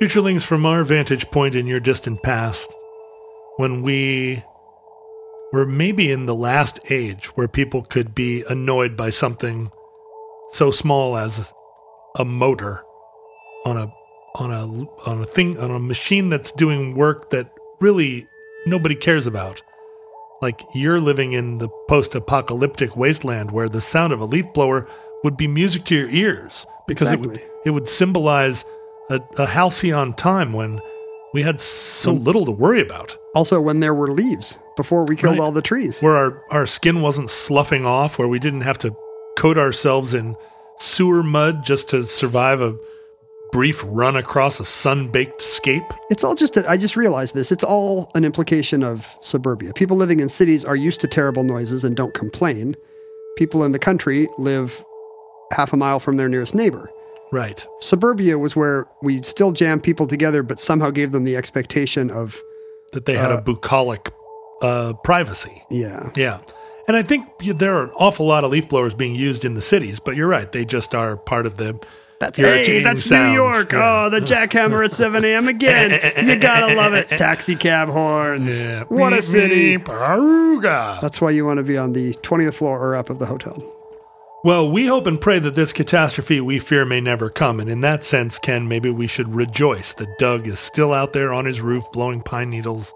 Futurelings, 0.00 0.44
from 0.44 0.66
our 0.66 0.82
vantage 0.82 1.30
point 1.30 1.54
in 1.54 1.66
your 1.66 1.80
distant 1.80 2.22
past, 2.22 2.74
when 3.62 3.80
we 3.80 4.42
were 5.52 5.64
maybe 5.64 6.10
in 6.10 6.26
the 6.26 6.34
last 6.34 6.80
age 6.90 7.26
where 7.36 7.46
people 7.46 7.82
could 7.82 8.12
be 8.12 8.42
annoyed 8.50 8.96
by 8.96 9.08
something 9.08 9.70
so 10.50 10.72
small 10.72 11.16
as 11.16 11.52
a 12.18 12.24
motor 12.24 12.82
on 13.64 13.76
a 13.76 13.86
on 14.34 14.50
a 14.50 14.64
on 15.08 15.22
a 15.22 15.24
thing 15.24 15.56
on 15.60 15.70
a 15.70 15.78
machine 15.78 16.28
that's 16.28 16.50
doing 16.50 16.96
work 16.96 17.30
that 17.30 17.52
really 17.78 18.26
nobody 18.66 18.96
cares 18.96 19.28
about. 19.28 19.62
Like 20.40 20.60
you're 20.74 20.98
living 20.98 21.32
in 21.32 21.58
the 21.58 21.68
post-apocalyptic 21.88 22.96
wasteland 22.96 23.52
where 23.52 23.68
the 23.68 23.80
sound 23.80 24.12
of 24.12 24.18
a 24.18 24.24
leaf 24.24 24.46
blower 24.52 24.88
would 25.22 25.36
be 25.36 25.46
music 25.46 25.84
to 25.84 25.94
your 25.94 26.10
ears 26.10 26.66
because 26.88 27.12
it 27.12 27.20
would 27.20 27.40
it 27.64 27.70
would 27.70 27.86
symbolize 27.86 28.64
a, 29.08 29.20
a 29.38 29.46
halcyon 29.46 30.14
time 30.14 30.52
when 30.52 30.80
we 31.34 31.42
had 31.42 31.60
so 31.60 32.12
little 32.12 32.44
to 32.44 32.52
worry 32.52 32.80
about. 32.80 33.16
Also, 33.34 33.60
when 33.60 33.80
there 33.80 33.94
were 33.94 34.10
leaves 34.12 34.58
before 34.76 35.04
we 35.06 35.16
killed 35.16 35.32
Right. 35.38 35.40
all 35.40 35.52
the 35.52 35.62
trees. 35.62 36.00
Where 36.00 36.16
our, 36.16 36.42
our 36.50 36.66
skin 36.66 37.00
wasn't 37.02 37.30
sloughing 37.30 37.86
off, 37.86 38.18
where 38.18 38.28
we 38.28 38.38
didn't 38.38 38.62
have 38.62 38.78
to 38.78 38.94
coat 39.38 39.56
ourselves 39.58 40.12
in 40.14 40.36
sewer 40.78 41.22
mud 41.22 41.64
just 41.64 41.88
to 41.90 42.02
survive 42.02 42.60
a 42.60 42.76
brief 43.52 43.82
run 43.86 44.16
across 44.16 44.60
a 44.60 44.64
sun 44.64 45.08
baked 45.08 45.42
scape. 45.42 45.82
It's 46.10 46.24
all 46.24 46.34
just, 46.34 46.54
that 46.54 46.68
I 46.68 46.76
just 46.78 46.96
realized 46.96 47.34
this. 47.34 47.52
It's 47.52 47.64
all 47.64 48.10
an 48.14 48.24
implication 48.24 48.82
of 48.82 49.06
suburbia. 49.20 49.72
People 49.74 49.96
living 49.96 50.20
in 50.20 50.28
cities 50.30 50.64
are 50.64 50.76
used 50.76 51.00
to 51.02 51.06
terrible 51.06 51.44
noises 51.44 51.84
and 51.84 51.94
don't 51.94 52.14
complain. 52.14 52.76
People 53.36 53.62
in 53.64 53.72
the 53.72 53.78
country 53.78 54.28
live 54.38 54.82
half 55.52 55.72
a 55.72 55.76
mile 55.76 56.00
from 56.00 56.16
their 56.16 56.28
nearest 56.28 56.54
neighbor. 56.54 56.90
Right. 57.32 57.66
Suburbia 57.80 58.38
was 58.38 58.54
where 58.54 58.86
we 59.02 59.22
still 59.22 59.52
jammed 59.52 59.82
people 59.82 60.06
together, 60.06 60.42
but 60.42 60.60
somehow 60.60 60.90
gave 60.90 61.12
them 61.12 61.24
the 61.24 61.34
expectation 61.36 62.10
of, 62.10 62.40
That 62.92 63.06
they 63.06 63.14
had 63.16 63.32
a 63.32 63.40
bucolic 63.40 64.12
uh, 64.62 64.92
privacy. 65.02 65.64
yeah. 65.70 66.10
Yeah. 66.14 66.40
And 66.88 66.96
I 66.96 67.02
think 67.02 67.26
there 67.38 67.76
are 67.76 67.84
an 67.84 67.90
awful 67.90 68.26
lot 68.26 68.42
of 68.44 68.50
leaf 68.50 68.68
blowers 68.68 68.92
being 68.92 69.14
used 69.14 69.44
in 69.44 69.54
the 69.54 69.62
cities, 69.62 70.00
but 70.00 70.16
you're 70.16 70.26
right. 70.28 70.50
They 70.50 70.64
just 70.64 70.94
are 70.94 71.16
part 71.16 71.46
of 71.46 71.56
the. 71.56 71.78
That's 72.18 72.38
hey, 72.38 72.80
that's 72.82 73.04
sound. 73.04 73.30
New 73.30 73.34
York. 73.36 73.72
Yeah. 73.72 74.04
Oh, 74.06 74.10
the 74.10 74.20
jackhammer 74.20 74.84
at 74.84 74.92
7 74.92 75.24
a.m. 75.24 75.48
again. 75.48 75.90
you 76.24 76.36
gotta 76.36 76.74
love 76.74 76.92
it. 76.92 77.08
Taxi 77.08 77.54
cab 77.56 77.88
horns. 77.88 78.62
Yeah. 78.62 78.84
What 78.84 79.12
a 79.12 79.22
city. 79.22 79.76
beep. 79.76 79.86
That's 79.86 81.20
why 81.20 81.30
you 81.30 81.46
want 81.46 81.58
to 81.58 81.64
be 81.64 81.78
on 81.78 81.92
the 81.92 82.14
20th 82.14 82.54
floor 82.54 82.78
or 82.80 82.94
up 82.96 83.10
of 83.10 83.18
the 83.20 83.26
hotel. 83.26 83.62
Well, 84.44 84.68
we 84.68 84.88
hope 84.88 85.06
and 85.06 85.20
pray 85.20 85.38
that 85.38 85.54
this 85.54 85.72
catastrophe 85.72 86.40
we 86.40 86.58
fear 86.58 86.84
may 86.84 87.00
never 87.00 87.30
come. 87.30 87.60
And 87.60 87.70
in 87.70 87.80
that 87.82 88.02
sense, 88.02 88.40
Ken, 88.40 88.66
maybe 88.66 88.90
we 88.90 89.06
should 89.06 89.32
rejoice 89.32 89.92
that 89.94 90.18
Doug 90.18 90.48
is 90.48 90.58
still 90.58 90.92
out 90.92 91.12
there 91.12 91.32
on 91.32 91.44
his 91.44 91.60
roof 91.60 91.84
blowing 91.92 92.22
pine 92.22 92.50
needles 92.50 92.92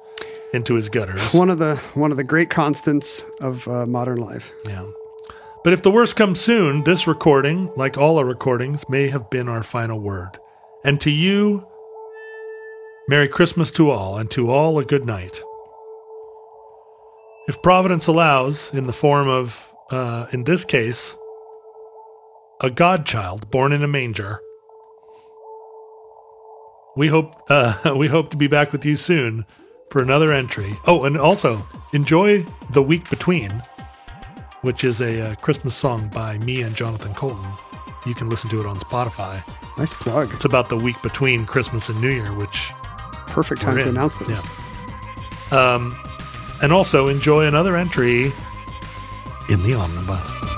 into 0.52 0.74
his 0.74 0.88
gutters. 0.88 1.20
One 1.32 1.48
of 1.48 1.60
the 1.60 1.76
one 1.94 2.10
of 2.10 2.16
the 2.16 2.24
great 2.24 2.50
constants 2.50 3.24
of 3.40 3.68
uh, 3.68 3.86
modern 3.86 4.18
life. 4.18 4.52
Yeah. 4.66 4.86
But 5.62 5.72
if 5.72 5.82
the 5.82 5.90
worst 5.90 6.16
comes 6.16 6.40
soon, 6.40 6.82
this 6.82 7.06
recording, 7.06 7.72
like 7.76 7.96
all 7.96 8.18
our 8.18 8.24
recordings, 8.24 8.88
may 8.88 9.08
have 9.08 9.30
been 9.30 9.48
our 9.48 9.62
final 9.62 10.00
word. 10.00 10.38
And 10.84 11.00
to 11.00 11.10
you, 11.10 11.64
Merry 13.08 13.28
Christmas 13.28 13.70
to 13.72 13.90
all, 13.90 14.18
and 14.18 14.28
to 14.32 14.50
all 14.50 14.80
a 14.80 14.84
good 14.84 15.06
night. 15.06 15.40
If 17.46 17.62
Providence 17.62 18.08
allows, 18.08 18.74
in 18.74 18.88
the 18.88 18.92
form 18.92 19.28
of, 19.28 19.72
uh, 19.90 20.26
in 20.32 20.42
this 20.42 20.64
case, 20.64 21.16
a 22.60 22.70
godchild 22.70 23.50
born 23.50 23.72
in 23.72 23.82
a 23.82 23.88
manger, 23.88 24.40
we 26.96 27.08
hope 27.08 27.34
uh, 27.50 27.94
we 27.96 28.08
hope 28.08 28.30
to 28.30 28.36
be 28.36 28.46
back 28.46 28.72
with 28.72 28.84
you 28.84 28.96
soon 28.96 29.44
for 29.90 30.02
another 30.02 30.32
entry. 30.32 30.76
Oh, 30.86 31.04
and 31.04 31.16
also 31.16 31.66
enjoy 31.92 32.44
the 32.70 32.82
week 32.82 33.08
between 33.10 33.62
which 34.62 34.82
is 34.82 35.00
a 35.00 35.30
uh, 35.30 35.34
Christmas 35.36 35.76
song 35.76 36.08
by 36.08 36.38
me 36.38 36.62
and 36.62 36.74
Jonathan 36.74 37.14
Coulton. 37.14 37.52
You 38.04 38.14
can 38.14 38.28
listen 38.28 38.50
to 38.50 38.60
it 38.60 38.66
on 38.66 38.78
Spotify. 38.78 39.44
Nice 39.78 39.94
plug. 39.94 40.32
It's 40.32 40.44
about 40.44 40.68
the 40.68 40.76
week 40.76 41.00
between 41.02 41.46
Christmas 41.46 41.88
and 41.88 42.00
New 42.00 42.10
Year, 42.10 42.34
which 42.34 42.72
Perfect 43.26 43.60
time 43.60 43.76
to 43.76 43.88
announce 43.88 44.16
this. 44.16 44.48
Yeah. 45.52 45.74
Um, 45.74 45.96
and 46.62 46.72
also 46.72 47.08
enjoy 47.08 47.46
another 47.46 47.76
entry 47.76 48.32
in 49.50 49.62
the 49.62 49.74
omnibus. 49.74 50.55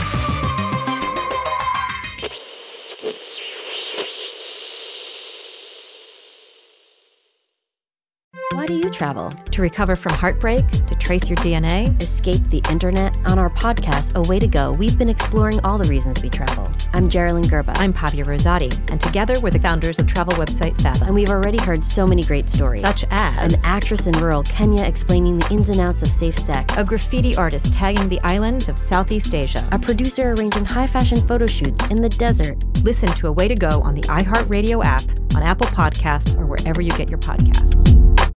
Do 8.68 8.74
you 8.74 8.90
travel? 8.90 9.32
To 9.52 9.62
recover 9.62 9.96
from 9.96 10.12
heartbreak? 10.12 10.68
To 10.88 10.94
trace 10.96 11.26
your 11.26 11.38
DNA? 11.38 11.98
Escape 12.02 12.42
the 12.50 12.60
internet? 12.70 13.16
On 13.24 13.38
our 13.38 13.48
podcast, 13.48 14.14
A 14.14 14.28
Way 14.28 14.38
to 14.40 14.46
Go, 14.46 14.72
we've 14.72 14.98
been 14.98 15.08
exploring 15.08 15.58
all 15.64 15.78
the 15.78 15.88
reasons 15.88 16.22
we 16.22 16.28
travel. 16.28 16.70
I'm 16.92 17.08
Jeralyn 17.08 17.44
Gerba. 17.44 17.72
I'm 17.78 17.94
Pavia 17.94 18.26
Rosati, 18.26 18.70
and 18.90 19.00
together 19.00 19.40
we're 19.40 19.52
the 19.52 19.58
founders 19.58 19.98
of 19.98 20.06
travel 20.06 20.34
website 20.34 20.78
Fathom. 20.82 21.06
And 21.06 21.14
we've 21.14 21.30
already 21.30 21.56
heard 21.62 21.82
so 21.82 22.06
many 22.06 22.22
great 22.22 22.50
stories. 22.50 22.82
Such 22.82 23.06
as 23.10 23.54
an 23.54 23.58
actress 23.64 24.06
in 24.06 24.12
rural 24.20 24.42
Kenya 24.42 24.84
explaining 24.84 25.38
the 25.38 25.50
ins 25.50 25.70
and 25.70 25.80
outs 25.80 26.02
of 26.02 26.08
safe 26.08 26.38
sex, 26.38 26.74
a 26.76 26.84
graffiti 26.84 27.34
artist 27.36 27.72
tagging 27.72 28.10
the 28.10 28.20
islands 28.20 28.68
of 28.68 28.78
Southeast 28.78 29.34
Asia, 29.34 29.66
a 29.72 29.78
producer 29.78 30.34
arranging 30.34 30.66
high 30.66 30.86
fashion 30.86 31.26
photo 31.26 31.46
shoots 31.46 31.86
in 31.86 32.02
the 32.02 32.10
desert. 32.10 32.62
Listen 32.84 33.08
to 33.14 33.28
A 33.28 33.32
Way 33.32 33.48
to 33.48 33.54
Go 33.54 33.80
on 33.80 33.94
the 33.94 34.02
iHeartRadio 34.02 34.84
app, 34.84 35.04
on 35.34 35.42
Apple 35.42 35.68
Podcasts, 35.68 36.38
or 36.38 36.44
wherever 36.44 36.82
you 36.82 36.90
get 36.90 37.08
your 37.08 37.18
podcasts. 37.20 38.18